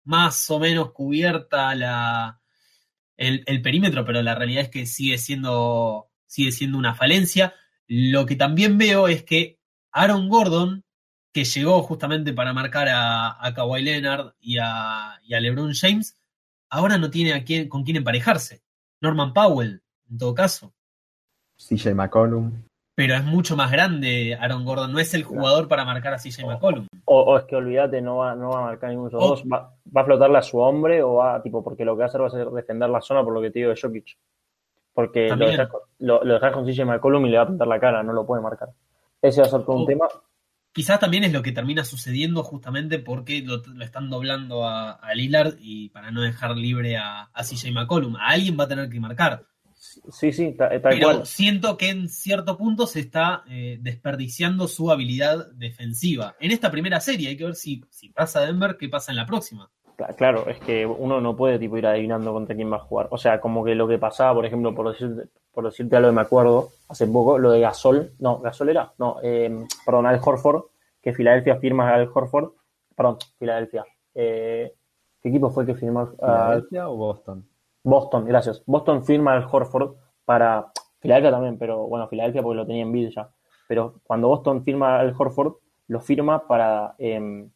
más 0.05 0.51
o 0.51 0.59
menos 0.59 0.93
cubierta 0.93 1.75
la, 1.75 2.41
el, 3.17 3.43
el 3.47 3.63
perímetro, 3.63 4.05
pero 4.05 4.23
la 4.23 4.35
realidad 4.35 4.65
es 4.65 4.71
que 4.71 4.87
sigue 4.87 5.19
siendo, 5.19 6.11
sigue 6.27 6.53
siendo 6.53 6.79
una 6.79 6.95
falencia. 6.95 7.55
Lo 7.87 8.27
que 8.27 8.37
también 8.37 8.79
veo 8.79 9.09
es 9.09 9.23
que 9.23 9.59
Aaron 9.93 10.29
Gordon, 10.29 10.85
que 11.33 11.45
llegó 11.45 11.83
justamente 11.83 12.33
para 12.33 12.53
marcar 12.53 12.89
a, 12.89 13.45
a 13.45 13.55
Kawhi 13.55 13.83
Leonard 13.83 14.35
y 14.41 14.59
a, 14.59 15.21
y 15.25 15.35
a 15.35 15.41
LeBron 15.41 15.75
James, 15.75 16.17
ahora 16.71 16.99
no 16.99 17.11
tiene 17.11 17.35
a 17.35 17.45
quién, 17.45 17.69
con 17.69 17.85
quién 17.85 17.99
emparejarse. 17.99 18.63
Norman 19.01 19.33
Powell, 19.33 19.83
en 20.11 20.19
todo 20.19 20.35
caso. 20.35 20.75
CJ 21.57 21.95
McCollum. 21.95 22.63
Pero 23.03 23.17
es 23.17 23.25
mucho 23.25 23.57
más 23.57 23.73
grande 23.73 24.39
Aaron 24.41 24.65
Gordon, 24.65 24.93
no 24.93 25.01
es 25.01 25.13
el 25.13 25.25
jugador 25.25 25.67
para 25.67 25.85
marcar 25.85 26.15
a 26.15 26.19
CJ 26.19 26.47
McCollum. 26.47 26.87
O, 27.05 27.37
es 27.37 27.45
que 27.47 27.57
olvídate, 27.57 28.01
no 28.01 28.19
va, 28.19 28.37
no 28.37 28.51
va 28.51 28.61
a 28.61 28.63
marcar 28.67 28.91
ninguno 28.91 29.11
de 29.11 29.17
esos 29.17 29.29
dos. 29.29 29.45
Va, 29.53 29.75
a 29.93 30.05
flotarle 30.05 30.39
a 30.39 30.43
su 30.43 30.59
hombre 30.59 31.03
o 31.03 31.15
va, 31.15 31.43
tipo, 31.43 31.65
porque 31.65 31.85
lo 31.85 31.95
que 31.95 31.99
va 31.99 32.05
a 32.05 32.07
hacer 32.07 32.23
va 32.23 32.29
a 32.29 32.31
ser 32.31 32.47
defender 32.51 32.89
la 32.89 33.01
zona 33.01 33.25
por 33.25 33.35
lo 33.35 33.43
que 33.43 33.51
te 33.51 33.59
digo 33.59 33.73
de 33.73 33.81
Jokic. 33.81 34.17
Porque 34.95 35.29
lo 35.31 35.49
dejas, 35.49 35.69
lo, 35.99 36.21
con 36.53 36.65
CJ 36.65 36.85
McCollum 36.85 37.27
y 37.27 37.31
le 37.31 37.39
va 37.39 37.43
a 37.43 37.49
pintar 37.49 37.67
la 37.67 37.81
cara, 37.81 38.05
no 38.05 38.13
lo 38.13 38.25
puede 38.25 38.41
marcar. 38.41 38.69
Ese 39.21 39.41
va 39.41 39.49
a 39.49 39.51
ser 39.51 39.65
todo 39.65 39.79
un 39.79 39.87
tema 39.87 40.07
quizás 40.73 40.99
también 40.99 41.25
es 41.25 41.33
lo 41.33 41.43
que 41.43 41.53
termina 41.53 41.85
sucediendo 41.85 42.43
justamente 42.43 42.99
porque 42.99 43.43
lo, 43.43 43.63
están 43.83 44.11
doblando 44.11 44.67
a, 44.67 44.99
Lillard 45.15 45.57
y 45.61 45.91
para 45.91 46.11
no 46.11 46.23
dejar 46.23 46.57
libre 46.57 46.97
a, 46.97 47.31
CJ 47.37 47.73
McCollum. 47.73 48.17
A 48.17 48.29
alguien 48.29 48.57
va 48.59 48.65
a 48.65 48.69
tener 48.69 48.89
que 48.89 49.01
marcar. 49.01 49.47
Sí, 50.11 50.33
sí, 50.33 50.53
tal 50.53 50.81
Pero 50.81 51.25
siento 51.25 51.77
que 51.77 51.91
en 51.91 52.09
cierto 52.09 52.57
punto 52.57 52.87
se 52.87 53.01
está 53.01 53.45
eh, 53.49 53.79
desperdiciando 53.81 54.69
su 54.69 54.91
habilidad 54.91 55.51
defensiva. 55.53 56.35
En 56.41 56.51
esta 56.51 56.71
primera 56.71 57.01
serie 57.01 57.29
hay 57.29 57.37
que 57.37 57.45
ver 57.45 57.55
si, 57.55 57.85
si 57.91 58.09
pasa 58.11 58.41
Denver, 58.41 58.77
qué 58.79 58.89
pasa 58.89 59.13
en 59.13 59.17
la 59.17 59.27
próxima. 59.27 59.71
Claro, 60.17 60.49
es 60.49 60.59
que 60.61 60.87
uno 60.87 61.21
no 61.21 61.37
puede 61.37 61.59
tipo 61.59 61.77
ir 61.77 61.87
adivinando 61.87 62.33
contra 62.33 62.57
quién 62.57 62.73
va 62.73 62.77
a 62.77 62.81
jugar. 62.81 63.09
O 63.11 63.19
sea, 63.19 63.41
como 63.41 63.65
que 63.65 63.75
lo 63.75 63.87
que 63.87 63.99
pasaba, 63.99 64.35
por 64.35 64.47
ejemplo, 64.47 64.75
por 64.75 64.91
decirte, 64.91 65.29
por 65.53 65.65
decirte 65.65 65.97
algo 65.97 66.09
que 66.09 66.15
me 66.15 66.21
acuerdo, 66.23 66.71
hace 66.89 67.07
poco, 67.07 67.39
lo 67.39 67.53
de 67.53 67.61
Gasol, 67.61 68.13
no, 68.19 68.41
Gasol 68.41 68.71
era, 68.71 68.93
no, 68.99 69.19
eh, 69.23 69.65
perdón, 69.85 70.07
Al 70.07 70.21
Horford, 70.23 70.65
que 71.01 71.13
Filadelfia 71.13 71.57
firma 71.57 71.91
a 71.91 71.95
Al 71.97 72.11
Horford, 72.13 72.53
perdón, 72.97 73.19
Filadelfia. 73.39 73.85
Eh, 74.15 74.75
¿Qué 75.21 75.29
equipo 75.29 75.51
fue 75.51 75.67
que 75.67 75.75
firmó? 75.75 76.07
¿Filadelfia 76.07 76.89
o 76.89 76.97
Boston? 76.97 77.47
Boston, 77.85 78.25
gracias. 78.25 78.63
Boston 78.67 79.05
firma 79.05 79.35
al 79.35 79.47
Horford 79.51 79.97
para. 80.25 80.73
Filadelfia 81.01 81.33
también, 81.33 81.59
pero 81.59 81.89
bueno, 81.89 82.07
Filadelfia 82.07 82.43
porque 82.43 82.57
lo 82.57 82.67
tenía 82.67 82.83
en 82.83 82.93
bid 82.93 83.11
ya. 83.11 83.29
Pero 83.67 84.01
cuando 84.05 84.29
Boston 84.29 84.63
firma 84.63 85.01
al 85.01 85.15
Horford, 85.17 85.55
lo 85.89 86.01
firma 86.01 86.47
para. 86.47 86.95
Em, 86.99 87.51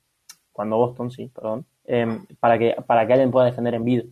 cuando 0.53 0.77
Boston, 0.77 1.11
sí, 1.11 1.29
perdón. 1.29 1.67
Em, 1.85 2.27
para, 2.41 2.59
que, 2.59 2.77
para 2.87 3.07
que 3.07 3.12
alguien 3.12 3.31
pueda 3.31 3.47
defender 3.47 3.75
en 3.75 3.85
bid. 3.85 4.05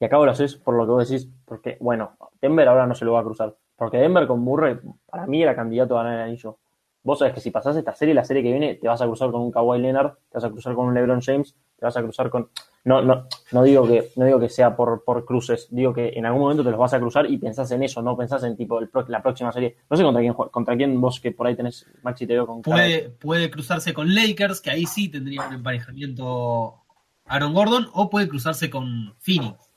Y 0.00 0.04
acabo 0.04 0.26
lo 0.26 0.32
haces 0.32 0.56
por 0.56 0.74
lo 0.74 0.84
que 0.84 0.90
vos 0.90 1.08
decís, 1.08 1.30
porque, 1.44 1.76
bueno, 1.80 2.16
Denver 2.40 2.68
ahora 2.68 2.86
no 2.86 2.94
se 2.94 3.04
lo 3.04 3.12
va 3.12 3.20
a 3.20 3.24
cruzar. 3.24 3.56
Porque 3.76 3.98
Denver 3.98 4.26
con 4.26 4.40
Murray, 4.40 4.78
para 5.06 5.26
mí 5.26 5.42
era 5.42 5.54
candidato 5.54 5.96
a 5.98 6.02
ganar 6.02 6.18
el 6.18 6.24
anillo 6.24 6.58
vos 7.04 7.18
sabés 7.18 7.34
que 7.34 7.40
si 7.40 7.50
pasás 7.50 7.76
esta 7.76 7.94
serie, 7.94 8.14
la 8.14 8.24
serie 8.24 8.42
que 8.42 8.50
viene, 8.50 8.74
te 8.74 8.88
vas 8.88 9.00
a 9.00 9.06
cruzar 9.06 9.30
con 9.30 9.40
un 9.40 9.50
Kawhi 9.50 9.80
Leonard, 9.80 10.12
te 10.30 10.38
vas 10.38 10.44
a 10.44 10.50
cruzar 10.50 10.74
con 10.74 10.86
un 10.86 10.94
LeBron 10.94 11.20
James, 11.20 11.54
te 11.78 11.84
vas 11.84 11.96
a 11.96 12.02
cruzar 12.02 12.30
con. 12.30 12.48
No, 12.84 13.02
no, 13.02 13.26
no 13.52 13.62
digo 13.62 13.86
que, 13.86 14.10
no 14.16 14.24
digo 14.24 14.40
que 14.40 14.48
sea 14.48 14.74
por, 14.74 15.04
por 15.04 15.24
cruces, 15.24 15.68
digo 15.70 15.92
que 15.92 16.12
en 16.14 16.26
algún 16.26 16.42
momento 16.42 16.64
te 16.64 16.70
los 16.70 16.78
vas 16.78 16.94
a 16.94 16.98
cruzar 16.98 17.30
y 17.30 17.38
pensás 17.38 17.70
en 17.70 17.82
eso, 17.82 18.02
no 18.02 18.16
pensás 18.16 18.42
en 18.44 18.56
tipo 18.56 18.80
el 18.80 18.90
la 19.08 19.22
próxima 19.22 19.52
serie. 19.52 19.76
No 19.88 19.96
sé 19.96 20.02
contra 20.02 20.20
quién 20.20 20.34
contra 20.34 20.76
quién 20.76 21.00
vos 21.00 21.20
que 21.20 21.32
por 21.32 21.46
ahí 21.46 21.54
tenés 21.54 21.86
Maxi 22.02 22.26
te 22.26 22.34
veo 22.34 22.46
con 22.46 22.62
puede, 22.62 23.10
puede 23.10 23.50
cruzarse 23.50 23.94
con 23.94 24.14
Lakers, 24.14 24.60
que 24.60 24.70
ahí 24.70 24.86
sí 24.86 25.08
tendría 25.08 25.46
un 25.46 25.54
emparejamiento 25.54 26.82
Aaron 27.26 27.54
Gordon, 27.54 27.88
o 27.92 28.10
puede 28.10 28.28
cruzarse 28.28 28.68
con 28.68 29.14
Phoenix. 29.18 29.70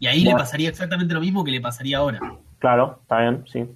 Y 0.00 0.06
ahí 0.06 0.22
le 0.22 0.32
pasaría 0.32 0.68
exactamente 0.68 1.14
lo 1.14 1.20
mismo 1.20 1.42
que 1.42 1.50
le 1.50 1.60
pasaría 1.60 1.98
ahora. 1.98 2.20
Claro, 2.58 2.98
está 3.02 3.20
bien, 3.20 3.44
sí. 3.46 3.66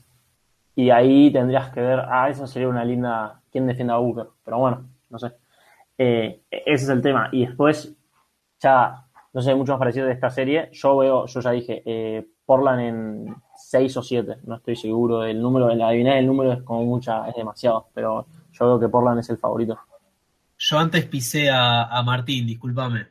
Y 0.74 0.90
ahí 0.90 1.30
tendrías 1.32 1.70
que 1.70 1.80
ver, 1.80 2.00
ah, 2.00 2.28
eso 2.30 2.46
sería 2.46 2.68
una 2.68 2.84
linda, 2.84 3.40
¿quién 3.50 3.66
defiende 3.66 3.92
a 3.92 3.98
Booker? 3.98 4.28
Pero 4.44 4.58
bueno, 4.58 4.88
no 5.10 5.18
sé. 5.18 5.32
Eh, 5.98 6.42
ese 6.50 6.84
es 6.84 6.88
el 6.88 7.02
tema. 7.02 7.28
Y 7.30 7.46
después, 7.46 7.94
ya, 8.58 9.06
no 9.32 9.42
sé, 9.42 9.54
mucho 9.54 9.72
más 9.72 9.78
parecido 9.78 10.06
de 10.06 10.12
esta 10.12 10.30
serie. 10.30 10.70
Yo 10.72 10.96
veo, 10.96 11.26
yo 11.26 11.40
ya 11.40 11.50
dije, 11.50 11.82
eh, 11.84 12.26
Portland 12.46 12.80
en 12.80 13.36
6 13.56 13.96
o 13.98 14.02
7, 14.02 14.38
no 14.44 14.56
estoy 14.56 14.76
seguro 14.76 15.20
del 15.20 15.40
número, 15.40 15.72
la 15.74 15.88
adivinar 15.88 16.16
el 16.16 16.26
número 16.26 16.52
es 16.52 16.62
como 16.62 16.84
mucha, 16.84 17.28
es 17.28 17.34
demasiado, 17.34 17.88
pero 17.94 18.26
yo 18.50 18.66
veo 18.66 18.80
que 18.80 18.88
Portland 18.88 19.20
es 19.20 19.30
el 19.30 19.38
favorito. 19.38 19.78
Yo 20.58 20.78
antes 20.78 21.04
pisé 21.06 21.50
a, 21.50 22.02
Martín, 22.04 22.46
discúlpame. 22.46 23.06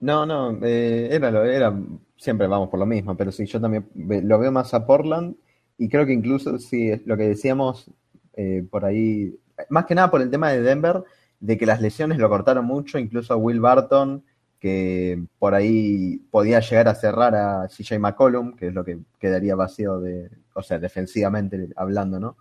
No, 0.00 0.26
no, 0.26 0.58
eh, 0.62 1.08
era 1.10 1.30
lo, 1.30 1.44
era, 1.44 1.74
siempre 2.16 2.46
vamos 2.46 2.68
por 2.68 2.78
lo 2.78 2.86
mismo, 2.86 3.16
pero 3.16 3.32
sí, 3.32 3.46
yo 3.46 3.60
también 3.60 3.88
lo 3.94 4.38
veo 4.38 4.52
más 4.52 4.74
a 4.74 4.86
Portland 4.86 5.36
y 5.78 5.88
creo 5.88 6.06
que 6.06 6.12
incluso, 6.12 6.58
sí, 6.58 6.92
lo 7.04 7.16
que 7.16 7.28
decíamos 7.28 7.90
eh, 8.34 8.66
por 8.70 8.84
ahí, 8.84 9.38
más 9.70 9.86
que 9.86 9.94
nada 9.94 10.10
por 10.10 10.22
el 10.22 10.30
tema 10.30 10.50
de 10.50 10.62
Denver, 10.62 11.02
de 11.40 11.58
que 11.58 11.66
las 11.66 11.80
lesiones 11.80 12.18
lo 12.18 12.28
cortaron 12.28 12.64
mucho, 12.64 12.98
incluso 12.98 13.34
a 13.34 13.36
Will 13.36 13.60
Barton, 13.60 14.24
que 14.58 15.22
por 15.38 15.54
ahí 15.54 16.18
podía 16.30 16.60
llegar 16.60 16.88
a 16.88 16.94
cerrar 16.94 17.34
a 17.34 17.68
CJ 17.68 17.98
McCollum, 17.98 18.56
que 18.56 18.68
es 18.68 18.74
lo 18.74 18.84
que 18.84 18.98
quedaría 19.18 19.54
vacío 19.54 20.00
de, 20.00 20.30
o 20.54 20.62
sea, 20.62 20.78
defensivamente 20.78 21.68
hablando, 21.76 22.18
¿no? 22.18 22.36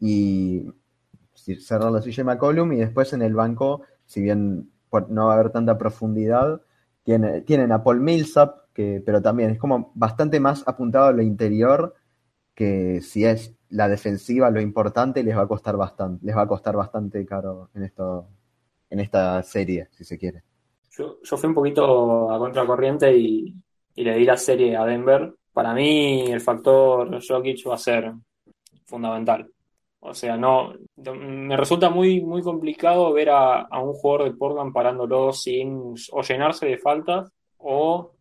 Y 0.00 0.66
cerrar 1.34 1.94
a 1.96 2.00
CJ 2.00 2.24
McCollum 2.24 2.72
y 2.72 2.76
después 2.76 3.12
en 3.12 3.22
el 3.22 3.34
banco, 3.34 3.82
si 4.04 4.20
bien 4.20 4.70
no 5.08 5.26
va 5.26 5.32
a 5.32 5.34
haber 5.34 5.50
tanta 5.50 5.78
profundidad, 5.78 6.60
tiene, 7.04 7.40
tienen 7.42 7.72
a 7.72 7.82
Paul 7.82 8.00
Millsap, 8.00 8.72
que, 8.74 9.02
pero 9.04 9.22
también 9.22 9.50
es 9.50 9.58
como 9.58 9.92
bastante 9.94 10.40
más 10.40 10.62
apuntado 10.66 11.06
a 11.06 11.12
lo 11.12 11.22
interior 11.22 11.94
que 12.56 13.02
si 13.02 13.24
es 13.24 13.54
la 13.68 13.86
defensiva 13.86 14.50
lo 14.50 14.60
importante, 14.60 15.22
les 15.22 15.36
va 15.36 15.42
a 15.42 15.46
costar 15.46 15.76
bastante, 15.76 16.24
les 16.24 16.34
va 16.34 16.42
a 16.42 16.48
costar 16.48 16.74
bastante 16.74 17.24
caro 17.26 17.68
en 17.74 17.82
esto, 17.84 18.26
en 18.88 19.00
esta 19.00 19.42
serie, 19.42 19.88
si 19.92 20.04
se 20.04 20.18
quiere. 20.18 20.42
Yo, 20.90 21.18
fui 21.22 21.48
un 21.48 21.54
poquito 21.54 22.30
a 22.30 22.38
contracorriente 22.38 23.14
y, 23.14 23.54
y 23.94 24.04
le 24.04 24.16
di 24.16 24.24
la 24.24 24.38
serie 24.38 24.74
a 24.74 24.86
Denver. 24.86 25.34
Para 25.52 25.74
mí 25.74 26.32
el 26.32 26.40
factor 26.40 27.20
Jokic 27.22 27.68
va 27.68 27.74
a 27.74 27.78
ser 27.78 28.14
fundamental. 28.86 29.50
O 30.00 30.14
sea, 30.14 30.38
no 30.38 30.72
me 30.96 31.56
resulta 31.56 31.90
muy, 31.90 32.22
muy 32.22 32.40
complicado 32.40 33.12
ver 33.12 33.30
a, 33.30 33.62
a, 33.62 33.82
un 33.82 33.92
jugador 33.92 34.30
de 34.30 34.36
Portland 34.36 34.72
parándolo 34.72 35.32
sin 35.32 35.94
o 36.12 36.22
llenarse 36.22 36.66
de 36.66 36.78
faltas 36.78 37.30
o 37.58 38.12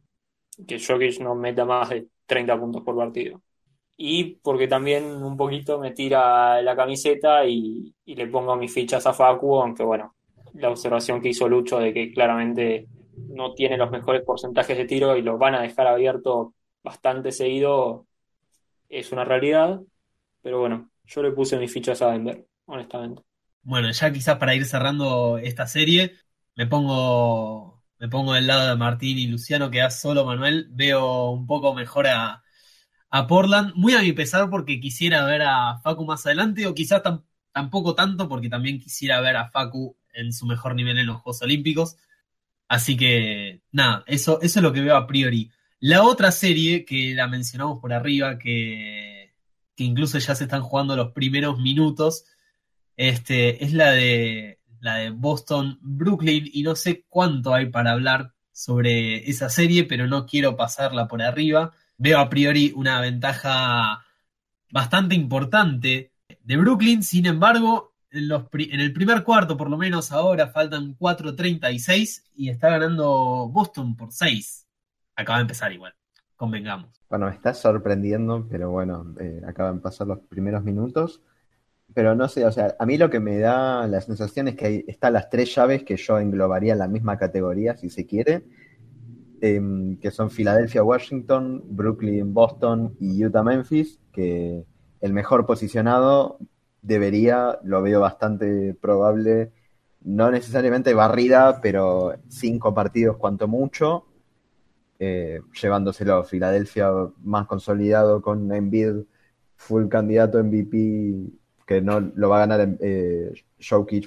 que 0.67 0.79
Jokic 0.79 1.21
no 1.21 1.35
meta 1.35 1.63
más 1.63 1.89
de 1.89 2.07
30 2.25 2.59
puntos 2.59 2.83
por 2.83 2.97
partido 2.97 3.41
y 3.97 4.35
porque 4.41 4.67
también 4.67 5.05
un 5.23 5.37
poquito 5.37 5.79
me 5.79 5.91
tira 5.91 6.61
la 6.61 6.75
camiseta 6.75 7.45
y, 7.45 7.93
le 8.05 8.27
pongo 8.27 8.55
mis 8.55 8.73
fichas 8.73 9.05
a 9.05 9.13
Facu, 9.13 9.61
aunque 9.61 9.83
bueno, 9.83 10.15
la 10.53 10.69
observación 10.69 11.21
que 11.21 11.29
hizo 11.29 11.47
Lucho 11.47 11.79
de 11.79 11.93
que 11.93 12.11
claramente 12.11 12.87
no 13.17 13.53
tiene 13.53 13.77
los 13.77 13.91
mejores 13.91 14.23
porcentajes 14.23 14.77
de 14.77 14.85
tiro 14.85 15.15
y 15.15 15.21
lo 15.21 15.37
van 15.37 15.55
a 15.55 15.61
dejar 15.61 15.87
abierto 15.87 16.53
bastante 16.83 17.31
seguido, 17.31 18.05
es 18.89 19.11
una 19.11 19.23
realidad. 19.23 19.81
Pero 20.41 20.59
bueno, 20.59 20.89
yo 21.05 21.23
le 21.23 21.31
puse 21.31 21.57
mis 21.57 21.73
fichas 21.73 22.01
a 22.01 22.11
Denver, 22.11 22.45
honestamente. 22.65 23.23
Bueno, 23.63 23.89
ya 23.91 24.11
quizás 24.11 24.37
para 24.37 24.53
ir 24.53 24.65
cerrando 24.65 25.39
esta 25.39 25.65
serie, 25.65 26.13
me 26.55 26.67
pongo, 26.67 27.81
me 27.97 28.09
pongo 28.09 28.33
del 28.33 28.45
lado 28.45 28.69
de 28.69 28.75
Martín 28.75 29.17
y 29.17 29.27
Luciano, 29.27 29.71
que 29.71 29.89
solo 29.89 30.25
Manuel. 30.25 30.67
Veo 30.69 31.31
un 31.31 31.47
poco 31.47 31.73
mejor 31.73 32.07
a, 32.07 32.44
a 33.17 33.27
Portland, 33.27 33.73
muy 33.75 33.93
a 33.93 34.01
mi 34.01 34.11
pesar 34.11 34.49
porque 34.49 34.81
quisiera 34.81 35.23
ver 35.23 35.41
a 35.43 35.79
Facu 35.79 36.03
más 36.03 36.25
adelante, 36.25 36.67
o 36.67 36.75
quizás 36.75 37.01
tampoco 37.53 37.95
tanto 37.95 38.27
porque 38.27 38.49
también 38.49 38.77
quisiera 38.77 39.21
ver 39.21 39.37
a 39.37 39.49
Facu 39.49 39.95
en 40.13 40.33
su 40.33 40.45
mejor 40.45 40.75
nivel 40.75 40.97
en 40.97 41.07
los 41.07 41.21
Juegos 41.21 41.41
Olímpicos. 41.41 41.95
Así 42.67 42.97
que, 42.97 43.61
nada, 43.71 44.03
eso, 44.05 44.41
eso 44.41 44.59
es 44.59 44.63
lo 44.63 44.73
que 44.73 44.81
veo 44.81 44.97
a 44.97 45.07
priori. 45.07 45.49
La 45.79 46.03
otra 46.03 46.29
serie 46.29 46.83
que 46.83 47.13
la 47.15 47.27
mencionamos 47.29 47.79
por 47.79 47.93
arriba, 47.93 48.37
que, 48.37 49.33
que 49.77 49.85
incluso 49.85 50.17
ya 50.17 50.35
se 50.35 50.43
están 50.43 50.61
jugando 50.61 50.97
los 50.97 51.13
primeros 51.13 51.57
minutos, 51.57 52.25
este, 52.97 53.63
es 53.63 53.71
la 53.71 53.91
de, 53.91 54.59
la 54.81 54.95
de 54.95 55.11
Boston-Brooklyn 55.11 56.49
y 56.51 56.63
no 56.63 56.75
sé 56.75 57.05
cuánto 57.07 57.53
hay 57.53 57.67
para 57.67 57.91
hablar 57.91 58.33
sobre 58.51 59.29
esa 59.29 59.49
serie, 59.49 59.85
pero 59.85 60.05
no 60.05 60.25
quiero 60.25 60.57
pasarla 60.57 61.07
por 61.07 61.21
arriba. 61.21 61.71
Veo 61.97 62.19
a 62.19 62.29
priori 62.29 62.73
una 62.75 62.99
ventaja 63.01 64.05
bastante 64.71 65.15
importante 65.15 66.11
de 66.43 66.57
Brooklyn, 66.57 67.03
sin 67.03 67.25
embargo, 67.25 67.93
en, 68.11 68.79
el 68.79 68.93
primer 68.93 69.23
cuarto, 69.23 69.57
por 69.57 69.69
lo 69.69 69.77
menos 69.77 70.11
ahora, 70.11 70.47
faltan 70.47 70.97
4.36 70.97 72.23
y 72.35 72.49
está 72.49 72.69
ganando 72.69 73.49
Boston 73.49 73.95
por 73.95 74.11
6. 74.11 74.67
Acaba 75.15 75.39
de 75.39 75.43
empezar 75.43 75.71
igual, 75.71 75.93
convengamos. 76.35 77.01
Bueno, 77.09 77.27
me 77.27 77.33
está 77.33 77.53
sorprendiendo, 77.53 78.47
pero 78.49 78.71
bueno, 78.71 79.15
eh, 79.19 79.41
acaban 79.47 79.77
de 79.77 79.81
pasar 79.81 80.07
los 80.07 80.19
primeros 80.19 80.63
minutos. 80.63 81.21
Pero 81.93 82.15
no 82.15 82.27
sé, 82.27 82.45
o 82.45 82.51
sea, 82.51 82.75
a 82.79 82.85
mí 82.85 82.97
lo 82.97 83.09
que 83.09 83.19
me 83.19 83.37
da 83.37 83.87
la 83.87 84.01
sensación 84.01 84.47
es 84.47 84.55
que 84.55 84.83
están 84.87 85.13
las 85.13 85.29
tres 85.29 85.53
llaves 85.55 85.83
que 85.83 85.97
yo 85.97 86.19
englobaría 86.19 86.73
en 86.73 86.79
la 86.79 86.87
misma 86.87 87.17
categoría, 87.17 87.77
si 87.77 87.89
se 87.89 88.05
quiere, 88.05 88.43
em, 89.41 89.97
que 89.97 90.11
son 90.11 90.29
Filadelfia, 90.29 90.83
Washington, 90.83 91.63
Brooklyn, 91.65 92.33
Boston 92.33 92.95
y 92.99 93.23
Utah, 93.23 93.43
Memphis, 93.43 93.99
que 94.11 94.65
el 95.01 95.13
mejor 95.13 95.45
posicionado 95.45 96.39
debería, 96.81 97.59
lo 97.63 97.81
veo 97.81 97.99
bastante 98.01 98.73
probable, 98.75 99.51
no 100.01 100.31
necesariamente 100.31 100.93
barrida, 100.93 101.59
pero 101.61 102.15
cinco 102.27 102.73
partidos 102.73 103.17
cuanto 103.17 103.47
mucho, 103.47 104.05
eh, 104.99 105.41
llevándoselo 105.61 106.15
a 106.17 106.23
Filadelfia 106.23 106.91
más 107.23 107.47
consolidado 107.47 108.21
con 108.21 108.51
Embiid, 108.53 109.03
full 109.55 109.87
candidato 109.87 110.41
MVP, 110.43 111.15
que 111.65 111.81
no 111.81 111.99
lo 111.99 112.29
va 112.29 112.37
a 112.37 112.47
ganar 112.47 112.77
eh, 112.79 113.33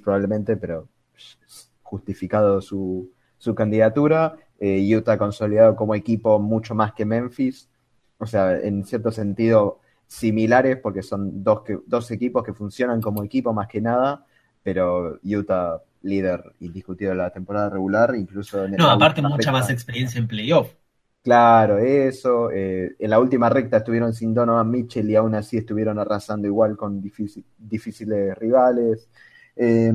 probablemente, 0.03 0.57
pero 0.57 0.88
justificado 1.83 2.61
su, 2.61 3.11
su 3.37 3.55
candidatura. 3.55 4.37
Eh, 4.59 4.97
Utah 4.97 5.18
consolidado 5.18 5.77
como 5.77 5.94
equipo 5.94 6.38
mucho 6.38 6.75
más 6.75 6.92
que 6.92 7.05
Memphis. 7.05 7.68
O 8.18 8.27
sea, 8.27 8.59
en 8.59 8.85
cierto 8.85 9.12
sentido, 9.12 9.81
similares 10.07 10.79
porque 10.79 11.03
son 11.03 11.44
dos, 11.44 11.62
que, 11.62 11.79
dos 11.87 12.11
equipos 12.11 12.42
que 12.42 12.53
funcionan 12.53 13.01
como 13.01 13.23
equipo 13.23 13.53
más 13.53 13.68
que 13.68 13.81
nada, 13.81 14.25
pero 14.62 15.21
Utah 15.23 15.81
líder 16.03 16.42
indiscutido 16.61 17.11
de 17.11 17.16
la 17.16 17.31
temporada 17.31 17.71
regular, 17.71 18.14
incluso 18.14 18.64
en 18.64 18.73
No, 18.73 18.90
aparte 18.90 19.23
mucha 19.23 19.53
más 19.53 19.71
experiencia 19.71 20.18
en 20.18 20.29
playoff. 20.29 20.73
Claro, 21.23 21.79
eso. 21.79 22.51
Eh, 22.51 22.97
en 22.99 23.11
la 23.11 23.18
última 23.18 23.49
recta 23.49 23.79
estuvieron 23.79 24.14
sin 24.14 24.33
Donovan 24.33 24.71
Mitchell 24.71 25.11
y 25.11 25.16
aún 25.16 25.35
así 25.35 25.59
estuvieron 25.59 25.99
arrasando 25.99 26.47
igual 26.47 26.77
con 26.77 27.03
difíciles 27.03 28.38
rivales. 28.38 29.09
Eh, 29.57 29.92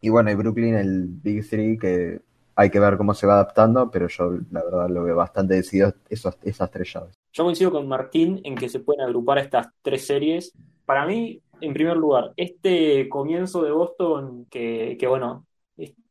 y 0.00 0.08
bueno, 0.08 0.30
y 0.30 0.34
Brooklyn, 0.34 0.74
el 0.74 1.06
Big 1.06 1.48
Three, 1.48 1.78
que 1.78 2.20
hay 2.54 2.70
que 2.70 2.80
ver 2.80 2.96
cómo 2.96 3.14
se 3.14 3.26
va 3.26 3.34
adaptando, 3.34 3.90
pero 3.90 4.08
yo 4.08 4.30
la 4.50 4.62
verdad 4.64 4.88
lo 4.90 5.04
veo 5.04 5.16
bastante 5.16 5.54
decidido 5.54 5.94
esos, 6.08 6.36
esas 6.42 6.70
tres 6.70 6.92
llaves. 6.92 7.14
Yo 7.32 7.44
coincido 7.44 7.70
con 7.70 7.88
Martín 7.88 8.40
en 8.44 8.54
que 8.54 8.68
se 8.68 8.80
pueden 8.80 9.02
agrupar 9.02 9.38
estas 9.38 9.68
tres 9.80 10.06
series. 10.06 10.52
Para 10.84 11.06
mí, 11.06 11.40
en 11.60 11.72
primer 11.72 11.96
lugar, 11.96 12.32
este 12.36 13.08
comienzo 13.08 13.62
de 13.62 13.70
Boston, 13.70 14.46
que, 14.50 14.98
bueno, 15.08 15.46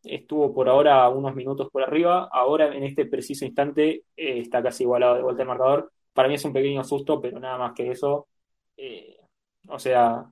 estuvo 0.04 0.54
por 0.54 0.68
ahora 0.68 1.08
unos 1.10 1.36
minutos 1.36 1.70
por 1.72 1.84
arriba, 1.84 2.28
ahora 2.32 2.76
en 2.76 2.84
este 2.84 3.06
preciso 3.06 3.46
instante 3.46 4.04
eh, 4.18 4.40
está 4.40 4.64
casi 4.64 4.84
igualado 4.84 5.16
de 5.16 5.24
vuelta 5.24 5.44
el 5.44 5.48
marcador. 5.48 5.92
Para 6.14 6.28
mí 6.28 6.36
es 6.36 6.46
un 6.46 6.54
pequeño 6.54 6.84
susto, 6.84 7.22
pero 7.22 7.40
nada 7.40 7.58
más 7.58 7.74
que 7.74 7.92
eso. 7.92 8.28
Eh, 8.76 9.18
o 9.68 9.78
sea, 9.78 10.26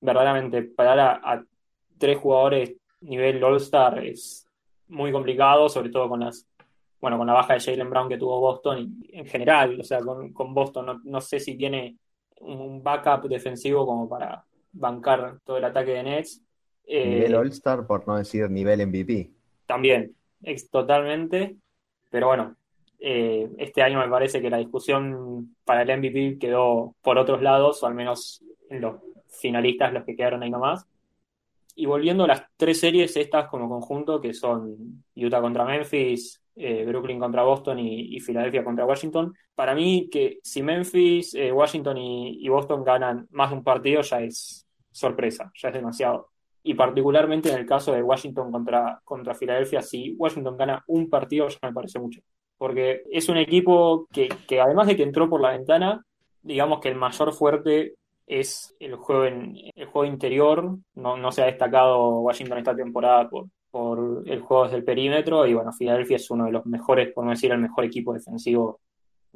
verdaderamente 0.00 0.62
parar 0.62 1.20
a 1.22 1.44
tres 1.98 2.18
jugadores 2.18 2.74
nivel 3.00 3.42
All-Star 3.42 4.04
es 4.04 4.45
muy 4.88 5.12
complicado, 5.12 5.68
sobre 5.68 5.90
todo 5.90 6.08
con 6.08 6.20
las 6.20 6.46
bueno, 7.00 7.18
con 7.18 7.26
la 7.26 7.34
baja 7.34 7.54
de 7.54 7.60
Jalen 7.60 7.90
Brown 7.90 8.08
que 8.08 8.18
tuvo 8.18 8.40
Boston 8.40 8.98
y 9.02 9.18
en 9.18 9.26
general, 9.26 9.78
o 9.78 9.84
sea, 9.84 10.00
con, 10.00 10.54
Boston 10.54 11.02
no, 11.04 11.20
sé 11.20 11.40
si 11.40 11.56
tiene 11.56 11.96
un 12.40 12.82
backup 12.82 13.28
defensivo 13.28 13.86
como 13.86 14.08
para 14.08 14.44
bancar 14.72 15.38
todo 15.44 15.58
el 15.58 15.64
ataque 15.64 15.92
de 15.92 16.02
Nets. 16.02 16.42
nivel 16.86 17.32
eh, 17.32 17.36
All-Star, 17.36 17.86
por 17.86 18.06
no 18.08 18.16
decir 18.16 18.50
nivel 18.50 18.86
MVP. 18.86 19.30
También, 19.66 20.14
totalmente, 20.70 21.56
pero 22.10 22.28
bueno, 22.28 22.56
eh, 22.98 23.48
este 23.58 23.82
año 23.82 24.00
me 24.00 24.08
parece 24.08 24.40
que 24.40 24.50
la 24.50 24.58
discusión 24.58 25.54
para 25.64 25.82
el 25.82 25.98
MVP 25.98 26.38
quedó 26.38 26.94
por 27.02 27.18
otros 27.18 27.42
lados, 27.42 27.82
o 27.82 27.86
al 27.86 27.94
menos 27.94 28.42
en 28.70 28.80
los 28.80 28.96
finalistas, 29.28 29.92
los 29.92 30.04
que 30.04 30.16
quedaron 30.16 30.42
ahí 30.42 30.50
nomás. 30.50 30.86
Y 31.78 31.84
volviendo 31.84 32.24
a 32.24 32.28
las 32.28 32.42
tres 32.56 32.80
series 32.80 33.16
estas 33.16 33.48
como 33.48 33.68
conjunto, 33.68 34.18
que 34.18 34.32
son 34.32 35.04
Utah 35.14 35.42
contra 35.42 35.66
Memphis, 35.66 36.42
eh, 36.54 36.86
Brooklyn 36.86 37.18
contra 37.18 37.42
Boston 37.42 37.78
y, 37.78 38.18
Filadelfia 38.18 38.64
contra 38.64 38.86
Washington, 38.86 39.34
para 39.54 39.74
mí 39.74 40.08
que 40.10 40.38
si 40.42 40.62
Memphis, 40.62 41.34
eh, 41.34 41.52
Washington 41.52 41.98
y, 41.98 42.48
Boston 42.48 42.82
ganan 42.82 43.28
más 43.30 43.50
de 43.50 43.56
un 43.56 43.62
partido 43.62 44.00
ya 44.00 44.20
es 44.22 44.66
sorpresa, 44.90 45.52
ya 45.54 45.68
es 45.68 45.74
demasiado. 45.74 46.30
Y 46.62 46.72
particularmente 46.72 47.50
en 47.50 47.58
el 47.58 47.66
caso 47.66 47.92
de 47.92 48.02
Washington 48.02 48.50
contra, 48.50 48.98
contra 49.04 49.34
Filadelfia, 49.34 49.82
si 49.82 50.14
Washington 50.14 50.56
gana 50.56 50.82
un 50.86 51.10
partido 51.10 51.46
ya 51.48 51.58
me 51.62 51.74
parece 51.74 51.98
mucho. 51.98 52.22
Porque 52.56 53.02
es 53.10 53.28
un 53.28 53.36
equipo 53.36 54.08
que, 54.10 54.28
que 54.48 54.62
además 54.62 54.86
de 54.86 54.96
que 54.96 55.02
entró 55.02 55.28
por 55.28 55.42
la 55.42 55.50
ventana, 55.50 56.02
digamos 56.40 56.80
que 56.80 56.88
el 56.88 56.94
mayor 56.94 57.34
fuerte 57.34 57.96
es 58.26 58.74
el 58.80 58.96
juego, 58.96 59.24
en, 59.24 59.56
el 59.74 59.86
juego 59.86 60.04
interior. 60.04 60.76
No, 60.94 61.16
no 61.16 61.32
se 61.32 61.42
ha 61.42 61.46
destacado 61.46 62.20
Washington 62.20 62.58
esta 62.58 62.76
temporada 62.76 63.28
por, 63.28 63.46
por 63.70 64.22
el 64.26 64.40
juego 64.40 64.64
desde 64.64 64.78
el 64.78 64.84
perímetro. 64.84 65.46
Y 65.46 65.54
bueno, 65.54 65.70
Philadelphia 65.72 66.16
es 66.16 66.30
uno 66.30 66.46
de 66.46 66.52
los 66.52 66.66
mejores, 66.66 67.12
por 67.12 67.24
no 67.24 67.30
decir 67.30 67.52
el 67.52 67.58
mejor 67.58 67.84
equipo 67.84 68.12
defensivo 68.12 68.80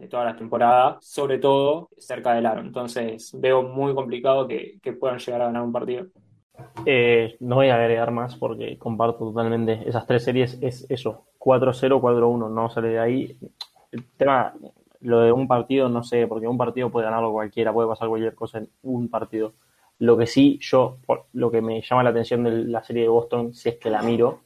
de 0.00 0.08
toda 0.08 0.24
la 0.24 0.36
temporada, 0.36 0.98
sobre 1.00 1.38
todo 1.38 1.90
cerca 1.98 2.32
del 2.32 2.46
aro. 2.46 2.62
Entonces 2.62 3.32
veo 3.38 3.62
muy 3.62 3.94
complicado 3.94 4.48
que, 4.48 4.80
puedan 4.98 5.18
llegar 5.18 5.42
a 5.42 5.46
ganar 5.46 5.62
un 5.62 5.72
partido. 5.72 6.06
Eh, 6.86 7.36
no 7.40 7.56
voy 7.56 7.68
a 7.68 7.76
agregar 7.76 8.10
más 8.10 8.36
porque 8.36 8.78
comparto 8.78 9.18
totalmente 9.18 9.82
esas 9.86 10.06
tres 10.06 10.24
series. 10.24 10.58
Es 10.62 10.86
eso, 10.88 11.26
4-0, 11.38 12.00
4-1, 12.00 12.50
no 12.50 12.70
sale 12.70 12.88
de 12.88 12.98
ahí. 12.98 13.38
El 13.92 14.04
tema, 14.16 14.54
lo 15.00 15.20
de 15.20 15.32
un 15.32 15.48
partido, 15.48 15.88
no 15.88 16.02
sé, 16.02 16.26
porque 16.26 16.46
un 16.46 16.58
partido 16.58 16.90
puede 16.90 17.06
ganarlo 17.06 17.32
cualquiera, 17.32 17.72
puede 17.72 17.88
pasar 17.88 18.08
cualquier 18.08 18.34
cosa 18.34 18.58
en 18.58 18.68
un 18.82 19.08
partido. 19.08 19.54
Lo 19.98 20.16
que 20.16 20.26
sí, 20.26 20.58
yo, 20.62 20.98
lo 21.32 21.50
que 21.50 21.60
me 21.60 21.82
llama 21.82 22.02
la 22.02 22.10
atención 22.10 22.44
de 22.44 22.50
la 22.50 22.82
serie 22.82 23.02
de 23.02 23.08
Boston, 23.08 23.54
si 23.54 23.70
es 23.70 23.76
que 23.76 23.90
la 23.90 24.02
miro, 24.02 24.40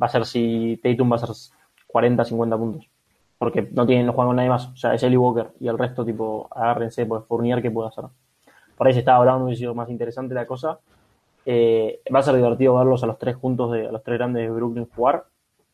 va 0.00 0.06
a 0.06 0.10
ser 0.10 0.24
si 0.26 0.80
Tatum 0.82 1.10
va 1.10 1.16
a 1.16 1.18
ser 1.20 1.30
40, 1.86 2.24
50 2.24 2.56
puntos. 2.56 2.90
Porque 3.38 3.68
no 3.72 3.86
tienen, 3.86 4.06
no 4.06 4.12
juegan 4.12 4.28
con 4.30 4.36
nadie 4.36 4.48
más. 4.48 4.66
O 4.68 4.76
sea, 4.76 4.94
es 4.94 5.02
Eli 5.02 5.16
Walker 5.16 5.50
y 5.60 5.68
el 5.68 5.78
resto, 5.78 6.04
tipo, 6.04 6.48
agárrense, 6.50 7.04
pues 7.06 7.24
Fournier, 7.26 7.60
¿qué 7.60 7.70
puede 7.70 7.88
hacer? 7.88 8.04
Por 8.76 8.86
ahí 8.86 8.92
se 8.92 9.00
estaba 9.00 9.18
hablando, 9.18 9.44
hubiese 9.44 9.60
sido 9.60 9.74
más 9.74 9.88
interesante 9.90 10.34
la 10.34 10.46
cosa. 10.46 10.78
Eh, 11.44 12.00
va 12.14 12.20
a 12.20 12.22
ser 12.22 12.34
divertido 12.34 12.74
verlos 12.76 13.02
a 13.04 13.06
los 13.06 13.18
tres 13.18 13.36
juntos, 13.36 13.72
de, 13.72 13.86
a 13.86 13.92
los 13.92 14.02
tres 14.02 14.18
grandes 14.18 14.42
de 14.42 14.50
Brooklyn 14.50 14.88
jugar. 14.94 15.24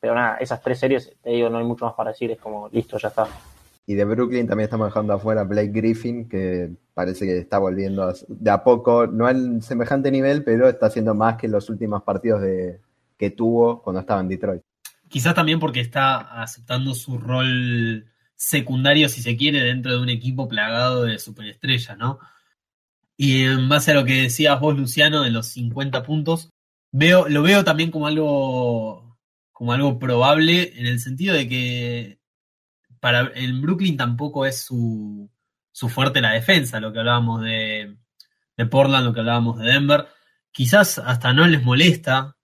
Pero 0.00 0.14
nada, 0.14 0.36
esas 0.38 0.60
tres 0.60 0.78
series, 0.78 1.16
te 1.22 1.30
digo, 1.30 1.48
no 1.48 1.58
hay 1.58 1.64
mucho 1.64 1.84
más 1.84 1.94
para 1.94 2.10
decir, 2.10 2.30
es 2.30 2.38
como, 2.38 2.68
listo, 2.68 2.98
ya 2.98 3.08
está. 3.08 3.26
Y 3.86 3.94
de 3.94 4.04
Brooklyn 4.04 4.46
también 4.46 4.66
estamos 4.66 4.88
dejando 4.88 5.14
afuera 5.14 5.44
Blake 5.44 5.72
Griffin, 5.72 6.28
que 6.28 6.70
parece 6.94 7.26
que 7.26 7.38
está 7.38 7.58
volviendo 7.58 8.12
de 8.28 8.50
a 8.50 8.62
poco, 8.62 9.06
no 9.06 9.26
al 9.26 9.62
semejante 9.62 10.10
nivel, 10.10 10.44
pero 10.44 10.68
está 10.68 10.86
haciendo 10.86 11.14
más 11.14 11.36
que 11.36 11.48
los 11.48 11.68
últimos 11.68 12.02
partidos 12.02 12.42
de, 12.42 12.80
que 13.18 13.30
tuvo 13.30 13.82
cuando 13.82 14.00
estaba 14.00 14.20
en 14.20 14.28
Detroit. 14.28 14.62
Quizás 15.08 15.34
también 15.34 15.60
porque 15.60 15.80
está 15.80 16.42
aceptando 16.42 16.94
su 16.94 17.18
rol 17.18 18.06
secundario, 18.34 19.08
si 19.08 19.20
se 19.20 19.36
quiere, 19.36 19.62
dentro 19.62 19.92
de 19.92 20.00
un 20.00 20.08
equipo 20.08 20.48
plagado 20.48 21.04
de 21.04 21.18
superestrellas, 21.18 21.96
¿no? 21.98 22.18
Y 23.16 23.44
en 23.44 23.68
base 23.68 23.92
a 23.92 23.94
lo 23.94 24.04
que 24.04 24.22
decías 24.22 24.58
vos, 24.58 24.76
Luciano, 24.76 25.22
de 25.22 25.30
los 25.30 25.46
50 25.48 26.02
puntos, 26.02 26.50
veo, 26.92 27.28
lo 27.28 27.42
veo 27.42 27.62
también 27.62 27.90
como 27.90 28.06
algo 28.06 29.18
como 29.52 29.72
algo 29.72 30.00
probable 30.00 30.72
en 30.76 30.86
el 30.86 30.98
sentido 30.98 31.36
de 31.36 31.48
que 31.48 32.18
para 33.02 33.32
Brooklyn 33.60 33.96
tampoco 33.96 34.46
es 34.46 34.62
su, 34.62 35.28
su 35.72 35.88
fuerte 35.88 36.20
la 36.20 36.30
defensa, 36.30 36.78
lo 36.78 36.92
que 36.92 37.00
hablábamos 37.00 37.42
de, 37.42 37.96
de 38.56 38.66
Portland, 38.66 39.04
lo 39.04 39.12
que 39.12 39.18
hablábamos 39.18 39.58
de 39.58 39.72
Denver. 39.72 40.06
Quizás 40.52 40.98
hasta 40.98 41.32
no 41.32 41.44
les 41.48 41.64
molesta 41.64 42.36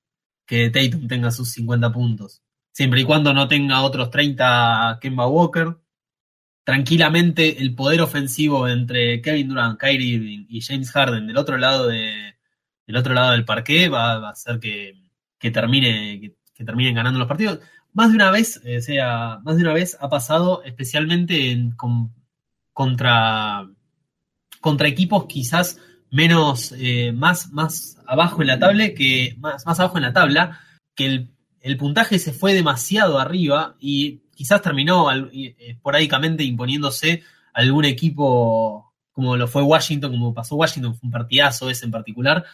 que 0.45 0.69
Tatum 0.71 1.07
tenga 1.07 1.31
sus 1.31 1.53
50 1.53 1.93
puntos, 1.93 2.43
siempre 2.73 3.03
y 3.03 3.05
cuando 3.05 3.33
no 3.33 3.47
tenga 3.47 3.83
otros 3.83 4.11
30 4.11 4.99
Kemba 5.01 5.29
Walker. 5.29 5.77
Tranquilamente 6.65 7.63
el 7.63 7.77
poder 7.77 8.01
ofensivo 8.01 8.67
entre 8.67 9.23
Kevin 9.23 9.51
Durant, 9.51 9.79
Kyrie 9.79 10.17
Irving 10.17 10.47
y 10.49 10.61
James 10.61 10.91
Harden 10.91 11.29
del 11.29 11.37
otro 11.37 11.57
lado 11.57 11.87
de, 11.87 12.37
del 12.85 12.97
otro 12.97 13.15
lado 13.15 13.31
del 13.31 13.45
parque 13.45 13.89
va, 13.89 14.15
a 14.15 14.31
hacer 14.31 14.59
que, 14.59 14.97
termine 15.53 16.19
que, 16.21 16.35
que, 16.53 16.65
terminen 16.65 16.97
ganando 16.97 17.21
los 17.21 17.29
partidos. 17.29 17.61
Más 17.93 18.11
de 18.11 18.17
una 18.17 18.31
vez, 18.31 18.61
eh, 18.65 18.81
sea, 18.81 19.41
más 19.43 19.57
de 19.57 19.63
una 19.63 19.73
vez 19.73 19.97
ha 20.01 20.09
pasado, 20.09 20.63
especialmente 20.65 21.51
en, 21.51 21.75
contra, 22.73 23.69
contra 24.61 24.89
equipos 24.89 25.27
quizás 25.27 25.79
menos, 26.11 26.73
eh, 26.79 27.13
más, 27.13 27.51
más 27.53 27.99
abajo 28.07 28.41
en 28.43 28.49
la 28.49 28.59
tabla, 28.59 28.95
que, 28.95 29.37
más, 29.39 29.67
más 29.67 29.81
abajo 29.81 29.99
en 29.99 30.05
la 30.05 30.13
tabla, 30.13 30.61
que 30.95 31.07
el, 31.07 31.31
el 31.61 31.77
puntaje 31.77 32.19
se 32.19 32.33
fue 32.33 32.55
demasiado 32.55 33.19
arriba 33.19 33.77
y 33.81 34.21
quizás 34.35 34.63
terminó 34.63 35.11
eh, 35.13 35.57
esporádicamente 35.59 36.45
imponiéndose 36.45 37.23
algún 37.53 37.85
equipo 37.85 38.89
como 39.19 39.37
lo 39.37 39.49
fue 39.49 39.63
Washington, 39.63 40.13
como 40.13 40.33
pasó 40.33 40.55
Washington, 40.55 40.95
fue 40.95 41.09
un 41.09 41.11
partidazo 41.11 41.69
ese 41.69 41.87
en 41.87 41.91
particular, 41.91 42.45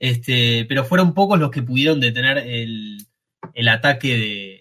este, 0.00 0.64
pero 0.64 0.84
fueron 0.84 1.14
pocos 1.14 1.38
los 1.38 1.52
que 1.52 1.62
pudieron 1.62 2.00
detener 2.00 2.38
el, 2.38 3.06
el 3.54 3.68
ataque 3.68 4.16
de, 4.18 4.57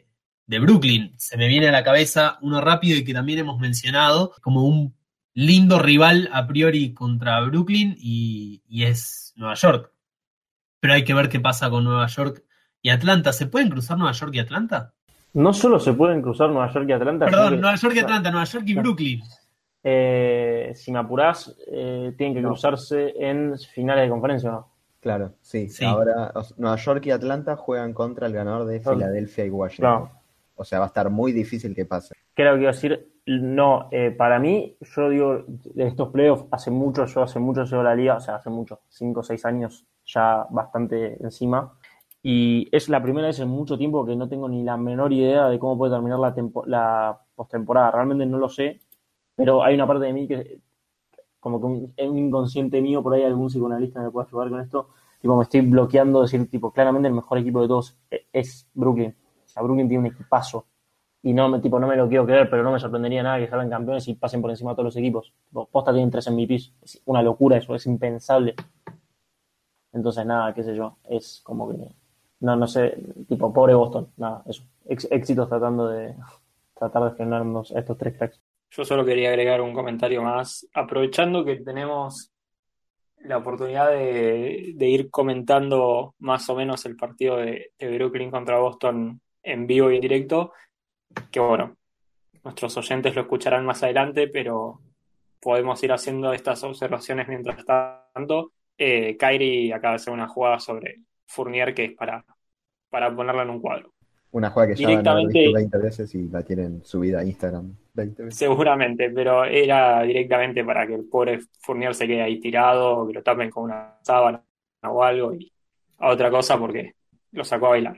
de 0.48 0.60
Brooklyn. 0.60 1.14
Se 1.18 1.38
me 1.38 1.48
viene 1.48 1.68
a 1.68 1.72
la 1.72 1.84
cabeza 1.84 2.40
uno 2.42 2.62
rápido 2.62 2.98
y 2.98 3.04
que 3.04 3.14
también 3.14 3.40
hemos 3.40 3.60
mencionado 3.60 4.34
como 4.42 4.64
un 4.66 4.96
lindo 5.34 5.78
rival 5.78 6.30
a 6.34 6.48
priori 6.48 6.94
contra 6.94 7.42
Brooklyn 7.42 7.96
y, 8.00 8.64
es 8.84 9.34
Nueva 9.36 9.54
York. 9.54 9.92
Pero 10.80 10.94
hay 10.94 11.04
que 11.04 11.14
ver 11.14 11.30
qué 11.30 11.40
pasa 11.40 11.70
con 11.70 11.84
Nueva 11.84 12.08
York 12.08 12.44
y 12.82 12.90
Atlanta. 12.90 13.34
¿Se 13.34 13.46
pueden 13.46 13.70
cruzar 13.70 13.98
Nueva 13.98 14.14
York 14.14 14.34
y 14.34 14.40
Atlanta? 14.40 14.94
No 15.34 15.54
solo 15.54 15.80
se 15.80 15.94
pueden 15.94 16.22
cruzar 16.22 16.50
Nueva 16.50 16.74
York 16.74 16.88
y 16.90 16.94
Atlanta. 16.94 17.26
Perdón, 17.26 17.62
Nueva 17.62 17.76
York 17.76 17.96
y 17.96 18.00
Atlanta, 18.00 18.32
Nueva 18.32 18.46
York 18.46 18.64
y 18.68 18.76
Brooklyn. 18.76 19.22
Eh, 19.84 20.72
si 20.76 20.92
me 20.92 21.00
apurás, 21.00 21.56
eh, 21.72 22.14
tienen 22.18 22.36
que 22.36 22.42
cruzarse 22.42 23.14
en 23.20 23.58
finales 23.58 24.06
de 24.06 24.10
conferencia, 24.10 24.52
¿no? 24.52 24.70
Claro, 25.00 25.34
sí. 25.42 25.68
Ahora 25.86 26.34
Nueva 26.58 26.78
York 26.78 27.06
y 27.06 27.12
Atlanta 27.12 27.56
juegan 27.56 27.94
contra 27.94 28.28
el 28.28 28.34
ganador 28.34 28.66
de 28.66 28.80
Filadelfia 28.80 29.46
y 29.46 29.50
Washington. 29.50 30.10
O 30.58 30.66
sea, 30.66 30.80
va 30.80 30.86
a 30.86 30.88
estar 30.88 31.10
muy 31.10 31.32
difícil 31.32 31.74
que 31.74 31.86
pase. 31.86 32.16
Creo 32.34 32.56
que 32.56 32.62
iba 32.62 32.70
a 32.70 32.74
decir, 32.74 33.14
no, 33.26 33.88
eh, 33.92 34.12
para 34.12 34.40
mí, 34.40 34.78
yo 34.82 35.10
digo, 35.10 35.44
de 35.48 35.88
estos 35.88 36.10
playoffs, 36.10 36.46
hace 36.52 36.72
mucho, 36.72 37.06
yo 37.06 37.22
hace 37.22 37.40
mucho 37.40 37.64
llevo 37.64 37.84
la 37.84 37.96
liga, 37.96 38.16
o 38.16 38.20
sea, 38.20 38.36
hace 38.36 38.50
mucho, 38.50 38.82
cinco 38.90 39.20
o 39.22 39.24
seis 39.24 39.46
años 39.46 39.86
ya 40.06 40.48
bastante 40.50 41.22
encima. 41.24 41.78
Y 42.24 42.68
es 42.72 42.90
la 42.90 43.02
primera 43.02 43.28
vez 43.28 43.40
en 43.40 43.50
mucho 43.50 43.78
tiempo 43.78 44.06
que 44.06 44.16
no 44.16 44.28
tengo 44.28 44.50
ni 44.50 44.64
la 44.64 44.78
menor 44.78 45.14
idea 45.14 45.48
de 45.48 45.60
cómo 45.60 45.78
puede 45.78 45.94
terminar 45.94 46.20
la, 46.20 46.34
la 46.66 47.22
postemporada. 47.36 47.92
Realmente 47.92 48.26
no 48.26 48.38
lo 48.38 48.50
sé, 48.50 48.82
pero 49.36 49.64
hay 49.64 49.76
una 49.76 49.88
parte 49.88 50.06
de 50.06 50.14
mí 50.14 50.28
que, 50.28 50.60
como 51.40 51.60
que 51.60 51.66
un, 51.68 51.94
un 51.98 52.18
inconsciente 52.18 52.82
mío, 52.82 53.04
por 53.04 53.14
ahí 53.14 53.24
algún 53.24 53.48
psicoanalista 53.48 54.02
me 54.02 54.10
puede 54.10 54.28
ayudar 54.28 54.50
con 54.50 54.62
esto, 54.62 54.90
tipo, 55.22 55.38
me 55.38 55.44
estoy 55.44 55.62
bloqueando, 55.62 56.22
decir, 56.22 56.50
tipo, 56.50 56.72
claramente 56.72 57.08
el 57.08 57.14
mejor 57.14 57.38
equipo 57.38 57.62
de 57.62 57.68
todos 57.68 57.98
e, 58.10 58.28
es 58.34 58.70
Brooklyn 58.74 59.16
sea, 59.58 59.64
Brooklyn 59.64 59.88
tiene 59.88 60.08
un 60.08 60.14
equipazo. 60.14 60.66
Y 61.24 61.34
no 61.34 61.50
me, 61.50 61.60
tipo, 61.60 61.80
no 61.80 61.88
me 61.88 61.96
lo 61.96 62.08
quiero 62.08 62.26
creer, 62.26 62.50
pero 62.50 62.64
no 62.64 62.72
me 62.72 62.80
sorprendería 62.80 63.24
nada 63.24 63.40
que 63.40 63.48
salgan 63.48 63.70
campeones 63.70 64.08
y 64.08 64.14
pasen 64.14 64.42
por 64.42 64.52
encima 64.52 64.72
de 64.72 64.76
todos 64.76 64.86
los 64.86 64.98
equipos. 64.98 65.34
Posta 65.52 65.92
tienen 65.92 66.12
tres 66.12 66.30
MVPs. 66.30 66.74
Es 66.82 67.02
una 67.06 67.22
locura 67.22 67.58
eso, 67.58 67.76
es 67.76 67.86
impensable. 67.86 68.56
Entonces, 69.94 70.26
nada, 70.26 70.54
qué 70.54 70.64
sé 70.64 70.76
yo. 70.76 70.98
Es 71.04 71.42
como 71.44 71.70
que. 71.70 71.78
No, 72.40 72.56
no 72.56 72.68
sé, 72.68 72.98
tipo, 73.28 73.52
pobre 73.52 73.74
Boston. 73.74 74.10
Nada, 74.18 74.44
eso. 74.46 74.64
éxitos 74.86 75.50
tratando 75.50 75.88
de 75.90 76.16
tratar 76.76 77.04
de 77.04 77.12
frenarnos 77.12 77.72
estos 77.72 77.98
tres 77.98 78.16
cracks. 78.16 78.40
Yo 78.70 78.86
solo 78.86 79.04
quería 79.04 79.30
agregar 79.30 79.62
un 79.62 79.74
comentario 79.74 80.22
más. 80.22 80.68
Aprovechando 80.74 81.44
que 81.44 81.58
tenemos 81.58 82.32
la 83.20 83.38
oportunidad 83.38 83.90
de, 83.90 84.76
ir 84.80 85.10
comentando 85.10 86.14
más 86.20 86.48
o 86.50 86.56
menos 86.56 86.86
el 86.86 86.96
partido 86.96 87.38
de 87.38 87.72
Brooklyn 87.80 88.30
contra 88.30 88.60
Boston 88.60 89.20
en 89.48 89.66
vivo 89.66 89.92
y 89.92 89.96
en 89.96 90.02
directo, 90.02 90.52
que 91.32 91.40
bueno, 91.40 91.78
nuestros 92.44 92.76
oyentes 92.78 93.16
lo 93.16 93.22
escucharán 93.22 93.66
más 93.66 93.82
adelante, 93.84 94.28
pero 94.28 94.82
podemos 95.42 95.82
ir 95.84 95.92
haciendo 95.92 96.34
estas 96.34 96.64
observaciones 96.64 97.28
mientras 97.28 97.66
tanto. 97.66 98.52
Eh, 98.78 99.18
Kairi 99.18 99.72
acaba 99.72 99.94
de 99.94 99.96
hacer 99.96 100.14
una 100.14 100.28
jugada 100.28 100.60
sobre 100.60 101.02
Fournier 101.26 101.74
que 101.74 101.86
es 101.86 101.94
para, 101.94 102.24
para 102.90 103.16
ponerla 103.16 103.44
en 103.44 103.50
un 103.50 103.62
cuadro. 103.62 103.94
Una 104.32 104.50
jugada 104.50 104.74
que 104.74 104.82
ya 104.82 104.90
Directamente, 104.90 105.40
visto 105.40 105.54
20 105.54 105.78
veces 105.78 106.16
y 106.16 106.28
la 106.28 106.44
tienen 106.44 106.84
subida 106.84 107.20
a 107.20 107.24
Instagram 107.24 107.74
20 107.94 108.24
veces. 108.24 108.38
Seguramente, 108.38 109.10
pero 109.10 109.46
era 109.46 110.04
directamente 110.04 110.64
para 110.64 110.86
que 110.86 110.96
el 110.96 111.06
pobre 111.06 111.40
Fournier 111.62 111.96
se 111.96 112.06
quede 112.06 112.22
ahí 112.22 112.40
tirado, 112.40 113.08
que 113.08 113.14
lo 113.14 113.24
tapen 113.24 113.50
con 113.50 113.64
una 113.64 113.98
sábana 114.02 114.44
o 114.84 115.04
algo 115.04 115.34
y 115.34 115.52
a 116.00 116.10
otra 116.10 116.30
cosa 116.30 116.60
porque 116.60 116.94
lo 117.32 117.44
sacó 117.44 117.68
a 117.68 117.70
bailar. 117.70 117.98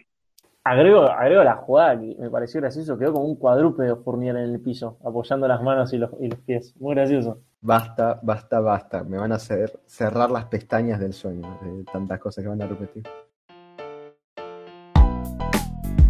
Agrego, 0.70 1.10
agrego 1.10 1.44
la 1.44 1.56
jugada 1.56 2.00
que 2.00 2.16
me 2.20 2.30
pareció 2.30 2.62
gracioso, 2.62 2.96
quedó 2.96 3.14
como 3.14 3.26
un 3.26 3.38
cuadrúpedo 3.38 4.04
Fournier 4.04 4.36
en 4.36 4.52
el 4.52 4.60
piso, 4.60 5.00
apoyando 5.04 5.48
las 5.48 5.64
manos 5.64 5.92
y 5.94 5.98
los, 5.98 6.12
y 6.20 6.28
los 6.28 6.38
pies. 6.42 6.76
Muy 6.80 6.94
gracioso. 6.94 7.42
Basta, 7.60 8.20
basta, 8.22 8.60
basta. 8.60 9.04
Me 9.04 9.18
van 9.18 9.32
a 9.32 9.38
hacer 9.38 9.80
cerrar 9.88 10.30
las 10.30 10.46
pestañas 10.46 11.00
del 11.00 11.14
sueño 11.14 11.58
de 11.64 11.84
tantas 11.86 12.20
cosas 12.20 12.44
que 12.44 12.50
van 12.50 12.62
a 12.62 12.68
repetir. 12.68 13.02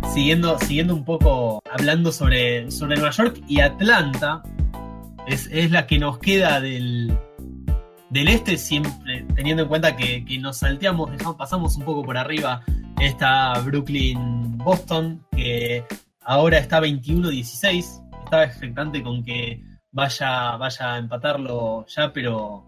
Siguiendo, 0.10 0.60
siguiendo 0.60 0.94
un 0.94 1.06
poco 1.06 1.62
hablando 1.72 2.12
sobre, 2.12 2.70
sobre 2.70 2.98
Nueva 2.98 3.12
York 3.12 3.42
y 3.48 3.62
Atlanta, 3.62 4.44
es, 5.26 5.48
es 5.54 5.72
la 5.72 5.88
que 5.88 6.00
nos 6.00 6.20
queda 6.20 6.60
del, 6.60 7.18
del 8.10 8.28
este, 8.28 8.58
siempre 8.58 9.26
teniendo 9.36 9.64
en 9.64 9.70
cuenta 9.70 9.96
que, 9.96 10.26
que 10.26 10.38
nos 10.40 10.58
salteamos, 10.58 11.12
pasamos 11.38 11.76
un 11.76 11.86
poco 11.86 12.04
por 12.04 12.18
arriba 12.18 12.64
esta 13.00 13.60
Brooklyn-Boston, 13.62 15.26
que 15.32 15.84
ahora 16.22 16.58
está 16.58 16.82
21-16. 16.82 18.06
Estaba 18.24 18.44
expectante 18.44 19.02
con 19.02 19.24
que 19.24 19.62
vaya, 19.92 20.58
vaya 20.58 20.94
a 20.94 20.98
empatarlo 20.98 21.86
ya, 21.88 22.12
pero, 22.12 22.66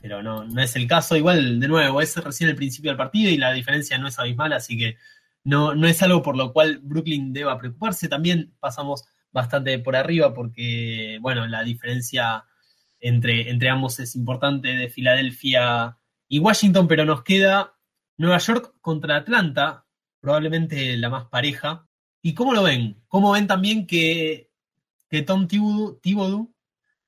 pero 0.00 0.22
no, 0.22 0.44
no 0.44 0.62
es 0.62 0.74
el 0.76 0.86
caso. 0.86 1.16
Igual, 1.16 1.60
de 1.60 1.68
nuevo, 1.68 2.00
es 2.00 2.16
recién 2.16 2.50
el 2.50 2.56
principio 2.56 2.90
del 2.90 2.98
partido 2.98 3.30
y 3.30 3.36
la 3.36 3.52
diferencia 3.52 3.98
no 3.98 4.08
es 4.08 4.18
abismal, 4.18 4.52
así 4.52 4.76
que 4.76 4.96
no, 5.44 5.74
no 5.74 5.86
es 5.86 6.02
algo 6.02 6.22
por 6.22 6.36
lo 6.36 6.52
cual 6.52 6.80
Brooklyn 6.82 7.32
deba 7.32 7.58
preocuparse. 7.58 8.08
También 8.08 8.52
pasamos 8.60 9.04
bastante 9.32 9.78
por 9.78 9.96
arriba 9.96 10.34
porque, 10.34 11.18
bueno, 11.20 11.46
la 11.46 11.62
diferencia 11.62 12.44
entre, 13.00 13.50
entre 13.50 13.70
ambos 13.70 13.98
es 14.00 14.14
importante 14.16 14.68
de 14.68 14.88
Filadelfia 14.88 15.98
y 16.28 16.38
Washington, 16.38 16.86
pero 16.86 17.04
nos 17.04 17.22
queda 17.22 17.74
Nueva 18.16 18.38
York 18.38 18.74
contra 18.80 19.16
Atlanta, 19.16 19.86
probablemente 20.20 20.96
la 20.96 21.08
más 21.08 21.24
pareja. 21.26 21.88
¿Y 22.22 22.34
cómo 22.34 22.52
lo 22.52 22.62
ven? 22.62 23.02
¿Cómo 23.08 23.32
ven 23.32 23.46
también 23.46 23.86
que, 23.86 24.50
que 25.08 25.22
Tom 25.22 25.48
Thibodeau 25.48 26.54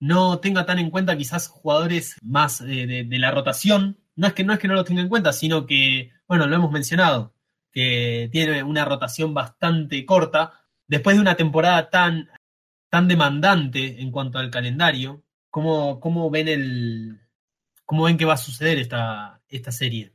no 0.01 0.39
tenga 0.41 0.67
tan 0.67 0.79
en 0.79 0.91
cuenta 0.91 1.17
quizás 1.17 1.49
jugadores 1.49 2.17
más 2.23 2.65
de, 2.65 3.07
la 3.11 3.31
rotación? 3.31 3.99
No 4.17 4.27
es, 4.27 4.33
que, 4.33 4.45
no 4.45 4.55
es 4.55 4.59
que 4.59 4.69
no 4.69 4.75
lo 4.75 4.85
tenga 4.85 5.03
en 5.03 5.09
cuenta, 5.09 5.33
sino 5.33 5.67
que, 5.67 6.11
bueno, 6.27 6.47
lo 6.47 6.57
hemos 6.57 6.73
mencionado, 6.73 7.35
que 7.71 8.29
tiene 8.33 8.63
una 8.63 8.85
rotación 8.85 9.35
bastante 9.35 10.05
corta. 10.07 10.65
Después 10.89 11.17
de 11.17 11.23
una 11.23 11.37
temporada 11.37 11.91
tan, 11.91 12.29
tan 12.89 13.07
demandante 13.07 14.01
en 14.01 14.11
cuanto 14.11 14.39
al 14.39 14.51
calendario, 14.51 15.22
¿cómo, 15.53 16.01
cómo 16.01 16.31
ven 16.31 16.49
el, 16.49 17.21
cómo 17.85 18.05
ven 18.05 18.17
que 18.17 18.25
va 18.25 18.33
a 18.33 18.39
suceder 18.39 18.79
esta, 18.79 19.41
esta 19.49 19.71
serie? 19.71 20.13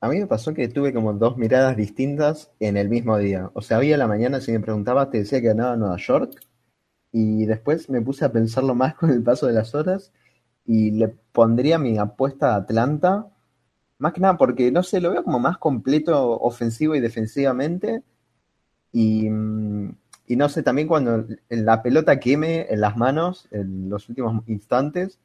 A 0.00 0.08
mí 0.08 0.18
me 0.18 0.26
pasó 0.26 0.54
que 0.54 0.68
tuve 0.68 0.92
como 0.92 1.12
dos 1.12 1.36
miradas 1.36 1.76
distintas 1.76 2.50
en 2.58 2.76
el 2.76 2.88
mismo 2.88 3.18
día. 3.18 3.50
O 3.52 3.62
sea, 3.62 3.76
había 3.76 3.96
la 3.96 4.08
mañana, 4.08 4.40
si 4.40 4.50
me 4.50 4.60
preguntabas, 4.60 5.10
te 5.10 5.18
decía 5.18 5.40
que 5.40 5.48
ganaba 5.48 5.76
Nueva 5.76 5.98
York. 5.98 6.40
Y 7.12 7.46
después 7.46 7.90
me 7.90 8.00
puse 8.00 8.24
a 8.24 8.32
pensarlo 8.32 8.74
más 8.74 8.94
con 8.96 9.10
el 9.10 9.22
paso 9.22 9.46
de 9.46 9.52
las 9.52 9.74
horas. 9.74 10.12
Y 10.64 10.92
le 10.92 11.08
pondría 11.08 11.78
mi 11.78 11.98
apuesta 11.98 12.54
a 12.54 12.56
Atlanta. 12.56 13.28
Más 13.98 14.12
que 14.12 14.20
nada 14.20 14.36
porque, 14.38 14.72
no 14.72 14.82
sé, 14.82 15.00
lo 15.00 15.10
veo 15.10 15.24
como 15.24 15.38
más 15.38 15.58
completo 15.58 16.38
ofensivo 16.40 16.94
y 16.94 17.00
defensivamente. 17.00 18.02
Y, 18.92 19.28
y 20.28 20.36
no 20.36 20.48
sé, 20.48 20.62
también 20.62 20.88
cuando 20.88 21.24
la 21.48 21.82
pelota 21.82 22.20
queme 22.20 22.66
en 22.70 22.80
las 22.80 22.96
manos 22.96 23.48
en 23.50 23.88
los 23.88 24.08
últimos 24.08 24.46
instantes, 24.48 25.18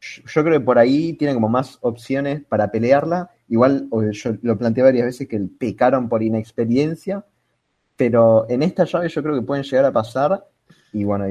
yo 0.00 0.42
creo 0.42 0.58
que 0.58 0.64
por 0.64 0.78
ahí 0.78 1.12
tiene 1.14 1.34
como 1.34 1.48
más 1.48 1.78
opciones 1.82 2.42
para 2.48 2.70
pelearla 2.70 3.30
Igual 3.50 3.88
yo 4.12 4.36
lo 4.42 4.56
planteé 4.56 4.84
varias 4.84 5.06
veces 5.06 5.26
que 5.26 5.40
pecaron 5.40 6.08
por 6.08 6.22
inexperiencia, 6.22 7.24
pero 7.96 8.46
en 8.48 8.62
esta 8.62 8.84
llave 8.84 9.08
yo 9.08 9.22
creo 9.24 9.34
que 9.34 9.42
pueden 9.44 9.64
llegar 9.64 9.86
a 9.86 9.92
pasar 9.92 10.46
y 10.92 11.02
bueno, 11.02 11.24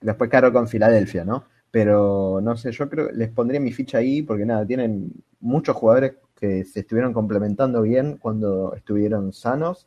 después 0.00 0.30
caro 0.30 0.50
con 0.54 0.68
Filadelfia, 0.68 1.26
¿no? 1.26 1.44
Pero 1.70 2.40
no 2.42 2.56
sé, 2.56 2.72
yo 2.72 2.88
creo 2.88 3.10
les 3.12 3.28
pondría 3.28 3.60
mi 3.60 3.72
ficha 3.72 3.98
ahí 3.98 4.22
porque 4.22 4.46
nada, 4.46 4.64
tienen 4.64 5.12
muchos 5.38 5.76
jugadores 5.76 6.14
que 6.34 6.64
se 6.64 6.80
estuvieron 6.80 7.12
complementando 7.12 7.82
bien 7.82 8.16
cuando 8.16 8.74
estuvieron 8.74 9.34
sanos. 9.34 9.86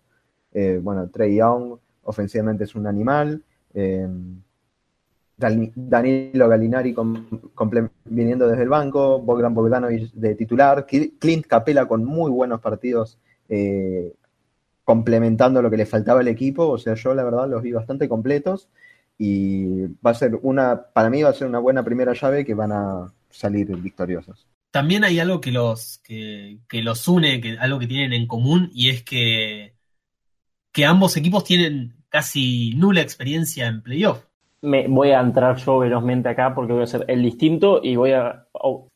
Eh, 0.53 0.79
bueno, 0.83 1.09
Trey 1.09 1.37
Young 1.37 1.79
ofensivamente 2.09 2.63
es 2.63 2.75
un 2.75 2.87
animal. 2.87 3.41
Eh, 3.73 4.07
Danilo 5.37 6.49
Galinari 6.49 6.93
viniendo 8.05 8.47
desde 8.47 8.63
el 8.63 8.69
banco, 8.69 9.19
Bogdan 9.19 9.53
Bogdanovic 9.53 10.11
de 10.11 10.35
titular, 10.35 10.85
Clint 10.85 11.45
Capela 11.45 11.87
con 11.87 12.03
muy 12.03 12.29
buenos 12.29 12.59
partidos 12.59 13.17
eh, 13.47 14.13
complementando 14.83 15.61
lo 15.61 15.69
que 15.69 15.77
le 15.77 15.85
faltaba 15.85 16.19
al 16.19 16.27
equipo, 16.27 16.67
o 16.67 16.77
sea, 16.77 16.95
yo 16.95 17.13
la 17.13 17.23
verdad 17.23 17.47
los 17.47 17.61
vi 17.61 17.71
bastante 17.71 18.09
completos 18.09 18.67
y 19.17 19.85
va 20.05 20.11
a 20.11 20.15
ser 20.15 20.37
una, 20.41 20.81
para 20.93 21.09
mí 21.09 21.21
va 21.21 21.29
a 21.29 21.33
ser 21.33 21.47
una 21.47 21.59
buena 21.59 21.83
primera 21.83 22.13
llave 22.13 22.43
que 22.43 22.53
van 22.53 22.71
a 22.73 23.13
salir 23.29 23.67
victoriosos. 23.77 24.45
También 24.71 25.03
hay 25.03 25.19
algo 25.19 25.39
que 25.39 25.51
los, 25.51 25.99
que, 26.03 26.59
los 26.71 27.07
une, 27.07 27.39
que, 27.39 27.57
algo 27.57 27.79
que 27.79 27.87
tienen 27.87 28.13
en 28.13 28.27
común, 28.27 28.71
y 28.73 28.89
es 28.89 29.03
que, 29.03 29.73
que 30.71 30.85
ambos 30.85 31.15
equipos 31.15 31.43
tienen 31.43 31.98
casi 32.09 32.73
nula 32.75 33.01
experiencia 33.01 33.67
en 33.67 33.81
playoff. 33.81 34.25
Me 34.61 34.87
voy 34.87 35.11
a 35.11 35.21
entrar 35.21 35.55
yo 35.55 35.79
velozmente 35.79 36.27
acá 36.27 36.53
porque 36.53 36.73
voy 36.73 36.81
a 36.81 36.85
hacer 36.85 37.05
el 37.07 37.21
distinto 37.21 37.79
y 37.81 37.95
voy 37.95 38.11
a 38.11 38.45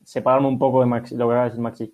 separarme 0.03 0.47
un 0.47 0.59
poco 0.59 0.81
de 0.81 0.87
Maxi, 0.87 1.15
lo 1.15 1.29
que 1.29 1.35
va 1.35 1.41
a 1.41 1.45
decir 1.45 1.61
Maxi. 1.61 1.93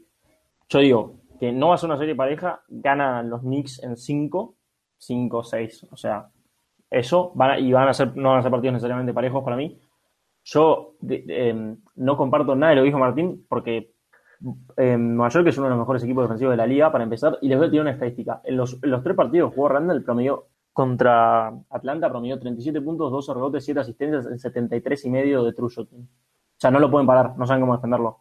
Yo 0.69 0.79
digo 0.79 1.15
que 1.39 1.51
no 1.51 1.69
va 1.69 1.75
a 1.75 1.77
ser 1.77 1.89
una 1.89 1.99
serie 1.99 2.15
pareja, 2.15 2.61
ganan 2.67 3.29
los 3.29 3.41
Knicks 3.41 3.81
en 3.83 3.95
5, 3.95 4.55
5, 4.97 5.43
6, 5.43 5.87
o 5.91 5.97
sea, 5.97 6.29
eso, 6.89 7.31
van 7.35 7.63
y 7.63 7.71
van 7.71 7.87
a 7.87 7.93
ser, 7.93 8.15
no 8.17 8.29
van 8.29 8.39
a 8.39 8.41
ser 8.41 8.51
partidos 8.51 8.73
necesariamente 8.73 9.13
parejos 9.13 9.43
para 9.43 9.55
mí. 9.55 9.79
Yo 10.43 10.95
em, 11.07 11.77
no 11.95 12.17
comparto 12.17 12.55
nada 12.55 12.71
de 12.71 12.75
lo 12.77 12.81
que 12.81 12.87
dijo 12.87 12.97
Martín, 12.97 13.45
porque 13.47 13.93
eh, 14.77 14.97
Nueva 14.97 15.29
York 15.29 15.47
es 15.47 15.57
uno 15.57 15.67
de 15.67 15.71
los 15.71 15.79
mejores 15.79 16.03
equipos 16.03 16.23
defensivos 16.23 16.53
de 16.53 16.57
la 16.57 16.65
liga, 16.65 16.91
para 16.91 17.03
empezar, 17.03 17.37
y 17.41 17.47
les 17.47 17.57
voy 17.57 17.67
a 17.67 17.69
tirar 17.69 17.83
una 17.83 17.91
estadística. 17.91 18.41
En 18.43 18.57
los, 18.57 18.79
tres 18.81 19.15
partidos 19.15 19.53
jugó 19.53 19.69
Randall, 19.69 20.03
promedio 20.03 20.47
contra 20.79 21.49
Atlanta, 21.69 22.07
promedio 22.07 22.39
37 22.39 22.79
puntos, 22.79 23.11
12 23.11 23.33
rebotes, 23.33 23.65
7 23.65 23.81
asistencias, 23.81 24.25
en 24.27 24.39
73 24.39 25.03
y 25.03 25.09
medio 25.09 25.43
de 25.43 25.51
true. 25.51 25.67
O 25.67 25.85
sea, 26.55 26.71
no 26.71 26.79
lo 26.79 26.89
pueden 26.89 27.05
parar, 27.05 27.37
no 27.37 27.45
saben 27.45 27.59
cómo 27.59 27.75
defenderlo. 27.75 28.19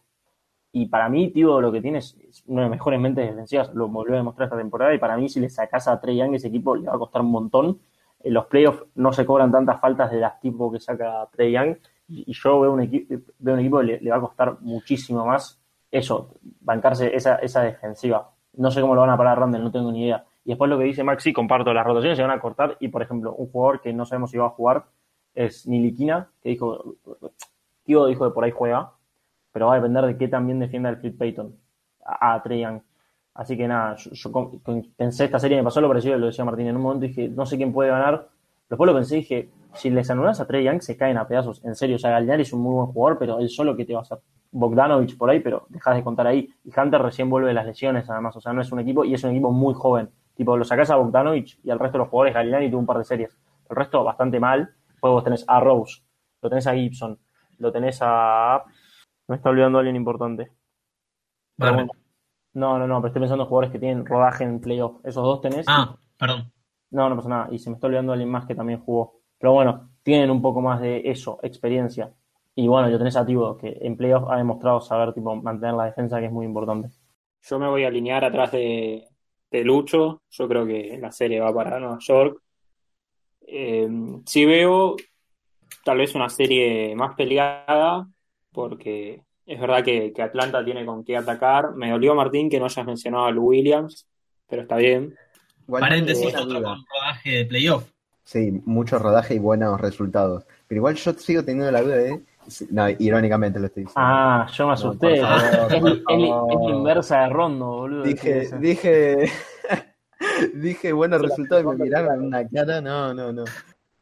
Y 0.72 0.86
para 0.86 1.08
mí, 1.08 1.30
tío, 1.30 1.60
lo 1.60 1.70
que 1.70 1.80
tiene 1.80 1.98
es 1.98 2.16
una 2.46 2.62
de 2.62 2.68
las 2.68 2.76
mejores 2.76 2.98
mentes 2.98 3.28
defensivas, 3.28 3.72
lo 3.74 3.86
volvió 3.86 4.14
a 4.14 4.16
demostrar 4.16 4.46
esta 4.46 4.56
temporada, 4.56 4.92
y 4.92 4.98
para 4.98 5.16
mí, 5.16 5.28
si 5.28 5.38
le 5.38 5.48
sacas 5.48 5.86
a 5.86 6.00
Trey 6.00 6.16
Young, 6.16 6.34
ese 6.34 6.48
equipo 6.48 6.74
le 6.74 6.88
va 6.88 6.96
a 6.96 6.98
costar 6.98 7.22
un 7.22 7.30
montón 7.30 7.78
en 8.24 8.34
los 8.34 8.46
playoffs 8.46 8.84
no 8.96 9.12
se 9.12 9.24
cobran 9.24 9.52
tantas 9.52 9.80
faltas 9.80 10.10
de 10.10 10.18
las 10.18 10.40
tipo 10.40 10.72
que 10.72 10.80
saca 10.80 11.28
Trey 11.30 11.52
Young 11.52 11.76
y, 12.08 12.32
yo 12.32 12.58
veo 12.58 12.72
un, 12.72 12.80
equipo 12.80 13.14
veo 13.38 13.54
un 13.54 13.60
equipo 13.60 13.78
que 13.78 14.00
le, 14.00 14.10
va 14.10 14.16
a 14.16 14.20
costar 14.20 14.60
muchísimo 14.62 15.24
más 15.24 15.60
eso, 15.92 16.34
bancarse 16.60 17.14
esa, 17.14 17.36
esa 17.36 17.62
defensiva. 17.62 18.32
No 18.54 18.72
sé 18.72 18.80
cómo 18.80 18.96
lo 18.96 19.02
van 19.02 19.10
a 19.10 19.16
parar 19.16 19.38
Randall, 19.38 19.62
no 19.62 19.70
tengo 19.70 19.92
ni 19.92 20.06
idea. 20.06 20.24
Y 20.48 20.52
después 20.52 20.70
lo 20.70 20.78
que 20.78 20.84
dice 20.84 21.04
Maxi, 21.04 21.34
comparto, 21.34 21.74
las 21.74 21.84
rotaciones 21.84 22.16
se 22.16 22.22
van 22.22 22.30
a 22.30 22.40
cortar 22.40 22.78
y, 22.80 22.88
por 22.88 23.02
ejemplo, 23.02 23.34
un 23.34 23.50
jugador 23.50 23.82
que 23.82 23.92
no 23.92 24.06
sabemos 24.06 24.30
si 24.30 24.38
va 24.38 24.46
a 24.46 24.48
jugar 24.48 24.86
es 25.34 25.66
Niliquina, 25.66 26.30
que 26.42 26.48
dijo, 26.48 26.96
tío 27.84 28.06
dijo 28.06 28.26
que 28.26 28.32
por 28.32 28.44
ahí 28.44 28.50
juega, 28.50 28.92
pero 29.52 29.66
va 29.66 29.72
a 29.72 29.76
depender 29.76 30.06
de 30.06 30.16
qué 30.16 30.26
también 30.26 30.58
defienda 30.58 30.88
el 30.88 30.96
Flip 30.96 31.18
Payton 31.18 31.54
a, 32.02 32.32
a 32.32 32.42
Trey 32.42 32.62
Young. 32.62 32.80
Así 33.34 33.58
que 33.58 33.68
nada, 33.68 33.96
yo, 33.96 34.50
pensé 34.96 35.26
esta 35.26 35.38
serie, 35.38 35.58
me 35.58 35.64
pasó 35.64 35.82
lo 35.82 35.88
parecido, 35.88 36.16
lo 36.16 36.28
decía 36.28 36.46
Martín, 36.46 36.68
en 36.68 36.76
un 36.76 36.82
momento 36.82 37.06
dije, 37.06 37.28
no 37.28 37.44
sé 37.44 37.58
quién 37.58 37.70
puede 37.70 37.90
ganar. 37.90 38.30
Después 38.70 38.88
lo 38.88 38.94
pensé 38.94 39.16
y 39.16 39.20
dije, 39.20 39.50
si 39.74 39.90
les 39.90 40.08
anulas 40.10 40.40
a 40.40 40.46
Trey 40.46 40.64
Young 40.64 40.80
se 40.80 40.96
caen 40.96 41.18
a 41.18 41.28
pedazos. 41.28 41.62
En 41.62 41.74
serio, 41.74 41.96
o 41.96 41.98
sea, 41.98 42.12
Gallinari 42.12 42.40
es 42.40 42.54
un 42.54 42.62
muy 42.62 42.72
buen 42.72 42.86
jugador, 42.86 43.18
pero 43.18 43.38
él 43.38 43.50
solo 43.50 43.76
que 43.76 43.84
te 43.84 43.92
va 43.92 43.98
a 43.98 44.02
hacer. 44.02 44.18
Bogdanovich 44.50 45.18
por 45.18 45.28
ahí, 45.28 45.40
pero 45.40 45.66
dejas 45.68 45.94
de 45.94 46.02
contar 46.02 46.26
ahí. 46.26 46.48
Y 46.64 46.70
Hunter 46.74 47.02
recién 47.02 47.28
vuelve 47.28 47.48
de 47.48 47.54
las 47.54 47.66
lesiones, 47.66 48.08
además. 48.08 48.34
O 48.34 48.40
sea, 48.40 48.54
no 48.54 48.62
es 48.62 48.72
un 48.72 48.80
equipo, 48.80 49.04
y 49.04 49.12
es 49.12 49.22
un 49.24 49.32
equipo 49.32 49.50
muy 49.50 49.74
joven. 49.74 50.08
Tipo, 50.38 50.56
lo 50.56 50.64
sacás 50.64 50.88
a 50.90 50.96
Bogdanovich 50.96 51.58
y 51.64 51.70
al 51.70 51.80
resto 51.80 51.98
de 51.98 52.04
los 52.04 52.10
jugadores, 52.10 52.32
Gallinari 52.32 52.70
tuvo 52.70 52.78
un 52.78 52.86
par 52.86 52.98
de 52.98 53.04
series. 53.04 53.36
El 53.68 53.74
resto 53.74 54.04
bastante 54.04 54.38
mal. 54.38 54.72
Después 54.88 55.10
vos 55.10 55.24
tenés 55.24 55.44
a 55.48 55.58
Rose, 55.58 56.00
lo 56.40 56.48
tenés 56.48 56.68
a 56.68 56.74
Gibson, 56.74 57.18
lo 57.58 57.72
tenés 57.72 57.98
a. 58.02 58.62
Me 59.26 59.34
está 59.34 59.50
olvidando 59.50 59.78
alguien 59.78 59.96
importante. 59.96 60.52
Bueno, 61.56 61.88
no, 62.54 62.78
no, 62.78 62.86
no, 62.86 63.00
pero 63.00 63.08
estoy 63.08 63.20
pensando 63.20 63.42
en 63.42 63.48
jugadores 63.48 63.72
que 63.72 63.80
tienen 63.80 64.06
rodaje 64.06 64.44
en 64.44 64.60
playoff. 64.60 65.04
Esos 65.04 65.24
dos 65.24 65.40
tenés. 65.40 65.66
Ah, 65.68 65.96
perdón. 66.16 66.52
No, 66.92 67.08
no 67.08 67.16
pasa 67.16 67.28
nada. 67.28 67.48
Y 67.50 67.58
se 67.58 67.70
me 67.70 67.74
está 67.74 67.88
olvidando 67.88 68.12
alguien 68.12 68.30
más 68.30 68.46
que 68.46 68.54
también 68.54 68.78
jugó. 68.78 69.14
Pero 69.38 69.54
bueno, 69.54 69.90
tienen 70.04 70.30
un 70.30 70.40
poco 70.40 70.60
más 70.60 70.80
de 70.80 71.02
eso, 71.04 71.40
experiencia. 71.42 72.12
Y 72.54 72.68
bueno, 72.68 72.88
yo 72.90 72.98
tenés 72.98 73.16
a 73.16 73.26
Tibo, 73.26 73.56
que 73.56 73.76
en 73.80 73.96
playoff 73.96 74.30
ha 74.30 74.36
demostrado 74.36 74.80
saber 74.80 75.12
tipo 75.12 75.34
mantener 75.34 75.74
la 75.74 75.86
defensa, 75.86 76.20
que 76.20 76.26
es 76.26 76.32
muy 76.32 76.46
importante. 76.46 76.90
Yo 77.42 77.58
me 77.58 77.66
voy 77.66 77.82
a 77.82 77.88
alinear 77.88 78.24
atrás 78.24 78.52
de, 78.52 79.08
Lucho. 79.50 80.22
Yo 80.30 80.48
creo 80.48 80.66
que 80.66 80.98
la 81.00 81.12
serie 81.12 81.40
va 81.40 81.52
para 81.52 81.78
Nueva 81.78 81.98
York. 82.00 82.40
Eh, 83.46 83.88
si 84.26 84.44
veo 84.44 84.96
tal 85.84 85.98
vez 85.98 86.14
una 86.14 86.28
serie 86.28 86.94
más 86.94 87.14
peleada, 87.14 88.06
porque 88.52 89.22
es 89.46 89.58
verdad 89.58 89.82
que, 89.82 90.12
Atlanta 90.18 90.64
tiene 90.64 90.84
con 90.84 91.02
qué 91.02 91.16
atacar. 91.16 91.74
Me 91.74 91.90
dolió, 91.90 92.14
Martín, 92.14 92.50
que 92.50 92.58
no 92.58 92.66
hayas 92.66 92.84
mencionado 92.84 93.24
a 93.24 93.30
Lou 93.30 93.46
Williams, 93.46 94.06
pero 94.46 94.62
está 94.62 94.76
bien. 94.76 95.14
Paréntesis, 95.66 96.34
otro 96.34 96.62
con 96.62 96.84
rodaje 96.84 97.30
de 97.30 97.44
playoff. 97.46 97.90
Sí, 98.24 98.60
mucho 98.66 98.98
rodaje 98.98 99.34
y 99.34 99.38
buenos 99.38 99.80
resultados. 99.80 100.44
Pero 100.66 100.80
igual 100.80 100.96
yo 100.96 101.14
sigo 101.14 101.42
teniendo 101.42 101.70
la 101.70 101.80
duda 101.80 101.96
de. 101.96 102.20
No, 102.70 102.88
irónicamente 102.88 103.58
lo 103.58 103.66
estoy 103.66 103.84
diciendo. 103.84 104.00
Ah, 104.00 104.46
yo 104.52 104.66
me 104.66 104.72
asusté. 104.72 105.14
es, 105.14 105.22
la 105.22 106.70
inversa 106.70 107.20
de 107.22 107.28
Rondo, 107.28 107.66
boludo. 107.66 108.02
Dije, 108.02 108.48
dije, 108.58 109.30
dije 110.54 110.92
buenos 110.92 111.20
resultados 111.20 111.64
y 111.64 111.68
me 111.68 111.84
miraron 111.84 112.14
en 112.14 112.26
una 112.26 112.48
cara. 112.48 112.80
No, 112.80 113.14
no, 113.14 113.32
no. 113.32 113.44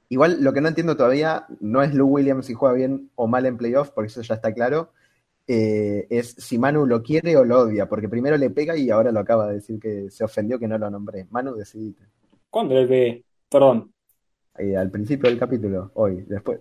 Igual 0.09 0.43
lo 0.43 0.53
que 0.53 0.61
no 0.61 0.69
entiendo 0.69 0.97
todavía 0.97 1.47
no 1.61 1.83
es 1.83 1.93
Lou 1.95 2.09
Williams 2.09 2.47
si 2.47 2.55
juega 2.55 2.75
bien 2.75 3.11
o 3.17 3.27
mal 3.27 3.47
en 3.47 3.57
playoff, 3.57 3.91
porque 3.91 4.09
eso 4.09 4.23
ya 4.23 4.37
está 4.37 4.53
claro. 4.53 4.93
Eh, 5.49 6.07
es 6.11 6.35
si 6.39 6.59
Manu 6.59 6.87
lo 6.87 7.03
quiere 7.03 7.37
o 7.37 7.45
lo 7.45 7.61
odia, 7.61 7.89
porque 7.89 8.09
primero 8.09 8.37
le 8.37 8.51
pega 8.51 8.77
y 8.77 8.91
ahora 8.91 9.13
lo 9.13 9.21
acaba 9.21 9.49
de 9.49 9.55
decir 9.55 9.79
que 9.81 10.11
se 10.11 10.25
ofendió 10.25 10.59
que 10.59 10.69
no 10.69 10.79
lo 10.79 10.91
nombré. 10.91 11.27
Manu, 11.31 11.55
decidite. 11.55 12.05
¿Cuándo 12.51 12.75
le 12.75 12.87
pegué? 12.87 13.25
Perdón. 13.49 13.93
Al 14.77 14.91
principio 14.91 15.29
del 15.29 15.39
capítulo, 15.39 15.91
hoy. 15.95 16.25
Después, 16.27 16.61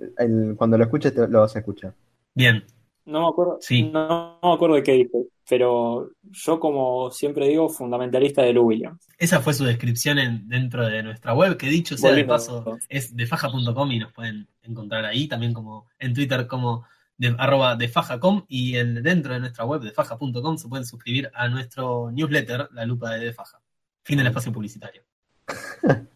cuando 0.57 0.77
lo 0.77 0.83
escuches 0.83 1.15
lo 1.15 1.41
vas 1.41 1.55
a 1.55 1.59
escuchar. 1.59 1.93
Bien. 2.33 2.63
No 3.05 3.21
me 3.21 3.27
acuerdo, 3.27 3.59
sí. 3.61 3.83
no, 3.83 4.39
me 4.41 4.53
acuerdo 4.53 4.75
de 4.75 4.83
qué 4.83 4.93
dije, 4.93 5.27
pero 5.47 6.09
yo 6.23 6.59
como 6.59 7.11
siempre 7.11 7.47
digo, 7.47 7.69
fundamentalista 7.69 8.41
de 8.41 8.51
Lou 8.51 8.65
Williams. 8.65 9.07
Esa 9.19 9.41
fue 9.41 9.53
su 9.53 9.63
descripción 9.63 10.17
en, 10.17 10.47
dentro 10.47 10.87
de 10.87 11.03
nuestra 11.03 11.35
web, 11.35 11.55
que 11.55 11.67
dicho 11.67 11.95
sea 11.97 12.13
de 12.13 12.25
paso, 12.25 12.79
es 12.89 13.15
defaja.com 13.15 13.91
y 13.91 13.99
nos 13.99 14.11
pueden 14.11 14.47
encontrar 14.63 15.05
ahí, 15.05 15.27
también 15.27 15.53
como 15.53 15.85
en 15.99 16.15
Twitter 16.15 16.47
como 16.47 16.85
de, 17.17 17.35
arroba 17.37 17.75
de 17.75 17.87
fajacom 17.87 18.43
y 18.47 18.75
en, 18.77 19.03
dentro 19.03 19.35
de 19.35 19.39
nuestra 19.39 19.65
web 19.65 19.81
de 19.81 19.91
faja.com 19.91 20.57
se 20.57 20.67
pueden 20.67 20.85
suscribir 20.85 21.29
a 21.35 21.47
nuestro 21.47 22.09
newsletter, 22.11 22.69
La 22.73 22.85
Lupa 22.85 23.11
de, 23.11 23.25
de 23.25 23.33
Faja. 23.33 23.61
Fin 24.03 24.17
del 24.17 24.27
espacio 24.27 24.51
publicitario. 24.51 25.03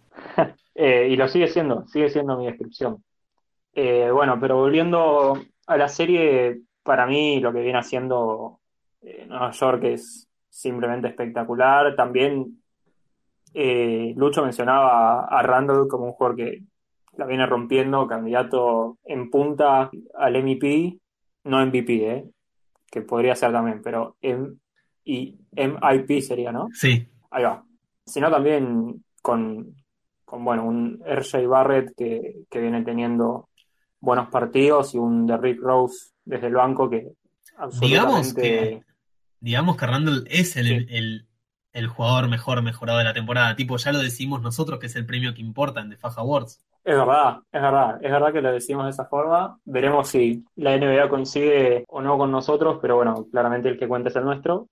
Eh, 0.82 1.10
y 1.10 1.18
lo 1.18 1.28
sigue 1.28 1.50
siendo, 1.50 1.86
sigue 1.88 2.08
siendo 2.10 2.38
mi 2.38 2.46
descripción. 2.46 3.04
Eh, 3.74 4.10
bueno, 4.14 4.40
pero 4.40 4.56
volviendo 4.56 5.38
a 5.68 5.76
la 5.76 5.90
serie, 5.90 6.62
para 6.84 7.06
mí 7.06 7.42
lo 7.42 7.52
que 7.52 7.60
viene 7.60 7.80
haciendo 7.80 8.62
eh, 9.02 9.26
Nueva 9.28 9.52
York 9.52 9.84
es 9.84 10.30
simplemente 10.48 11.10
espectacular. 11.10 11.98
También 11.98 12.62
Lucho 14.16 14.42
mencionaba 14.42 15.26
a 15.26 15.44
Randall 15.44 15.90
como 15.90 16.06
un 16.06 16.12
jugador 16.14 16.38
que 16.38 16.64
la 17.18 17.26
viene 17.26 17.46
rompiendo, 17.46 18.08
candidato 18.08 19.00
en 19.04 19.30
punta 19.30 19.92
al 20.18 20.42
MVP, 20.42 20.98
no 21.44 21.66
MVP, 21.66 22.10
¿eh? 22.10 22.30
que 22.90 23.02
podría 23.02 23.36
ser 23.36 23.52
también, 23.52 23.82
pero 23.84 24.16
M 24.22 24.54
y 25.04 25.38
MIP 25.52 26.22
sería, 26.22 26.54
¿no? 26.54 26.70
Sí. 26.72 27.06
Ahí 27.32 27.44
va. 27.44 27.66
Sino 28.06 28.32
también 28.32 29.04
con, 29.22 29.76
con 30.30 30.46
bueno, 30.46 30.64
un 30.64 31.02
RJ 31.04 31.48
Barrett 31.48 31.96
que, 31.98 32.46
viene 32.52 32.84
teniendo 32.84 33.50
buenos 34.00 34.30
partidos 34.30 34.94
y 34.94 35.00
un 35.00 35.26
Derrick 35.26 35.60
Rose 35.60 36.12
desde 36.24 36.48
el 36.48 36.54
banco 36.54 36.88
que 36.88 37.14
Digamos 37.82 38.34
que, 38.34 38.84
digamos 39.42 39.76
que 39.76 39.86
Randall 39.86 40.26
es 40.30 40.56
el, 40.56 41.26
el, 41.74 41.88
jugador 41.88 42.30
mejor 42.30 42.62
mejorado 42.62 43.00
de 43.00 43.04
la 43.04 43.14
temporada. 43.14 43.56
Tipo, 43.56 43.76
ya 43.76 43.92
lo 43.92 44.00
decimos 44.00 44.42
nosotros 44.42 44.80
que 44.80 44.86
es 44.86 44.96
el 44.96 45.06
premio 45.06 45.34
que 45.34 45.42
importa 45.42 45.82
en 45.82 45.90
The 45.90 45.98
Faja 45.98 46.22
Awards. 46.22 46.64
Es 46.86 46.96
verdad, 46.96 47.40
es 47.52 47.62
verdad, 47.62 48.00
es 48.02 48.12
verdad 48.12 48.32
que 48.32 48.42
lo 48.42 48.52
decimos 48.54 48.86
de 48.86 48.92
esa 48.92 49.06
forma. 49.06 49.60
Veremos 49.66 50.08
si 50.08 50.46
la 50.56 50.78
NBA 50.78 51.10
coincide 51.10 51.84
o 51.90 52.02
no 52.02 52.18
con 52.18 52.32
nosotros, 52.32 52.78
pero 52.82 52.96
bueno, 52.96 53.26
claramente 53.30 53.68
el 53.68 53.78
que 53.78 53.88
cuenta 53.88 54.08
es 54.10 54.16
el 54.16 54.24
nuestro. 54.24 54.70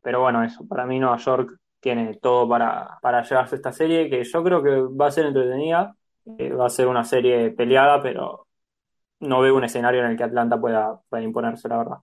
Pero 0.00 0.22
bueno, 0.22 0.42
eso, 0.42 0.66
para 0.66 0.86
mí 0.86 0.98
Nueva 0.98 1.18
York, 1.18 1.58
tiene 1.86 2.14
todo 2.14 2.48
para, 2.48 2.98
para 3.00 3.22
llevarse 3.22 3.54
esta 3.54 3.72
serie, 3.72 4.10
que 4.10 4.24
yo 4.24 4.42
creo 4.42 4.60
que 4.60 4.70
va 4.70 5.06
a 5.06 5.12
ser 5.12 5.24
entretenida, 5.26 5.94
eh, 6.36 6.50
va 6.50 6.66
a 6.66 6.70
ser 6.70 6.88
una 6.88 7.04
serie 7.04 7.52
peleada, 7.52 8.02
pero 8.02 8.48
no 9.20 9.40
veo 9.40 9.54
un 9.54 9.62
escenario 9.62 10.00
en 10.00 10.10
el 10.10 10.16
que 10.16 10.24
Atlanta 10.24 10.60
pueda, 10.60 11.00
imponerse, 11.22 11.68
la 11.68 11.76
verdad. 11.76 11.96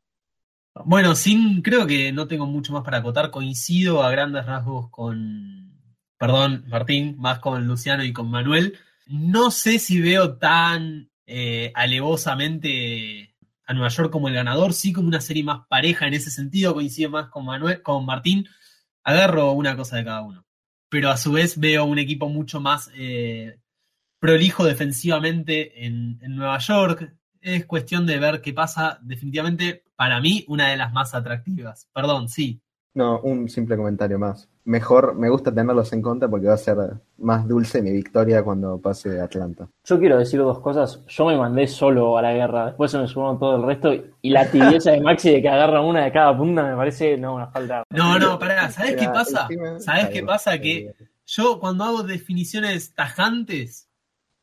Bueno, 0.85 1.15
sin, 1.15 1.61
creo 1.61 1.85
que 1.85 2.13
no 2.13 2.29
tengo 2.29 2.45
mucho 2.45 2.71
más 2.71 2.83
para 2.83 2.99
acotar. 2.99 3.29
Coincido 3.29 4.01
a 4.03 4.09
grandes 4.09 4.45
rasgos 4.45 4.89
con, 4.89 5.77
perdón, 6.17 6.63
Martín, 6.69 7.17
más 7.17 7.39
con 7.39 7.67
Luciano 7.67 8.05
y 8.05 8.13
con 8.13 8.31
Manuel. 8.31 8.77
No 9.07 9.51
sé 9.51 9.79
si 9.79 9.99
veo 9.99 10.37
tan 10.37 11.09
eh, 11.25 11.73
alevosamente 11.75 13.35
a 13.65 13.73
Nueva 13.73 13.89
York 13.89 14.13
como 14.13 14.29
el 14.29 14.33
ganador, 14.33 14.71
sí 14.71 14.93
como 14.93 15.09
una 15.09 15.19
serie 15.19 15.43
más 15.43 15.67
pareja 15.67 16.07
en 16.07 16.13
ese 16.13 16.31
sentido, 16.31 16.73
coincido 16.73 17.09
más 17.09 17.27
con 17.27 17.43
Manuel, 17.43 17.81
con 17.81 18.05
Martín. 18.05 18.47
Agarro 19.03 19.51
una 19.51 19.75
cosa 19.75 19.97
de 19.97 20.05
cada 20.05 20.21
uno. 20.21 20.45
Pero 20.89 21.09
a 21.09 21.17
su 21.17 21.31
vez 21.31 21.59
veo 21.59 21.85
un 21.85 21.99
equipo 21.99 22.29
mucho 22.29 22.59
más 22.59 22.89
eh, 22.95 23.59
prolijo 24.19 24.63
defensivamente 24.65 25.85
en, 25.85 26.19
en 26.21 26.35
Nueva 26.35 26.57
York. 26.59 27.15
Es 27.41 27.65
cuestión 27.65 28.05
de 28.05 28.19
ver 28.19 28.41
qué 28.41 28.53
pasa. 28.53 28.99
Definitivamente, 29.01 29.83
para 29.95 30.21
mí, 30.21 30.45
una 30.47 30.69
de 30.69 30.77
las 30.77 30.93
más 30.93 31.13
atractivas. 31.13 31.89
Perdón, 31.93 32.29
sí. 32.29 32.61
No, 32.93 33.19
un 33.21 33.49
simple 33.49 33.75
comentario 33.75 34.19
más. 34.19 34.49
Mejor, 34.65 35.15
me 35.15 35.29
gusta 35.29 35.53
tenerlos 35.53 35.91
en 35.91 36.01
contra 36.01 36.29
porque 36.29 36.47
va 36.47 36.53
a 36.53 36.57
ser 36.57 36.77
más 37.17 37.47
dulce 37.47 37.81
mi 37.81 37.91
victoria 37.91 38.43
cuando 38.43 38.79
pase 38.79 39.19
Atlanta. 39.19 39.67
Yo 39.83 39.99
quiero 39.99 40.17
decir 40.17 40.39
dos 40.39 40.59
cosas. 40.59 41.05
Yo 41.07 41.25
me 41.25 41.37
mandé 41.37 41.67
solo 41.67 42.17
a 42.17 42.21
la 42.21 42.33
guerra, 42.33 42.67
después 42.67 42.91
se 42.91 42.97
me 42.97 43.07
sumaron 43.07 43.39
todo 43.39 43.57
el 43.57 43.63
resto 43.63 43.93
y 44.21 44.29
la 44.29 44.49
tibieza 44.49 44.91
de 44.91 45.01
Maxi 45.01 45.31
de 45.31 45.41
que 45.41 45.49
agarra 45.49 45.81
una 45.81 46.05
de 46.05 46.11
cada 46.11 46.37
punta 46.37 46.63
me 46.63 46.75
parece, 46.75 47.17
no, 47.17 47.35
una 47.35 47.47
falta. 47.47 47.83
No, 47.89 48.17
no, 48.17 48.39
pará, 48.39 48.71
¿sabes 48.71 48.95
qué 48.95 49.07
pasa? 49.09 49.47
¿Sabes 49.79 50.09
qué 50.09 50.23
pasa? 50.23 50.57
Que 50.57 50.93
yo 51.25 51.59
cuando 51.59 51.83
hago 51.83 52.03
definiciones 52.03 52.93
tajantes, 52.95 53.89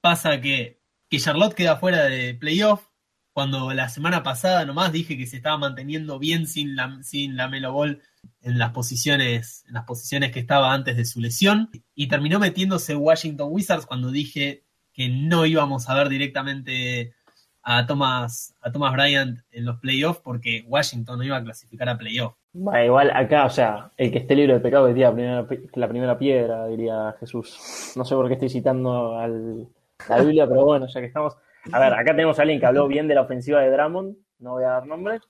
pasa 0.00 0.40
que, 0.40 0.80
que 1.08 1.18
Charlotte 1.18 1.54
queda 1.54 1.76
fuera 1.76 2.04
de 2.04 2.34
playoff, 2.34 2.89
cuando 3.40 3.72
la 3.72 3.88
semana 3.88 4.22
pasada 4.22 4.66
nomás 4.66 4.92
dije 4.92 5.16
que 5.16 5.26
se 5.26 5.38
estaba 5.38 5.56
manteniendo 5.56 6.18
bien 6.18 6.46
sin 6.46 6.76
la, 6.76 6.98
sin 7.02 7.38
la 7.38 7.48
Melo 7.48 7.72
Ball 7.72 8.02
en 8.42 8.58
las 8.58 8.72
posiciones, 8.72 9.64
en 9.66 9.72
las 9.72 9.84
posiciones 9.84 10.30
que 10.30 10.40
estaba 10.40 10.74
antes 10.74 10.94
de 10.94 11.06
su 11.06 11.22
lesión, 11.22 11.70
y 11.94 12.08
terminó 12.08 12.38
metiéndose 12.38 12.94
Washington 12.94 13.48
Wizards 13.50 13.86
cuando 13.86 14.10
dije 14.10 14.64
que 14.92 15.08
no 15.08 15.46
íbamos 15.46 15.88
a 15.88 15.94
ver 15.94 16.10
directamente 16.10 17.14
a 17.62 17.86
Thomas, 17.86 18.54
a 18.60 18.70
Thomas 18.72 18.92
Bryant 18.92 19.40
en 19.52 19.64
los 19.64 19.80
playoffs 19.80 20.20
porque 20.22 20.62
Washington 20.68 21.16
no 21.16 21.24
iba 21.24 21.38
a 21.38 21.42
clasificar 21.42 21.88
a 21.88 21.96
playoff. 21.96 22.34
Bueno, 22.52 22.84
igual 22.84 23.10
acá, 23.14 23.46
o 23.46 23.50
sea, 23.50 23.90
el 23.96 24.12
que 24.12 24.18
esté 24.18 24.36
libre 24.36 24.52
de 24.52 24.60
pecado 24.60 24.86
que 24.86 24.92
tira 24.92 25.14
la 25.76 25.88
primera, 25.88 26.18
piedra, 26.18 26.66
diría 26.66 27.16
Jesús. 27.18 27.94
No 27.96 28.04
sé 28.04 28.14
por 28.14 28.28
qué 28.28 28.34
estoy 28.34 28.50
citando 28.50 29.16
la 30.10 30.20
Biblia, 30.20 30.46
pero 30.46 30.66
bueno, 30.66 30.86
ya 30.88 31.00
que 31.00 31.06
estamos. 31.06 31.38
A 31.72 31.78
ver, 31.78 31.92
acá 31.92 32.12
tenemos 32.12 32.38
a 32.38 32.42
alguien 32.42 32.60
que 32.60 32.66
habló 32.66 32.88
bien 32.88 33.06
de 33.08 33.14
la 33.14 33.22
ofensiva 33.22 33.60
de 33.60 33.70
Drummond, 33.70 34.16
no 34.38 34.52
voy 34.52 34.64
a 34.64 34.68
dar 34.68 34.86
nombre, 34.86 35.20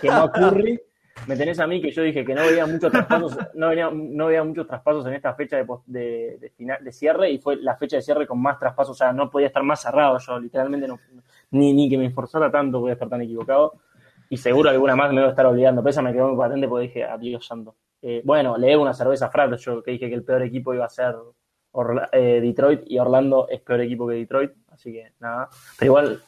que 0.00 0.08
no 0.08 0.30
Curry. 0.30 0.80
Me 1.26 1.36
tenés 1.36 1.58
a 1.58 1.66
mí 1.66 1.82
que 1.82 1.90
yo 1.90 2.02
dije 2.02 2.24
que 2.24 2.32
no 2.34 2.42
veía 2.42 2.64
muchos 2.64 2.92
traspasos, 2.92 3.36
no 3.54 3.70
veía, 3.70 3.90
no 3.92 4.26
veía 4.26 4.44
muchos 4.44 4.66
traspasos 4.68 5.04
en 5.06 5.14
esta 5.14 5.34
fecha 5.34 5.56
de, 5.56 5.66
de, 5.86 6.38
de 6.38 6.50
final, 6.50 6.82
de 6.82 6.92
cierre 6.92 7.30
y 7.30 7.38
fue 7.38 7.56
la 7.56 7.76
fecha 7.76 7.96
de 7.96 8.02
cierre 8.02 8.26
con 8.26 8.40
más 8.40 8.58
traspasos, 8.58 8.92
o 8.92 8.98
sea, 8.98 9.12
no 9.12 9.28
podía 9.28 9.48
estar 9.48 9.62
más 9.64 9.82
cerrado 9.82 10.16
yo, 10.18 10.38
literalmente 10.38 10.86
no, 10.86 10.98
ni, 11.50 11.72
ni 11.72 11.88
que 11.88 11.98
me 11.98 12.06
esforzara 12.06 12.50
tanto 12.50 12.80
podía 12.80 12.92
estar 12.94 13.08
tan 13.08 13.22
equivocado. 13.22 13.74
Y 14.30 14.36
seguro 14.36 14.70
alguna 14.70 14.94
más 14.94 15.10
me 15.10 15.20
voy 15.20 15.28
a 15.28 15.30
estar 15.30 15.46
olvidando. 15.46 15.86
Esa 15.88 16.02
me 16.02 16.12
quedó 16.12 16.28
muy 16.28 16.36
patente 16.36 16.68
porque 16.68 16.88
dije, 16.88 17.04
adiós 17.04 17.46
santo. 17.46 17.76
Eh, 18.02 18.20
bueno, 18.24 18.56
le 18.58 18.68
debo 18.68 18.82
una 18.82 18.92
cerveza 18.92 19.30
a 19.32 19.56
yo 19.56 19.82
que 19.82 19.92
dije 19.92 20.08
que 20.08 20.14
el 20.14 20.22
peor 20.22 20.42
equipo 20.42 20.74
iba 20.74 20.84
a 20.84 20.88
ser 20.88 21.14
Orla- 21.78 22.08
eh, 22.12 22.40
Detroit 22.40 22.82
y 22.86 22.98
Orlando 22.98 23.46
es 23.48 23.60
peor 23.60 23.80
equipo 23.80 24.06
que 24.08 24.14
Detroit. 24.14 24.52
Así 24.70 24.92
que 24.92 25.12
nada. 25.20 25.48
Pero 25.78 25.90
igual, 25.92 26.22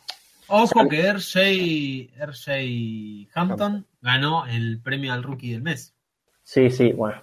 Ojo 0.49 0.89
que 0.89 1.01
RJ, 1.13 2.11
RJ 2.27 3.31
Hampton 3.35 3.87
ganó 4.01 4.47
el 4.47 4.81
premio 4.83 5.13
al 5.13 5.23
rookie 5.23 5.53
del 5.53 5.63
mes. 5.63 5.95
sí, 6.43 6.71
sí, 6.71 6.93
bueno. 6.93 7.21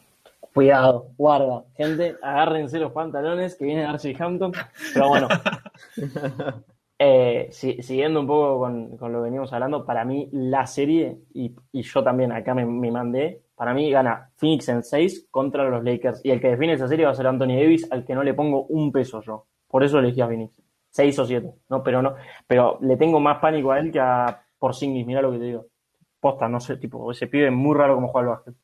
Cuidado, 0.53 1.11
guarda. 1.17 1.65
Gente, 1.75 2.15
agárrense 2.21 2.79
los 2.79 2.91
pantalones 2.91 3.55
que 3.55 3.65
viene 3.65 3.85
Archie 3.85 4.15
Hampton. 4.19 4.53
Pero 4.93 5.07
bueno, 5.09 5.27
Eh, 6.99 7.49
si- 7.51 7.79
siguiendo 7.83 8.19
un 8.21 8.25
poco 8.25 8.57
con, 8.59 8.97
con 8.97 9.11
lo 9.13 9.19
que 9.19 9.25
venimos 9.25 9.53
hablando, 9.53 9.85
para 9.85 10.03
mí 10.03 10.29
la 10.31 10.65
serie, 10.65 11.19
y, 11.31 11.53
y 11.71 11.83
yo 11.83 12.03
también 12.03 12.31
acá 12.31 12.55
me, 12.55 12.65
me 12.65 12.89
mandé, 12.91 13.43
para 13.57 13.73
mí 13.73 13.89
gana 13.89 14.29
Phoenix 14.37 14.69
en 14.69 14.83
6 14.83 15.27
contra 15.31 15.67
los 15.67 15.83
Lakers. 15.83 16.21
Y 16.23 16.29
el 16.29 16.39
que 16.39 16.49
define 16.49 16.73
esa 16.73 16.87
serie 16.87 17.05
va 17.05 17.11
a 17.11 17.15
ser 17.15 17.25
Anthony 17.27 17.57
Davis, 17.59 17.91
al 17.91 18.05
que 18.05 18.13
no 18.15 18.23
le 18.23 18.35
pongo 18.35 18.65
un 18.67 18.91
peso 18.91 19.21
yo. 19.21 19.47
Por 19.67 19.83
eso 19.83 19.97
elegí 19.99 20.21
a 20.21 20.27
Phoenix. 20.27 20.61
6 20.91 21.19
o 21.19 21.25
7, 21.25 21.51
¿no? 21.69 21.83
Pero 21.83 22.01
no, 22.01 22.15
pero 22.45 22.77
le 22.81 22.95
tengo 22.97 23.19
más 23.19 23.39
pánico 23.39 23.71
a 23.71 23.79
él 23.79 23.91
que 23.91 23.99
a 23.99 24.41
Porzingis, 24.59 25.05
mira 25.05 25.21
lo 25.21 25.31
que 25.31 25.39
te 25.39 25.45
digo. 25.45 25.65
Posta, 26.19 26.47
no 26.47 26.59
sé, 26.59 26.77
tipo, 26.77 27.11
ese 27.11 27.27
pibe 27.27 27.47
es 27.47 27.53
muy 27.53 27.75
raro 27.75 27.95
como 27.95 28.07
juega 28.07 28.29
al 28.29 28.35
básquet. 28.35 28.55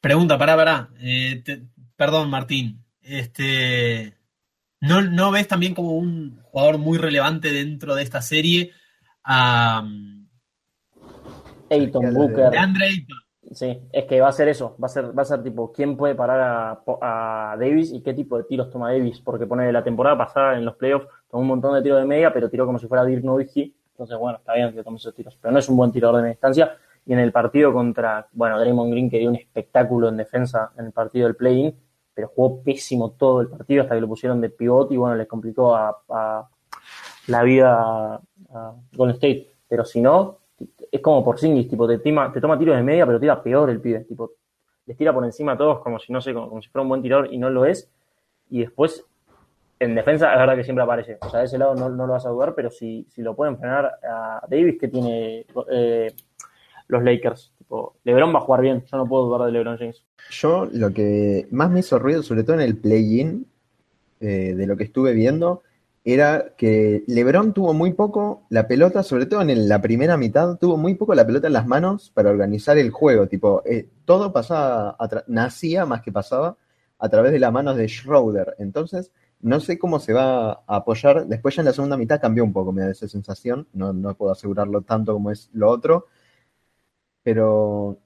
Pregunta, 0.00 0.36
pará, 0.36 0.56
pará. 0.56 0.88
Eh, 1.00 1.40
te- 1.44 1.62
perdón, 1.96 2.28
Martín. 2.30 2.84
Este, 3.00 4.16
¿no, 4.80 5.02
¿No 5.02 5.30
ves 5.30 5.48
también 5.48 5.74
como 5.74 5.92
un 5.92 6.40
jugador 6.42 6.78
muy 6.78 6.98
relevante 6.98 7.52
dentro 7.52 7.94
de 7.94 8.02
esta 8.02 8.20
serie 8.20 8.72
a 9.24 9.82
um, 9.84 10.28
Ayton, 11.70 12.12
Booker. 12.14 12.50
de 12.50 12.58
Andre 12.58 12.86
Ayton? 12.86 13.18
Sí, 13.52 13.82
es 13.92 14.04
que 14.06 14.20
va 14.20 14.28
a 14.28 14.32
ser 14.32 14.48
eso, 14.48 14.76
va 14.82 14.86
a 14.86 14.88
ser, 14.88 15.16
va 15.16 15.22
a 15.22 15.26
ser 15.26 15.42
tipo, 15.42 15.70
¿quién 15.72 15.96
puede 15.96 16.14
parar 16.14 16.78
a, 16.86 17.56
Davis 17.58 17.92
y 17.92 18.02
qué 18.02 18.14
tipo 18.14 18.38
de 18.38 18.44
tiros 18.44 18.70
toma 18.70 18.92
Davis? 18.92 19.20
Porque 19.20 19.46
pone 19.46 19.70
la 19.70 19.84
temporada 19.84 20.16
pasada 20.16 20.56
en 20.56 20.64
los 20.64 20.76
playoffs, 20.76 21.06
tomó 21.30 21.42
un 21.42 21.48
montón 21.48 21.74
de 21.74 21.82
tiros 21.82 22.00
de 22.00 22.06
media, 22.06 22.32
pero 22.32 22.48
tiró 22.48 22.64
como 22.64 22.78
si 22.78 22.86
fuera 22.86 23.04
Dirk 23.04 23.24
Nowitzki, 23.24 23.74
entonces 23.90 24.18
bueno, 24.18 24.38
está 24.38 24.54
bien 24.54 24.72
que 24.72 24.82
tome 24.82 24.96
esos 24.96 25.14
tiros, 25.14 25.36
pero 25.40 25.52
no 25.52 25.58
es 25.58 25.68
un 25.68 25.76
buen 25.76 25.92
tirador 25.92 26.22
de 26.22 26.30
distancia, 26.30 26.76
y 27.04 27.12
en 27.12 27.18
el 27.18 27.30
partido 27.32 27.72
contra, 27.72 28.26
bueno, 28.32 28.58
Draymond 28.58 28.90
Green 28.90 29.10
que 29.10 29.18
dio 29.18 29.28
un 29.28 29.36
espectáculo 29.36 30.08
en 30.08 30.16
defensa 30.16 30.72
en 30.78 30.86
el 30.86 30.92
partido 30.92 31.26
del 31.26 31.36
play-in, 31.36 31.74
pero 32.14 32.28
jugó 32.28 32.62
pésimo 32.62 33.12
todo 33.12 33.40
el 33.42 33.48
partido 33.48 33.82
hasta 33.82 33.94
que 33.94 34.00
lo 34.00 34.08
pusieron 34.08 34.40
de 34.40 34.50
pivot 34.50 34.90
y 34.92 34.96
bueno, 34.96 35.16
les 35.16 35.26
complicó 35.26 35.74
a, 35.74 36.48
la 37.26 37.42
vida 37.42 38.20
a 38.50 38.74
Golden 38.92 39.14
State, 39.14 39.48
pero 39.68 39.84
si 39.84 40.00
no, 40.00 40.38
es 40.92 41.00
como 41.00 41.24
por 41.24 41.40
Singis, 41.40 41.68
tipo, 41.68 41.88
te, 41.88 41.98
toma 41.98 42.58
tiros 42.58 42.76
de 42.76 42.82
media, 42.82 43.06
pero 43.06 43.18
tira 43.18 43.42
peor 43.42 43.70
el 43.70 43.80
pibe, 43.80 44.00
tipo, 44.00 44.32
les 44.84 44.96
tira 44.96 45.12
por 45.12 45.24
encima 45.24 45.52
a 45.52 45.56
todos 45.56 45.80
como 45.80 45.98
si, 45.98 46.12
no 46.12 46.20
sé, 46.20 46.34
como, 46.34 46.60
si 46.60 46.68
fuera 46.68 46.82
un 46.82 46.90
buen 46.90 47.00
tirador 47.02 47.32
y 47.32 47.38
no 47.38 47.48
lo 47.48 47.64
es. 47.64 47.90
Y 48.50 48.60
después, 48.60 49.02
en 49.80 49.94
defensa, 49.94 50.30
es 50.32 50.38
verdad 50.38 50.54
que 50.54 50.64
siempre 50.64 50.84
aparece. 50.84 51.16
O 51.22 51.30
sea, 51.30 51.40
de 51.40 51.46
ese 51.46 51.56
lado 51.56 51.74
no, 51.74 51.88
no 51.88 52.06
lo 52.06 52.12
vas 52.12 52.26
a 52.26 52.28
dudar, 52.28 52.54
pero 52.54 52.70
si, 52.70 53.06
si 53.08 53.22
lo 53.22 53.34
pueden 53.34 53.56
frenar 53.56 53.86
a 54.06 54.46
Davis, 54.50 54.78
que 54.78 54.88
tiene 54.88 55.46
eh, 55.70 56.12
los 56.88 57.02
Lakers. 57.02 57.54
Tipo, 57.56 57.94
LeBron 58.04 58.34
va 58.34 58.38
a 58.38 58.42
jugar 58.42 58.60
bien, 58.60 58.84
yo 58.84 58.96
no 58.98 59.08
puedo 59.08 59.24
dudar 59.24 59.46
de 59.46 59.52
LeBron 59.52 59.78
James. 59.78 60.04
Yo 60.30 60.68
lo 60.72 60.92
que 60.92 61.48
más 61.52 61.70
me 61.70 61.80
hizo 61.80 61.98
ruido, 61.98 62.22
sobre 62.22 62.44
todo 62.44 62.56
en 62.56 62.62
el 62.62 62.76
play-in, 62.76 63.46
eh, 64.20 64.54
de 64.54 64.66
lo 64.66 64.76
que 64.76 64.84
estuve 64.84 65.14
viendo, 65.14 65.62
era 66.04 66.54
que 66.56 67.04
LeBron 67.06 67.52
tuvo 67.52 67.72
muy 67.74 67.92
poco 67.92 68.44
la 68.48 68.66
pelota, 68.66 69.02
sobre 69.02 69.26
todo 69.26 69.42
en 69.42 69.68
la 69.68 69.80
primera 69.80 70.16
mitad, 70.16 70.56
tuvo 70.58 70.76
muy 70.76 70.94
poco 70.94 71.14
la 71.14 71.26
pelota 71.26 71.46
en 71.46 71.52
las 71.52 71.66
manos 71.66 72.10
para 72.10 72.30
organizar 72.30 72.76
el 72.78 72.90
juego. 72.90 73.28
Tipo, 73.28 73.62
eh, 73.64 73.88
todo 74.04 74.32
pasaba, 74.32 74.96
nacía 75.28 75.86
más 75.86 76.02
que 76.02 76.10
pasaba 76.10 76.56
a 76.98 77.08
través 77.08 77.32
de 77.32 77.38
las 77.38 77.52
manos 77.52 77.76
de 77.76 77.88
Schroeder. 77.88 78.56
Entonces, 78.58 79.12
no 79.40 79.60
sé 79.60 79.78
cómo 79.78 80.00
se 80.00 80.12
va 80.12 80.52
a 80.52 80.76
apoyar. 80.76 81.26
Después 81.26 81.54
ya 81.56 81.62
en 81.62 81.66
la 81.66 81.72
segunda 81.72 81.96
mitad 81.96 82.20
cambió 82.20 82.44
un 82.44 82.52
poco, 82.52 82.72
me 82.72 82.82
da 82.82 82.90
esa 82.90 83.08
sensación. 83.08 83.68
No, 83.72 83.92
no 83.92 84.14
puedo 84.14 84.32
asegurarlo 84.32 84.82
tanto 84.82 85.12
como 85.12 85.30
es 85.30 85.50
lo 85.52 85.68
otro. 85.70 86.06
Pero 87.22 87.98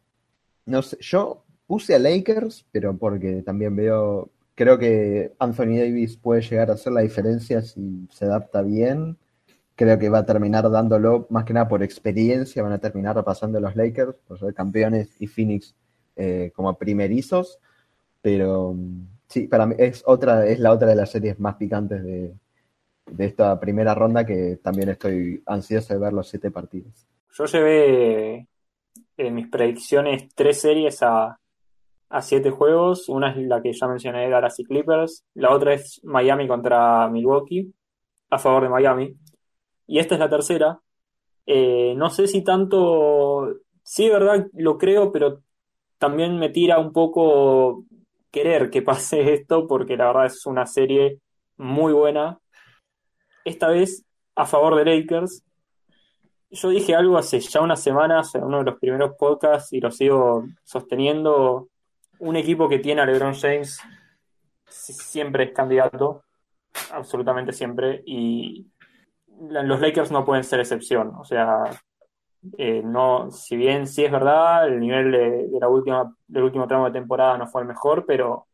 no 0.67 0.83
sé, 0.83 0.99
yo 1.01 1.45
puse 1.67 1.95
a 1.95 1.99
Lakers, 1.99 2.67
pero 2.73 2.97
porque 2.97 3.43
también 3.43 3.75
veo, 3.77 4.31
creo 4.57 4.79
que 4.79 5.35
Anthony 5.39 5.77
Davis 5.79 6.17
puede 6.17 6.41
llegar 6.41 6.71
a 6.71 6.75
hacer 6.75 6.93
la 6.93 7.03
diferencia 7.03 7.63
si 7.63 8.09
se 8.11 8.25
adapta 8.25 8.63
bien. 8.63 9.17
Creo 9.77 9.99
que 9.99 10.09
va 10.09 10.21
a 10.21 10.27
terminar 10.27 10.69
dándolo, 10.71 11.27
más 11.31 11.45
que 11.45 11.53
nada 11.53 11.69
por 11.69 11.83
experiencia, 11.83 12.63
van 12.63 12.73
a 12.73 12.79
terminar 12.79 13.23
pasando 13.23 13.61
los 13.61 13.77
Lakers, 13.77 14.17
por 14.27 14.41
ser 14.41 14.55
campeones 14.55 15.11
y 15.21 15.27
Phoenix 15.27 15.77
eh, 16.17 16.51
como 16.57 16.77
primerizos. 16.79 17.61
Pero 18.23 18.73
mm, 18.75 19.07
sí, 19.29 19.47
para 19.47 19.67
mí 19.67 19.75
es 19.79 20.03
otra, 20.07 20.47
es 20.47 20.59
la 20.59 20.73
otra 20.73 20.89
de 20.89 20.97
las 20.97 21.11
series 21.11 21.39
más 21.39 21.57
picantes 21.57 22.03
de, 22.03 22.35
de 23.11 23.25
esta 23.27 23.61
primera 23.61 23.95
ronda 23.95 24.25
que 24.25 24.59
también 24.63 24.89
estoy 24.89 25.43
ansioso 25.45 25.93
de 25.93 26.01
ver 26.01 26.15
los 26.15 26.29
siete 26.29 26.51
partidos. 26.51 27.07
Yo 27.31 27.45
llevé 27.45 28.49
en 29.19 29.35
mis 29.35 29.49
predicciones 29.49 30.29
tres 30.35 30.63
series 30.63 31.03
a, 31.03 31.39
a 32.09 32.23
siete 32.23 32.51
juegos. 32.51 33.09
Una 33.09 33.31
es 33.31 33.37
la 33.39 33.63
que 33.63 33.73
ya 33.73 33.87
mencioné, 33.89 34.29
Dallas 34.29 34.59
y 34.61 34.65
Clippers. 34.65 35.25
La 35.35 35.53
otra 35.55 35.75
es 35.75 36.01
Miami 36.05 36.49
contra 36.49 37.09
Milwaukee, 37.09 37.73
a 38.31 38.39
favor 38.39 38.65
de 38.65 38.69
Miami. 38.69 39.15
Y 39.87 39.99
esta 39.99 40.15
es 40.15 40.21
la 40.21 40.29
tercera. 40.29 40.81
Eh, 41.47 41.95
no 41.97 42.11
sé 42.11 42.27
si 42.27 42.43
tanto, 42.43 43.55
sí, 43.83 44.09
verdad, 44.09 44.47
lo 44.55 44.79
creo, 44.79 45.13
pero 45.13 45.43
también 45.99 46.39
me 46.39 46.51
tira 46.51 46.79
un 46.79 46.93
poco 46.93 47.85
querer 48.31 48.71
que 48.71 48.83
pase 48.83 49.33
esto 49.35 49.67
porque 49.67 49.97
la 49.97 50.09
verdad 50.09 50.27
es 50.27 50.47
una 50.47 50.67
serie 50.67 51.21
muy 51.57 51.93
buena. 51.93 52.39
Esta 53.45 53.69
vez 53.69 54.05
a 54.35 54.45
favor 54.45 54.77
de 54.77 54.85
Lakers. 54.85 55.43
Yo 56.51 56.69
dije 56.71 56.95
algo 56.95 57.17
hace 57.19 57.41
ya 57.41 57.61
unas 57.61 57.83
semanas 57.83 58.35
en 58.35 58.45
uno 58.45 58.59
de 58.59 58.65
los 58.65 58.79
primeros 58.79 59.13
podcasts 59.19 59.73
y 59.73 59.81
lo 59.81 59.91
sigo 59.91 60.45
sosteniendo. 60.65 61.69
Un 62.19 62.37
equipo 62.37 62.69
que 62.69 62.79
tiene 62.79 63.03
a 63.03 63.07
LeBron 63.07 63.35
James 63.35 63.81
siempre 64.67 65.45
es 65.45 65.53
candidato, 65.53 66.23
absolutamente 66.93 67.53
siempre, 67.53 68.03
y 68.07 68.67
los 69.51 69.81
Lakers 69.81 70.11
no 70.11 70.25
pueden 70.25 70.45
ser 70.45 70.61
excepción. 70.61 71.13
O 71.17 71.25
sea, 71.25 71.65
eh, 72.59 72.83
no, 72.85 73.31
si 73.31 73.57
bien 73.57 73.87
sí 73.87 74.05
es 74.05 74.13
verdad, 74.13 74.69
el 74.69 74.81
nivel 74.81 75.11
de, 75.11 75.49
la 75.61 75.69
última, 75.69 76.15
del 76.27 76.45
último 76.45 76.67
tramo 76.67 76.87
de 76.87 76.93
temporada 76.93 77.39
no 77.39 77.47
fue 77.47 77.63
el 77.63 77.69
mejor, 77.69 78.05
pero, 78.07 78.47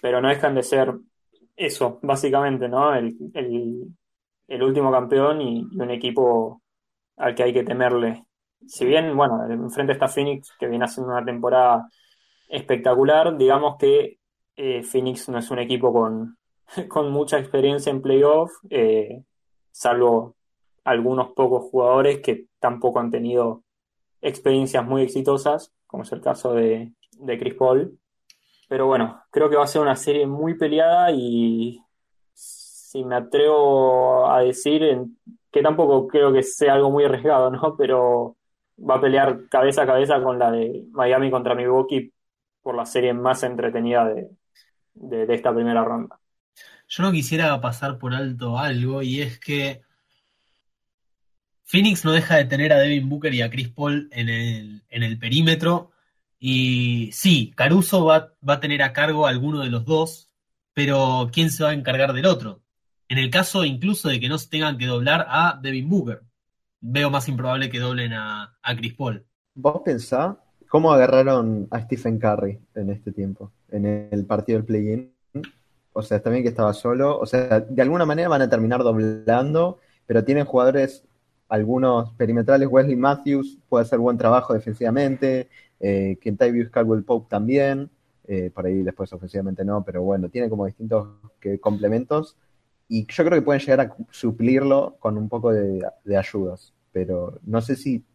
pero 0.00 0.20
no 0.20 0.28
dejan 0.28 0.54
de 0.54 0.62
ser 0.62 0.94
eso, 1.56 1.98
básicamente, 2.02 2.68
¿no? 2.68 2.94
El, 2.94 3.16
el, 3.34 4.62
último 4.62 4.90
campeón 4.90 5.40
y, 5.40 5.62
un 5.62 5.90
equipo 5.90 6.62
al 7.16 7.34
que 7.34 7.44
hay 7.44 7.52
que 7.52 7.64
temerle. 7.64 8.24
Si 8.66 8.84
bien, 8.84 9.16
bueno, 9.16 9.44
enfrente 9.48 9.92
está 9.92 10.08
Phoenix, 10.08 10.52
que 10.58 10.66
viene 10.66 10.84
haciendo 10.84 11.12
una 11.12 11.24
temporada 11.24 11.88
espectacular, 12.52 13.38
digamos 13.38 13.76
que 13.78 14.18
eh, 14.56 14.82
Phoenix 14.82 15.28
no 15.30 15.38
es 15.38 15.50
un 15.50 15.58
equipo 15.58 15.92
con, 15.92 16.36
con 16.88 17.10
mucha 17.10 17.38
experiencia 17.38 17.90
en 17.90 18.02
playoff, 18.02 18.52
eh, 18.68 19.24
salvo 19.70 20.36
algunos 20.84 21.32
pocos 21.32 21.64
jugadores 21.70 22.20
que 22.20 22.46
tampoco 22.60 23.00
han 23.00 23.10
tenido 23.10 23.62
experiencias 24.20 24.84
muy 24.84 25.02
exitosas, 25.02 25.72
como 25.86 26.02
es 26.02 26.12
el 26.12 26.20
caso 26.20 26.52
de, 26.52 26.92
de 27.12 27.38
Chris 27.38 27.54
Paul. 27.54 27.98
Pero 28.68 28.86
bueno, 28.86 29.22
creo 29.30 29.48
que 29.48 29.56
va 29.56 29.64
a 29.64 29.66
ser 29.66 29.80
una 29.80 29.96
serie 29.96 30.26
muy 30.26 30.54
peleada 30.56 31.10
y 31.10 31.80
si 32.34 33.02
me 33.04 33.16
atrevo 33.16 34.30
a 34.30 34.40
decir, 34.42 34.82
que 35.50 35.62
tampoco 35.62 36.06
creo 36.06 36.32
que 36.32 36.42
sea 36.42 36.74
algo 36.74 36.90
muy 36.90 37.04
arriesgado, 37.04 37.50
¿no? 37.50 37.76
Pero 37.78 38.36
va 38.78 38.96
a 38.96 39.00
pelear 39.00 39.48
cabeza 39.48 39.82
a 39.82 39.86
cabeza 39.86 40.22
con 40.22 40.38
la 40.38 40.50
de 40.50 40.84
Miami 40.90 41.30
contra 41.30 41.54
Milwaukee 41.54 42.12
por 42.62 42.74
la 42.74 42.86
serie 42.86 43.12
más 43.12 43.42
entretenida 43.42 44.06
de, 44.06 44.30
de 44.94 45.34
esta 45.34 45.52
primera 45.52 45.84
ronda. 45.84 46.18
Yo 46.88 47.02
no 47.02 47.12
quisiera 47.12 47.60
pasar 47.60 47.98
por 47.98 48.14
alto 48.14 48.58
algo 48.58 49.02
y 49.02 49.22
es 49.22 49.38
que 49.38 49.82
Phoenix 51.64 52.04
no 52.04 52.12
deja 52.12 52.36
de 52.36 52.44
tener 52.44 52.72
a 52.72 52.78
Devin 52.78 53.08
Booker 53.08 53.32
y 53.32 53.40
a 53.40 53.48
Chris 53.48 53.70
Paul 53.70 54.10
en 54.12 54.28
el, 54.28 54.82
en 54.90 55.02
el 55.02 55.18
perímetro. 55.18 55.92
Y 56.38 57.10
sí, 57.12 57.52
Caruso 57.56 58.04
va, 58.04 58.34
va, 58.46 58.54
a 58.54 58.60
tener 58.60 58.82
a 58.82 58.92
cargo 58.92 59.26
a 59.26 59.30
alguno 59.30 59.60
de 59.60 59.70
los 59.70 59.86
dos, 59.86 60.30
pero 60.74 61.30
¿quién 61.32 61.50
se 61.50 61.64
va 61.64 61.70
a 61.70 61.74
encargar 61.74 62.12
del 62.12 62.26
otro? 62.26 62.60
En 63.08 63.16
el 63.16 63.30
caso 63.30 63.64
incluso 63.64 64.10
de 64.10 64.20
que 64.20 64.28
no 64.28 64.36
se 64.36 64.50
tengan 64.50 64.76
que 64.76 64.86
doblar 64.86 65.24
a 65.30 65.58
Devin 65.62 65.88
Booker, 65.88 66.22
veo 66.80 67.08
más 67.08 67.26
improbable 67.28 67.70
que 67.70 67.78
doblen 67.78 68.12
a, 68.12 68.58
a 68.60 68.76
Chris 68.76 68.92
Paul. 68.92 69.24
¿Vos 69.54 69.80
pensás 69.82 70.36
cómo 70.72 70.90
agarraron 70.90 71.68
a 71.70 71.82
Stephen 71.82 72.18
Curry 72.18 72.58
en 72.74 72.88
este 72.88 73.12
tiempo, 73.12 73.52
en 73.70 74.08
el 74.10 74.24
partido 74.24 74.58
del 74.58 74.64
play-in? 74.64 75.12
O 75.92 76.00
sea, 76.00 76.16
está 76.16 76.30
bien 76.30 76.42
que 76.42 76.48
estaba 76.48 76.72
solo, 76.72 77.18
o 77.18 77.26
sea, 77.26 77.60
de 77.60 77.82
alguna 77.82 78.06
manera 78.06 78.30
van 78.30 78.40
a 78.40 78.48
terminar 78.48 78.82
doblando, 78.82 79.80
pero 80.06 80.24
tienen 80.24 80.46
jugadores 80.46 81.04
algunos 81.50 82.14
perimetrales, 82.14 82.68
Wesley 82.70 82.96
Matthews 82.96 83.58
puede 83.68 83.82
hacer 83.82 83.98
buen 83.98 84.16
trabajo 84.16 84.54
defensivamente, 84.54 85.50
eh, 85.78 86.16
Kentavious 86.22 86.70
Caldwell 86.70 87.04
Pope 87.04 87.26
también, 87.28 87.90
eh, 88.26 88.50
por 88.54 88.64
ahí 88.64 88.82
después 88.82 89.12
ofensivamente 89.12 89.66
no, 89.66 89.84
pero 89.84 90.00
bueno, 90.00 90.30
tiene 90.30 90.48
como 90.48 90.64
distintos 90.64 91.06
complementos. 91.60 92.38
Y 92.88 93.04
yo 93.06 93.24
creo 93.26 93.38
que 93.38 93.44
pueden 93.44 93.60
llegar 93.60 93.80
a 93.82 93.96
suplirlo 94.10 94.96
con 95.00 95.18
un 95.18 95.28
poco 95.28 95.52
de, 95.52 95.86
ayudas, 96.16 96.72
pero 96.92 97.38
no 97.44 97.60
sé 97.60 97.76
si 97.76 98.06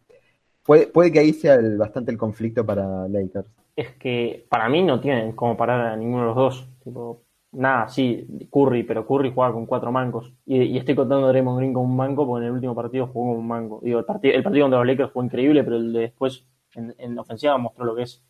puede, 0.68 0.86
puede 0.86 1.10
que 1.10 1.20
ahí 1.20 1.32
sea 1.32 1.58
bastante 1.78 2.12
el 2.12 2.18
conflicto 2.18 2.64
para 2.66 3.08
Lakers. 3.08 3.48
Es 3.74 3.92
que 3.92 4.46
para 4.50 4.68
mí 4.68 4.82
no 4.82 5.00
tienen 5.00 5.32
como 5.32 5.56
parar 5.56 5.80
a 5.80 5.96
ninguno 5.96 6.20
de 6.20 6.26
los 6.26 6.36
dos. 6.36 6.68
Tipo, 6.84 7.22
Nada, 7.50 7.88
sí, 7.88 8.26
Curry, 8.52 8.82
pero 8.82 9.06
Curry 9.06 9.32
juega 9.34 9.54
con 9.54 9.64
cuatro 9.64 9.90
mancos. 9.90 10.34
Y, 10.44 10.76
estoy 10.76 10.94
contando 10.94 11.26
a 11.26 11.28
Draymond 11.30 11.58
Green 11.58 11.72
como 11.72 11.86
un 11.86 11.96
manco 11.96 12.26
porque 12.26 12.44
en 12.44 12.48
el 12.48 12.52
último 12.52 12.74
partido 12.74 13.06
jugó 13.06 13.30
como 13.30 13.40
un 13.40 13.48
manco. 13.48 13.80
Digo, 13.82 13.98
el 13.98 14.04
partido, 14.04 14.34
el 14.34 14.42
partido 14.42 14.64
contra 14.64 14.78
los 14.80 14.86
Lakers 14.86 15.12
fue 15.12 15.24
increíble, 15.24 15.64
pero 15.64 15.76
el 15.76 15.92
de 15.94 16.00
después 16.00 16.46
en, 16.74 16.94
en 16.98 17.18
ofensiva 17.18 17.56
mostró 17.56 17.86
lo 17.86 17.94
que 17.94 18.02
es. 18.02 18.22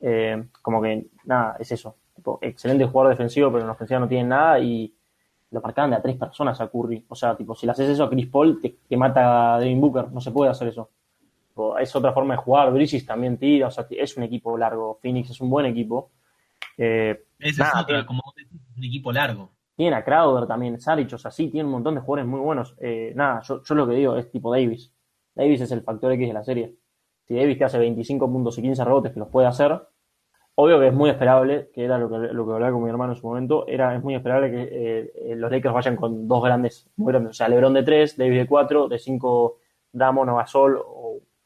Eh, 0.00 0.46
como 0.62 0.80
que, 0.80 1.08
nada, 1.24 1.56
es 1.58 1.72
eso. 1.72 1.96
Tipo, 2.14 2.38
excelente 2.40 2.86
jugador 2.86 3.10
defensivo, 3.10 3.50
pero 3.50 3.64
en 3.64 3.70
ofensiva 3.70 3.98
no 3.98 4.08
tiene 4.08 4.28
nada 4.28 4.60
y 4.60 4.94
lo 5.50 5.60
marcaban 5.60 5.90
de 5.90 5.96
a 5.96 6.02
tres 6.02 6.16
personas 6.16 6.60
a 6.60 6.68
Curry. 6.68 7.04
O 7.08 7.16
sea, 7.16 7.36
tipo, 7.36 7.54
si 7.56 7.66
le 7.66 7.72
haces 7.72 7.90
eso 7.90 8.04
a 8.04 8.10
Chris 8.10 8.28
Paul, 8.28 8.60
te, 8.60 8.96
mata 8.96 9.56
a 9.56 9.58
Devin 9.58 9.80
Booker. 9.80 10.12
No 10.12 10.20
se 10.20 10.30
puede 10.30 10.52
hacer 10.52 10.68
eso. 10.68 10.90
Es 11.78 11.94
otra 11.94 12.12
forma 12.12 12.34
de 12.34 12.38
jugar. 12.38 12.72
Bridges 12.72 13.04
también 13.06 13.38
tira. 13.38 13.68
O 13.68 13.70
sea, 13.70 13.86
es 13.90 14.16
un 14.16 14.22
equipo 14.22 14.56
largo. 14.56 14.98
Phoenix 15.00 15.30
es 15.30 15.40
un 15.40 15.50
buen 15.50 15.66
equipo. 15.66 16.12
Eh, 16.76 17.24
es 17.38 17.58
como 18.06 18.22
un 18.76 18.84
equipo 18.84 19.12
largo. 19.12 19.50
Tiene 19.76 19.96
a 19.96 20.04
Crowder 20.04 20.48
también, 20.48 20.80
Saric, 20.80 21.12
o 21.12 21.18
sea, 21.18 21.30
sí, 21.30 21.48
tiene 21.48 21.66
un 21.66 21.72
montón 21.72 21.94
de 21.94 22.00
jugadores 22.00 22.26
muy 22.26 22.40
buenos. 22.40 22.74
Eh, 22.80 23.12
nada, 23.14 23.42
yo, 23.42 23.62
lo 23.74 23.86
que 23.86 23.94
digo 23.94 24.16
es 24.16 24.30
tipo 24.30 24.50
Davis. 24.50 24.90
Davis 25.34 25.60
es 25.60 25.70
el 25.70 25.82
factor 25.82 26.12
X 26.12 26.28
de 26.28 26.32
la 26.32 26.42
serie. 26.42 26.74
Si 27.28 27.34
Davis 27.34 27.58
te 27.58 27.64
hace 27.64 27.78
25 27.78 28.30
puntos 28.32 28.56
y 28.56 28.62
15 28.62 28.84
rebotes, 28.84 29.12
que 29.12 29.20
los 29.20 29.28
puede 29.28 29.46
hacer, 29.46 29.78
obvio 30.54 30.80
que 30.80 30.86
es 30.88 30.94
muy 30.94 31.10
esperable, 31.10 31.70
que 31.74 31.84
era 31.84 31.98
lo 31.98 32.08
que, 32.08 32.32
lo 32.32 32.46
que 32.46 32.52
hablaba 32.54 32.72
con 32.72 32.84
mi 32.84 32.88
hermano 32.88 33.12
en 33.12 33.18
su 33.18 33.26
momento, 33.26 33.66
era, 33.66 33.94
es 33.94 34.02
muy 34.02 34.14
esperable 34.14 34.50
que 34.50 35.12
eh, 35.30 35.36
los 35.36 35.50
Lakers 35.50 35.74
vayan 35.74 35.96
con 35.96 36.26
dos 36.26 36.42
grandes, 36.42 36.88
muy 36.96 37.12
grandes. 37.12 37.32
O 37.32 37.34
sea, 37.34 37.48
LeBron 37.48 37.74
de 37.74 37.82
3, 37.82 38.16
Davis 38.16 38.38
de 38.38 38.46
4, 38.46 38.88
de 38.88 38.98
5 38.98 39.58
Damon 39.92 40.30
o 40.30 40.36
Gasol, 40.36 40.80
o 40.82 40.95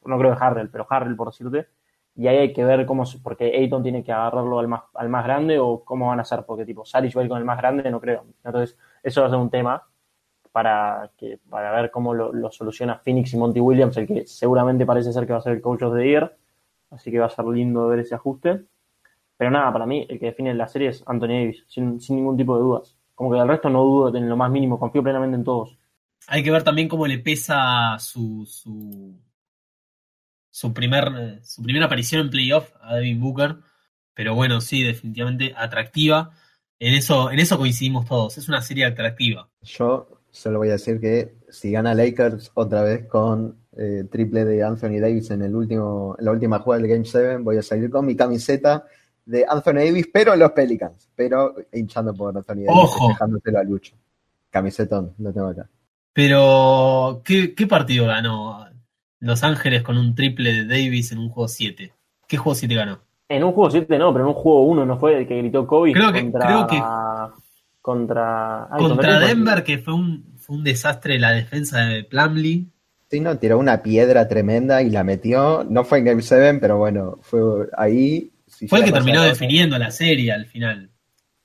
no 0.05 0.17
creo 0.17 0.35
que 0.35 0.43
Harrell, 0.43 0.69
pero 0.69 0.87
Harrell 0.89 1.15
por 1.15 1.29
decirte 1.29 1.67
y 2.15 2.27
ahí 2.27 2.37
hay 2.37 2.53
que 2.53 2.63
ver 2.63 2.85
cómo, 2.85 3.03
porque 3.23 3.45
Ayton 3.55 3.83
tiene 3.83 4.03
que 4.03 4.11
agarrarlo 4.11 4.59
al 4.59 4.67
más, 4.67 4.83
al 4.95 5.09
más 5.09 5.23
grande 5.23 5.59
o 5.59 5.83
cómo 5.83 6.07
van 6.07 6.19
a 6.19 6.23
hacer, 6.23 6.43
porque 6.45 6.65
tipo 6.65 6.85
Saric 6.85 7.15
va 7.15 7.21
a 7.21 7.23
ir 7.23 7.29
con 7.29 7.37
el 7.37 7.45
más 7.45 7.57
grande, 7.57 7.89
no 7.89 8.01
creo. 8.01 8.25
Entonces, 8.43 8.77
eso 9.01 9.21
va 9.21 9.27
a 9.27 9.29
ser 9.29 9.39
un 9.39 9.49
tema 9.49 9.81
para, 10.51 11.11
que, 11.17 11.39
para 11.49 11.71
ver 11.71 11.89
cómo 11.89 12.13
lo, 12.13 12.51
soluciona 12.51 12.99
Phoenix 12.99 13.33
y 13.33 13.37
Monty 13.37 13.61
Williams, 13.61 13.95
el 13.97 14.07
que 14.07 14.27
seguramente 14.27 14.85
parece 14.85 15.13
ser 15.13 15.25
que 15.25 15.33
va 15.33 15.39
a 15.39 15.41
ser 15.41 15.53
el 15.53 15.61
coach 15.61 15.83
of 15.83 15.95
the 15.95 16.05
year, 16.05 16.35
así 16.89 17.11
que 17.11 17.19
va 17.19 17.27
a 17.27 17.29
ser 17.29 17.45
lindo 17.45 17.87
ver 17.87 17.99
ese 17.99 18.15
ajuste. 18.15 18.65
Pero 19.37 19.49
nada, 19.49 19.71
para 19.71 19.85
mí 19.85 20.05
el 20.07 20.19
que 20.19 20.27
define 20.27 20.53
la 20.53 20.67
serie 20.67 20.89
es 20.89 21.03
Anthony 21.07 21.27
Davis, 21.27 21.63
sin, 21.67 21.97
ningún 22.09 22.37
tipo 22.37 22.55
de 22.55 22.61
dudas. 22.61 22.97
Como 23.15 23.31
que 23.31 23.39
del 23.39 23.47
resto 23.47 23.69
no 23.69 23.83
dudo 23.83 24.15
en 24.15 24.27
lo 24.27 24.35
más 24.35 24.51
mínimo, 24.51 24.77
confío 24.77 25.01
plenamente 25.01 25.37
en 25.37 25.43
todos. 25.43 25.77
Hay 26.27 26.43
que 26.43 26.51
ver 26.51 26.63
también 26.63 26.87
cómo 26.87 27.07
le 27.07 27.17
pesa 27.17 27.97
su 27.97 28.45
su, 30.51 30.73
primer, 30.73 31.39
su 31.43 31.63
primera 31.63 31.87
aparición 31.87 32.21
en 32.21 32.29
playoff 32.29 32.71
a 32.81 32.95
Devin 32.95 33.19
Booker. 33.19 33.55
Pero 34.13 34.35
bueno, 34.35 34.61
sí, 34.61 34.83
definitivamente 34.83 35.53
atractiva. 35.57 36.31
En 36.77 36.93
eso, 36.93 37.31
en 37.31 37.39
eso 37.39 37.57
coincidimos 37.57 38.05
todos. 38.05 38.37
Es 38.37 38.47
una 38.47 38.61
serie 38.61 38.85
atractiva. 38.85 39.49
Yo 39.61 40.07
solo 40.29 40.59
voy 40.59 40.69
a 40.69 40.73
decir 40.73 40.99
que 40.99 41.35
si 41.49 41.71
gana 41.71 41.93
Lakers 41.93 42.51
otra 42.53 42.83
vez 42.83 43.07
con 43.07 43.57
eh, 43.77 44.05
triple 44.11 44.45
de 44.45 44.63
Anthony 44.63 44.99
Davis 44.99 45.31
en 45.31 45.41
el 45.43 45.55
último, 45.55 46.15
en 46.19 46.25
la 46.25 46.31
última 46.31 46.59
jugada 46.59 46.81
del 46.81 46.91
Game 46.91 47.05
7, 47.05 47.37
voy 47.37 47.57
a 47.57 47.61
salir 47.61 47.89
con 47.89 48.05
mi 48.05 48.15
camiseta 48.15 48.85
de 49.25 49.45
Anthony 49.47 49.85
Davis, 49.85 50.09
pero 50.11 50.33
en 50.33 50.39
los 50.39 50.51
Pelicans, 50.51 51.09
pero 51.15 51.55
hinchando 51.71 52.13
por 52.13 52.35
Anthony 52.35 52.65
Davis, 52.65 52.91
dejándoselo 53.07 53.59
a 53.59 53.63
Lucho. 53.63 53.95
Camisetón, 54.49 55.13
lo 55.19 55.31
tengo 55.31 55.47
acá. 55.47 55.69
Pero, 56.13 57.21
¿qué, 57.23 57.55
¿qué, 57.55 57.67
partido 57.67 58.07
ganó? 58.07 58.65
Los 59.21 59.43
Ángeles 59.43 59.83
con 59.83 59.97
un 59.97 60.15
triple 60.15 60.51
de 60.51 60.65
Davis 60.65 61.11
en 61.11 61.19
un 61.19 61.29
juego 61.29 61.47
7. 61.47 61.93
¿Qué 62.27 62.37
juego 62.37 62.55
7 62.55 62.73
ganó? 62.75 62.99
En 63.29 63.43
un 63.43 63.53
juego 63.53 63.69
7 63.69 63.97
no, 63.97 64.11
pero 64.11 64.25
en 64.25 64.29
un 64.29 64.33
juego 64.33 64.63
1 64.63 64.85
no 64.85 64.97
fue 64.97 65.19
el 65.19 65.27
que 65.27 65.37
gritó 65.37 65.65
Kobe 65.65 65.93
creo 65.93 66.11
que, 66.11 66.21
contra... 66.23 66.45
Creo 66.45 66.67
que 66.67 66.81
contra... 67.81 68.67
contra 68.77 69.19
Denver, 69.19 69.63
que 69.63 69.77
fue 69.77 69.93
un, 69.93 70.33
fue 70.37 70.55
un 70.55 70.63
desastre 70.63 71.19
la 71.19 71.31
defensa 71.31 71.81
de 71.81 72.03
Plumlee. 72.03 72.65
Sí, 73.11 73.19
no, 73.19 73.37
tiró 73.37 73.59
una 73.59 73.83
piedra 73.83 74.27
tremenda 74.27 74.81
y 74.81 74.89
la 74.89 75.03
metió. 75.03 75.65
No 75.69 75.83
fue 75.83 75.99
en 75.99 76.05
Game 76.05 76.21
7, 76.21 76.59
pero 76.59 76.77
bueno, 76.77 77.19
fue 77.21 77.69
ahí. 77.77 78.31
fue 78.67 78.79
el 78.79 78.85
que 78.85 78.91
terminó 78.91 79.21
definiendo 79.21 79.77
la 79.77 79.91
serie 79.91 80.31
al 80.31 80.47
final. 80.47 80.89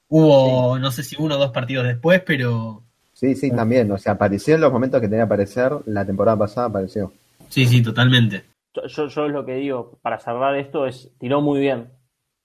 Hubo, 0.09 0.79
no 0.79 0.91
sé 0.93 1.03
si 1.03 1.17
uno 1.19 1.35
o 1.35 1.39
dos 1.39 1.51
partidos 1.51 1.87
después, 1.87 2.23
pero... 2.25 2.85
Sí, 3.13 3.35
sí, 3.35 3.51
también. 3.51 3.91
O 3.93 3.99
sea, 3.99 4.13
apareció 4.13 4.55
en 4.55 4.61
los 4.61 4.73
momentos 4.73 5.01
que 5.01 5.09
tenía 5.09 5.25
que 5.25 5.27
aparecer. 5.27 5.73
La 5.87 6.07
temporada 6.07 6.39
pasada 6.39 6.69
apareció. 6.69 7.13
Sí, 7.49 7.67
sí, 7.67 7.83
totalmente. 7.83 8.45
Yo, 8.89 9.07
yo 9.09 9.29
lo 9.29 9.45
que 9.45 9.55
digo, 9.55 9.99
para 10.03 10.19
cerrar 10.19 10.57
esto, 10.57 10.87
es 10.87 11.11
tiró 11.19 11.41
muy 11.41 11.61
bien. 11.61 11.93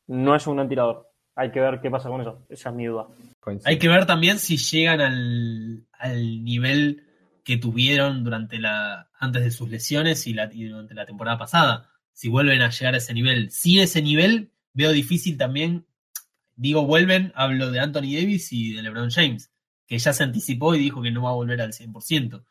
No 0.07 0.35
es 0.35 0.47
un 0.47 0.55
gran 0.55 0.69
tirador. 0.69 1.09
Hay 1.35 1.51
que 1.51 1.59
ver 1.59 1.79
qué 1.81 1.89
pasa 1.89 2.09
con 2.09 2.21
eso. 2.21 2.45
Esa 2.49 2.69
es 2.69 2.75
mi 2.75 2.85
duda. 2.85 3.07
Hay 3.65 3.77
que 3.77 3.87
ver 3.87 4.05
también 4.05 4.39
si 4.39 4.57
llegan 4.57 5.01
al, 5.01 6.43
nivel 6.43 7.03
que 7.43 7.57
tuvieron 7.57 8.23
durante 8.23 8.59
la 8.59 9.09
antes 9.19 9.43
de 9.43 9.51
sus 9.51 9.69
lesiones 9.69 10.27
y, 10.27 10.33
la, 10.33 10.47
durante 10.47 10.93
la 10.93 11.05
temporada 11.05 11.37
pasada. 11.37 11.89
Si 12.13 12.29
vuelven 12.29 12.61
a 12.61 12.69
llegar 12.69 12.93
a 12.93 12.97
ese 12.97 13.13
nivel. 13.13 13.51
Sin 13.51 13.79
ese 13.79 14.01
nivel, 14.01 14.51
veo 14.73 14.91
difícil 14.91 15.37
también 15.37 15.85
digo 16.61 16.85
vuelven, 16.85 17.31
hablo 17.35 17.71
de 17.71 17.79
Anthony 17.79 18.13
Davis 18.13 18.53
y 18.53 18.73
de 18.73 18.83
LeBron 18.83 19.09
James, 19.09 19.51
que 19.87 19.97
ya 19.97 20.13
se 20.13 20.23
anticipó 20.23 20.75
y 20.75 20.79
dijo 20.79 21.01
que 21.01 21.09
no 21.09 21.23
va 21.23 21.31
a 21.31 21.33
volver 21.33 21.59
al 21.59 21.73
100%, 21.73 22.45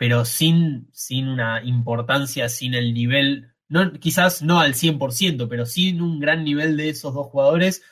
pero 0.00 0.24
sin, 0.24 0.88
sin 0.94 1.28
una 1.28 1.62
importancia, 1.62 2.48
sin 2.48 2.72
el 2.72 2.94
nivel, 2.94 3.52
no, 3.68 3.92
quizás 3.92 4.40
no 4.40 4.58
al 4.58 4.72
100%, 4.72 5.46
pero 5.46 5.66
sin 5.66 6.00
un 6.00 6.18
gran 6.18 6.42
nivel 6.42 6.78
de 6.78 6.88
esos 6.88 7.12
dos 7.12 7.26
jugadores. 7.26 7.82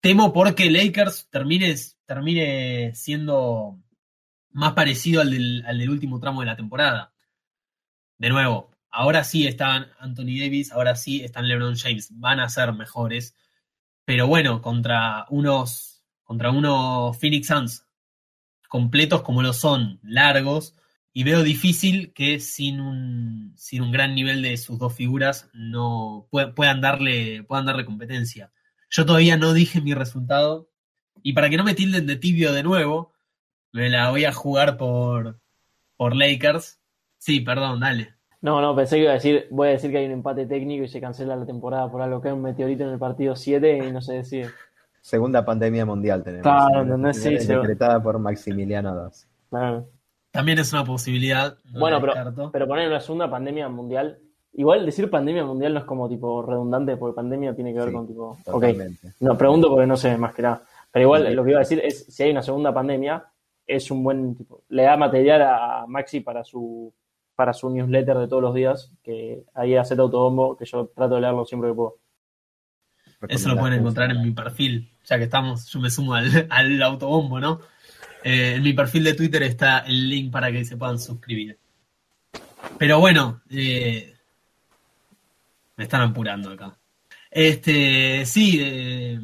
Temo 0.00 0.32
porque 0.32 0.70
Lakers 0.70 1.28
termine, 1.28 1.74
termine 2.04 2.94
siendo 2.94 3.80
más 4.50 4.74
parecido 4.74 5.22
al 5.22 5.32
del, 5.32 5.64
al 5.66 5.78
del 5.78 5.90
último 5.90 6.20
tramo 6.20 6.38
de 6.42 6.46
la 6.46 6.54
temporada. 6.54 7.12
De 8.16 8.28
nuevo, 8.28 8.70
ahora 8.88 9.24
sí 9.24 9.48
están 9.48 9.88
Anthony 9.98 10.38
Davis, 10.38 10.70
ahora 10.70 10.94
sí 10.94 11.24
están 11.24 11.48
LeBron 11.48 11.76
James, 11.76 12.10
van 12.12 12.38
a 12.38 12.48
ser 12.48 12.74
mejores, 12.74 13.34
pero 14.04 14.28
bueno, 14.28 14.62
contra 14.62 15.26
unos, 15.30 16.04
contra 16.22 16.52
unos 16.52 17.18
Phoenix 17.18 17.48
Suns 17.48 17.84
completos 18.68 19.22
como 19.22 19.42
lo 19.42 19.52
son, 19.52 19.98
largos, 20.04 20.76
y 21.16 21.24
veo 21.24 21.42
difícil 21.42 22.12
que 22.12 22.40
sin 22.40 22.78
un, 22.78 23.54
sin 23.56 23.80
un 23.80 23.90
gran 23.90 24.14
nivel 24.14 24.42
de 24.42 24.54
sus 24.58 24.78
dos 24.78 24.92
figuras 24.92 25.48
no 25.54 26.28
puedan, 26.30 26.82
darle, 26.82 27.42
puedan 27.44 27.64
darle 27.64 27.86
competencia. 27.86 28.52
Yo 28.90 29.06
todavía 29.06 29.38
no 29.38 29.54
dije 29.54 29.80
mi 29.80 29.94
resultado, 29.94 30.68
y 31.22 31.32
para 31.32 31.48
que 31.48 31.56
no 31.56 31.64
me 31.64 31.72
tilden 31.72 32.06
de 32.06 32.16
tibio 32.16 32.52
de 32.52 32.62
nuevo, 32.62 33.14
me 33.72 33.88
la 33.88 34.10
voy 34.10 34.26
a 34.26 34.32
jugar 34.34 34.76
por, 34.76 35.40
por 35.96 36.14
Lakers. 36.14 36.82
Sí, 37.16 37.40
perdón, 37.40 37.80
dale. 37.80 38.14
No, 38.42 38.60
no, 38.60 38.76
pensé 38.76 38.96
que 38.96 39.02
iba 39.04 39.12
a 39.12 39.14
decir, 39.14 39.46
voy 39.50 39.68
a 39.68 39.70
decir 39.70 39.90
que 39.90 39.96
hay 39.96 40.04
un 40.04 40.12
empate 40.12 40.44
técnico 40.44 40.84
y 40.84 40.88
se 40.88 41.00
cancela 41.00 41.34
la 41.34 41.46
temporada 41.46 41.90
por 41.90 42.02
algo 42.02 42.20
que 42.20 42.28
hay 42.28 42.34
un 42.34 42.42
meteorito 42.42 42.84
en 42.84 42.90
el 42.90 42.98
partido 42.98 43.34
7 43.34 43.88
y 43.88 43.90
no 43.90 44.02
se 44.02 44.16
decide. 44.16 44.50
Segunda 45.00 45.46
pandemia 45.46 45.86
mundial 45.86 46.22
tenemos. 46.22 46.42
Claro, 46.42 46.84
no 46.84 47.14
Sí, 47.14 47.38
decretada 47.38 48.02
por 48.02 48.18
Maximiliano 48.18 49.10
II. 49.50 49.86
También 50.36 50.58
es 50.58 50.72
una 50.72 50.84
posibilidad. 50.84 51.56
bueno, 51.72 52.00
pero, 52.00 52.50
pero 52.52 52.68
poner 52.68 52.88
una 52.88 53.00
segunda 53.00 53.30
pandemia 53.30 53.68
mundial. 53.68 54.18
Igual 54.52 54.86
decir 54.86 55.10
pandemia 55.10 55.44
mundial 55.44 55.74
no 55.74 55.80
es 55.80 55.84
como 55.84 56.08
tipo 56.08 56.42
redundante, 56.42 56.96
porque 56.96 57.16
pandemia 57.16 57.54
tiene 57.54 57.72
que 57.72 57.80
ver 57.80 57.92
con 57.92 58.06
tipo. 58.06 58.38
Totalmente. 58.44 59.12
No, 59.20 59.36
pregunto 59.36 59.68
porque 59.68 59.86
no 59.86 59.96
sé 59.96 60.16
más 60.16 60.34
que 60.34 60.42
nada. 60.42 60.62
Pero 60.90 61.02
igual 61.04 61.34
lo 61.34 61.44
que 61.44 61.50
iba 61.50 61.58
a 61.58 61.64
decir 61.64 61.80
es: 61.84 62.06
si 62.06 62.22
hay 62.22 62.30
una 62.30 62.42
segunda 62.42 62.72
pandemia, 62.72 63.24
es 63.66 63.90
un 63.90 64.02
buen 64.02 64.34
tipo. 64.34 64.62
Le 64.68 64.84
da 64.84 64.96
material 64.96 65.42
a 65.42 65.84
Maxi 65.86 66.20
para 66.20 66.44
su 66.44 66.92
para 67.36 67.52
su 67.52 67.70
newsletter 67.70 68.16
de 68.16 68.28
todos 68.28 68.42
los 68.42 68.54
días, 68.54 68.90
que 69.02 69.44
ahí 69.54 69.76
hace 69.76 69.94
autobombo, 69.94 70.56
que 70.56 70.64
yo 70.64 70.90
trato 70.94 71.16
de 71.16 71.20
leerlo 71.20 71.44
siempre 71.44 71.70
que 71.70 71.74
puedo. 71.74 71.98
Eso 73.28 73.50
lo 73.50 73.58
pueden 73.58 73.80
encontrar 73.80 74.10
en 74.10 74.22
mi 74.22 74.30
perfil, 74.30 74.90
ya 75.04 75.18
que 75.18 75.24
estamos, 75.24 75.66
yo 75.68 75.80
me 75.80 75.90
sumo 75.90 76.14
al, 76.14 76.46
al 76.50 76.82
autobombo, 76.82 77.38
¿no? 77.38 77.60
Eh, 78.28 78.56
en 78.56 78.62
mi 78.64 78.72
perfil 78.72 79.04
de 79.04 79.14
Twitter 79.14 79.40
está 79.44 79.78
el 79.86 80.08
link 80.08 80.32
para 80.32 80.50
que 80.50 80.64
se 80.64 80.76
puedan 80.76 80.98
suscribir. 80.98 81.56
Pero 82.76 82.98
bueno, 82.98 83.42
eh, 83.48 84.16
me 85.76 85.84
están 85.84 86.00
apurando 86.02 86.50
acá. 86.50 86.76
Este, 87.30 88.26
sí. 88.26 88.58
Eh, 88.60 89.20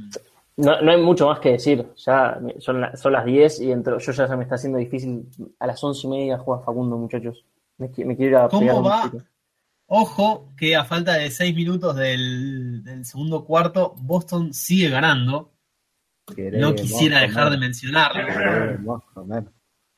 no, 0.57 0.81
no, 0.81 0.93
hay 0.93 1.03
mucho 1.03 1.27
más 1.27 1.41
que 1.41 1.51
decir. 1.51 1.85
Ya 1.97 2.39
son, 2.61 2.81
son 2.95 3.13
las 3.13 3.25
10 3.25 3.63
y 3.63 3.73
entro, 3.73 3.99
yo 3.99 4.13
ya 4.13 4.29
se 4.29 4.37
me 4.37 4.45
está 4.45 4.55
haciendo 4.55 4.79
difícil. 4.79 5.29
A 5.59 5.67
las 5.67 5.83
11 5.83 6.07
y 6.07 6.11
media 6.11 6.39
juega 6.39 6.63
Facundo, 6.63 6.97
muchachos. 6.97 7.45
Me, 7.79 7.91
quiero 7.91 8.15
ir 8.21 8.37
a 8.37 8.49
¿Cómo 8.49 8.85
va? 8.85 9.11
Ojo 9.87 10.53
que 10.57 10.77
a 10.77 10.85
falta 10.85 11.15
de 11.15 11.29
6 11.29 11.57
minutos 11.57 11.97
del, 11.97 12.85
segundo 13.03 13.45
cuarto, 13.45 13.97
Boston 13.99 14.55
sigue 14.55 14.91
ganando. 14.91 15.51
No 16.53 16.75
quisiera 16.75 17.21
dejar 17.21 17.51
de 17.51 17.59
mencionarlo. 17.59 18.79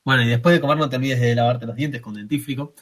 Bueno, 0.05 0.23
y 0.23 0.29
después 0.29 0.55
de 0.55 0.61
comer 0.61 0.77
no 0.77 0.89
te 0.89 0.97
olvides 0.97 1.21
de 1.21 1.35
lavarte 1.35 1.67
los 1.67 1.77
dientes 1.77 2.01
con 2.01 2.15
dentífrico. 2.15 2.75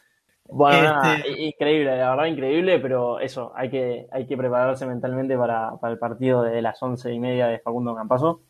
Bueno, 0.49 1.03
este, 1.03 1.43
increíble, 1.45 1.97
la 1.97 2.11
verdad 2.11 2.27
increíble, 2.27 2.79
pero 2.79 3.19
eso, 3.21 3.53
hay 3.55 3.71
que, 3.71 4.07
hay 4.13 4.27
que 4.27 4.37
prepararse 4.37 4.85
mentalmente 4.85 5.37
para, 5.37 5.73
el 5.83 5.99
partido 5.99 6.43
de 6.43 6.61
las 6.61 6.83
once 6.83 7.11
y 7.13 7.19
media 7.19 7.47
de 7.47 7.59
Facundo 7.59 7.95
Campaso. 7.95 8.43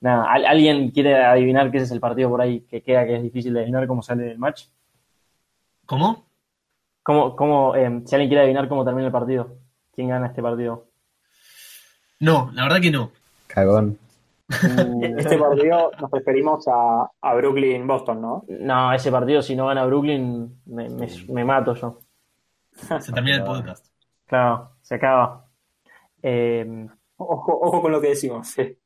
Nada, 0.00 0.30
¿alguien 0.30 0.90
quiere 0.90 1.24
adivinar 1.24 1.70
qué 1.70 1.78
es 1.78 1.90
el 1.90 2.00
partido 2.00 2.28
por 2.28 2.42
ahí 2.42 2.60
que 2.60 2.82
queda 2.82 3.06
que 3.06 3.16
es 3.16 3.22
difícil 3.22 3.54
de 3.54 3.60
adivinar 3.60 3.86
cómo 3.86 4.02
sale 4.02 4.30
el 4.30 4.38
match? 4.38 4.64
¿Cómo? 5.86 6.26
¿Cómo, 7.02 7.34
cómo 7.34 7.74
eh, 7.74 8.02
si 8.04 8.14
alguien 8.14 8.28
quiere 8.28 8.42
adivinar 8.42 8.68
cómo 8.68 8.84
termina 8.84 9.06
el 9.06 9.12
partido? 9.12 9.56
¿Quién 9.94 10.08
gana 10.08 10.26
este 10.26 10.42
partido? 10.42 10.84
No, 12.20 12.50
la 12.52 12.64
verdad 12.64 12.80
que 12.80 12.90
no. 12.90 13.12
Cagón. 13.46 13.98
Este 14.48 15.38
partido 15.38 15.90
nos 16.00 16.10
referimos 16.10 16.66
a, 16.68 17.10
a 17.20 17.34
Brooklyn-Boston, 17.34 18.20
¿no? 18.20 18.44
No, 18.48 18.92
ese 18.92 19.10
partido 19.10 19.42
si 19.42 19.56
no 19.56 19.66
gana 19.66 19.84
Brooklyn 19.84 20.60
me, 20.66 21.44
mato 21.44 21.74
yo. 21.74 21.98
Se 22.72 23.12
termina 23.12 23.36
el 23.36 23.44
podcast. 23.44 23.86
Claro, 24.24 24.76
se 24.80 24.94
acaba. 24.94 25.48
Eh, 26.22 26.86
ojo, 27.16 27.58
ojo 27.60 27.82
con 27.82 27.92
lo 27.92 28.00
que 28.00 28.08
decimos. 28.08 28.48
Sí. 28.48 28.62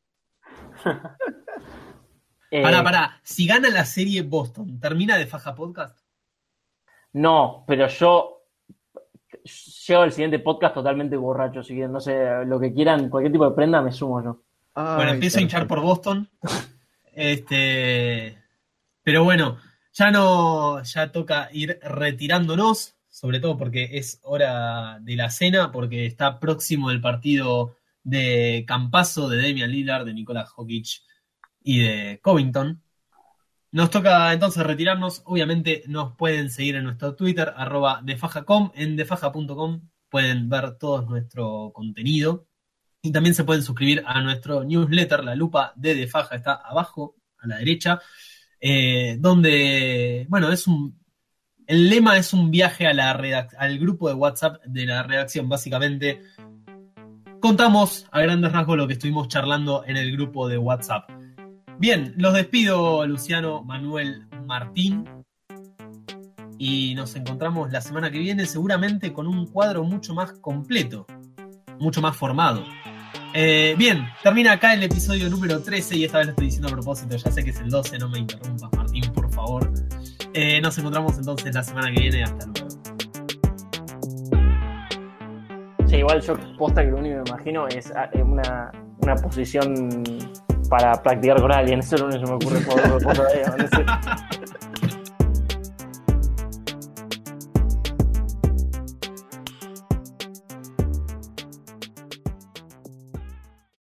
eh, 2.51 2.63
pará, 2.63 2.83
pará. 2.83 3.21
Si 3.23 3.47
gana 3.47 3.69
la 3.69 3.85
serie 3.85 4.23
Boston, 4.23 4.81
¿termina 4.81 5.19
de 5.19 5.27
faja 5.27 5.55
podcast? 5.55 5.99
No, 7.13 7.65
pero 7.67 7.87
yo 7.89 8.41
llego 9.87 10.03
al 10.03 10.13
siguiente 10.13 10.39
podcast 10.39 10.75
totalmente 10.75 11.17
borracho, 11.17 11.61
así 11.61 11.75
que 11.75 11.89
no 11.89 12.01
sé, 12.01 12.45
lo 12.47 12.61
que 12.61 12.73
quieran, 12.73 13.09
cualquier 13.09 13.33
tipo 13.33 13.49
de 13.49 13.55
prenda 13.55 13.83
me 13.83 13.93
sumo 13.93 14.23
yo. 14.23 14.43
Bueno, 14.75 15.13
empiezo 15.13 15.39
a 15.39 15.43
hinchar 15.43 15.67
por 15.67 15.81
Boston. 15.81 16.29
Este, 17.13 18.39
pero 19.03 19.25
bueno, 19.25 19.59
ya 19.93 20.11
no, 20.11 20.83
ya 20.83 21.13
toca 21.13 21.51
ir 21.53 21.79
retirándonos, 21.83 22.95
sobre 23.11 23.41
todo 23.41 23.59
porque 23.59 23.99
es 23.99 24.21
hora 24.23 25.01
de 25.03 25.17
la 25.17 25.29
cena, 25.29 25.71
porque 25.71 26.07
está 26.07 26.39
próximo 26.39 26.91
el 26.91 27.01
partido 27.03 27.77
de 28.05 28.65
Campaso, 28.67 29.29
de 29.29 29.43
Damian 29.43 29.71
Lillard, 29.71 30.07
de 30.07 30.15
Nicolás 30.15 30.51
Jokic 30.51 31.03
y 31.63 31.81
de 31.81 32.21
Covington. 32.23 32.81
Nos 33.73 33.91
toca 33.91 34.33
entonces 34.33 34.65
retirarnos. 34.65 35.23
Obviamente 35.27 35.83
nos 35.89 36.17
pueden 36.17 36.49
seguir 36.49 36.77
en 36.77 36.85
nuestro 36.85 37.17
Twitter, 37.17 37.53
arroba 37.55 38.01
defajacom, 38.03 38.71
en 38.75 38.97
defaja.com 38.97 39.83
pueden 40.11 40.49
ver 40.49 40.77
todo 40.77 41.03
nuestro 41.03 41.71
contenido. 41.73 42.47
Y 43.03 43.13
también 43.13 43.35
se 43.35 43.45
pueden 43.45 43.63
suscribir 43.63 44.03
a 44.07 44.21
nuestro 44.21 44.63
newsletter, 44.63 45.25
la 45.25 45.35
lupa 45.35 45.73
de 45.75 45.95
Defaja 45.95 46.37
está 46.37 46.55
abajo, 46.55 47.17
a 47.39 47.47
la 47.47 47.57
derecha, 47.57 48.01
eh, 48.61 49.17
donde, 49.19 50.27
bueno, 50.29 50.51
es 50.53 50.67
un... 50.67 51.01
El 51.67 51.89
lema 51.89 52.19
es 52.19 52.33
un 52.33 52.51
viaje 52.51 52.89
a 52.89 52.93
la 52.93 53.13
al 53.13 53.79
grupo 53.79 54.09
de 54.09 54.15
WhatsApp 54.15 54.61
de 54.65 54.87
la 54.87 55.05
redacción, 55.05 55.49
básicamente. 55.49 56.21
Contamos 57.39 58.07
a 58.11 58.21
grandes 58.21 58.51
rasgos 58.51 58.77
lo 58.77 58.89
que 58.89 58.95
estuvimos 58.95 59.29
charlando 59.29 59.85
en 59.87 59.97
el 59.97 60.11
grupo 60.11 60.49
de 60.49 60.59
WhatsApp. 60.59 61.09
Bien, 61.79 62.13
los 62.19 62.35
despido 62.35 63.07
Luciano 63.07 63.63
Manuel 63.63 64.27
Martín 64.47 65.09
y 66.59 66.95
nos 66.95 67.15
encontramos 67.15 67.73
la 67.73 67.81
semana 67.81 68.11
que 68.11 68.19
viene 68.19 68.45
seguramente 68.45 69.13
con 69.15 69.27
un 69.27 69.47
cuadro 69.47 69.85
mucho 69.85 70.13
más 70.13 70.33
completo, 70.33 71.07
mucho 71.79 72.03
más 72.03 72.15
formado. 72.17 72.65
Eh, 73.33 73.75
bien, 73.79 74.09
termina 74.23 74.53
acá 74.53 74.75
el 74.75 74.83
episodio 74.83 75.31
número 75.31 75.63
13 75.63 75.97
y 75.97 76.05
esta 76.05 76.19
vez 76.19 76.27
lo 76.27 76.31
estoy 76.33 76.47
diciendo 76.47 76.69
a 76.69 76.73
propósito, 76.73 77.17
ya 77.17 77.31
sé 77.31 77.45
que 77.45 77.51
es 77.51 77.61
el 77.61 77.71
12, 77.71 77.99
no 77.99 78.09
me 78.09 78.19
interrumpas 78.19 78.71
Martín, 78.77 79.03
por 79.13 79.33
favor. 79.33 79.71
Eh, 80.35 80.61
nos 80.61 80.77
encontramos 80.79 81.17
entonces 81.17 81.55
la 81.55 81.63
semana 81.63 81.93
que 81.93 82.01
viene, 82.01 82.25
hasta 82.25 82.47
luego. 82.47 82.69
Sí, 85.87 85.97
igual 85.97 86.21
yo 86.21 86.35
posta 86.57 86.85
que 86.85 86.91
lo 86.91 86.99
único 86.99 87.17
que 87.17 87.31
me 87.31 87.37
imagino 87.37 87.69
es 87.69 87.93
ah, 87.97 88.09
una, 88.15 88.73
una 88.99 89.15
posición 89.17 90.03
para 90.69 91.01
practicar 91.03 91.41
con 91.41 91.53
alguien. 91.53 91.81
Eso 91.81 91.97
es 91.97 92.01
lo 92.01 92.07
único 92.07 92.21
que 92.21 92.27
se 92.27 92.33
me 92.33 92.37
ocurre 92.37 92.61
por, 92.61 93.03
por, 93.03 93.17
por 93.17 94.70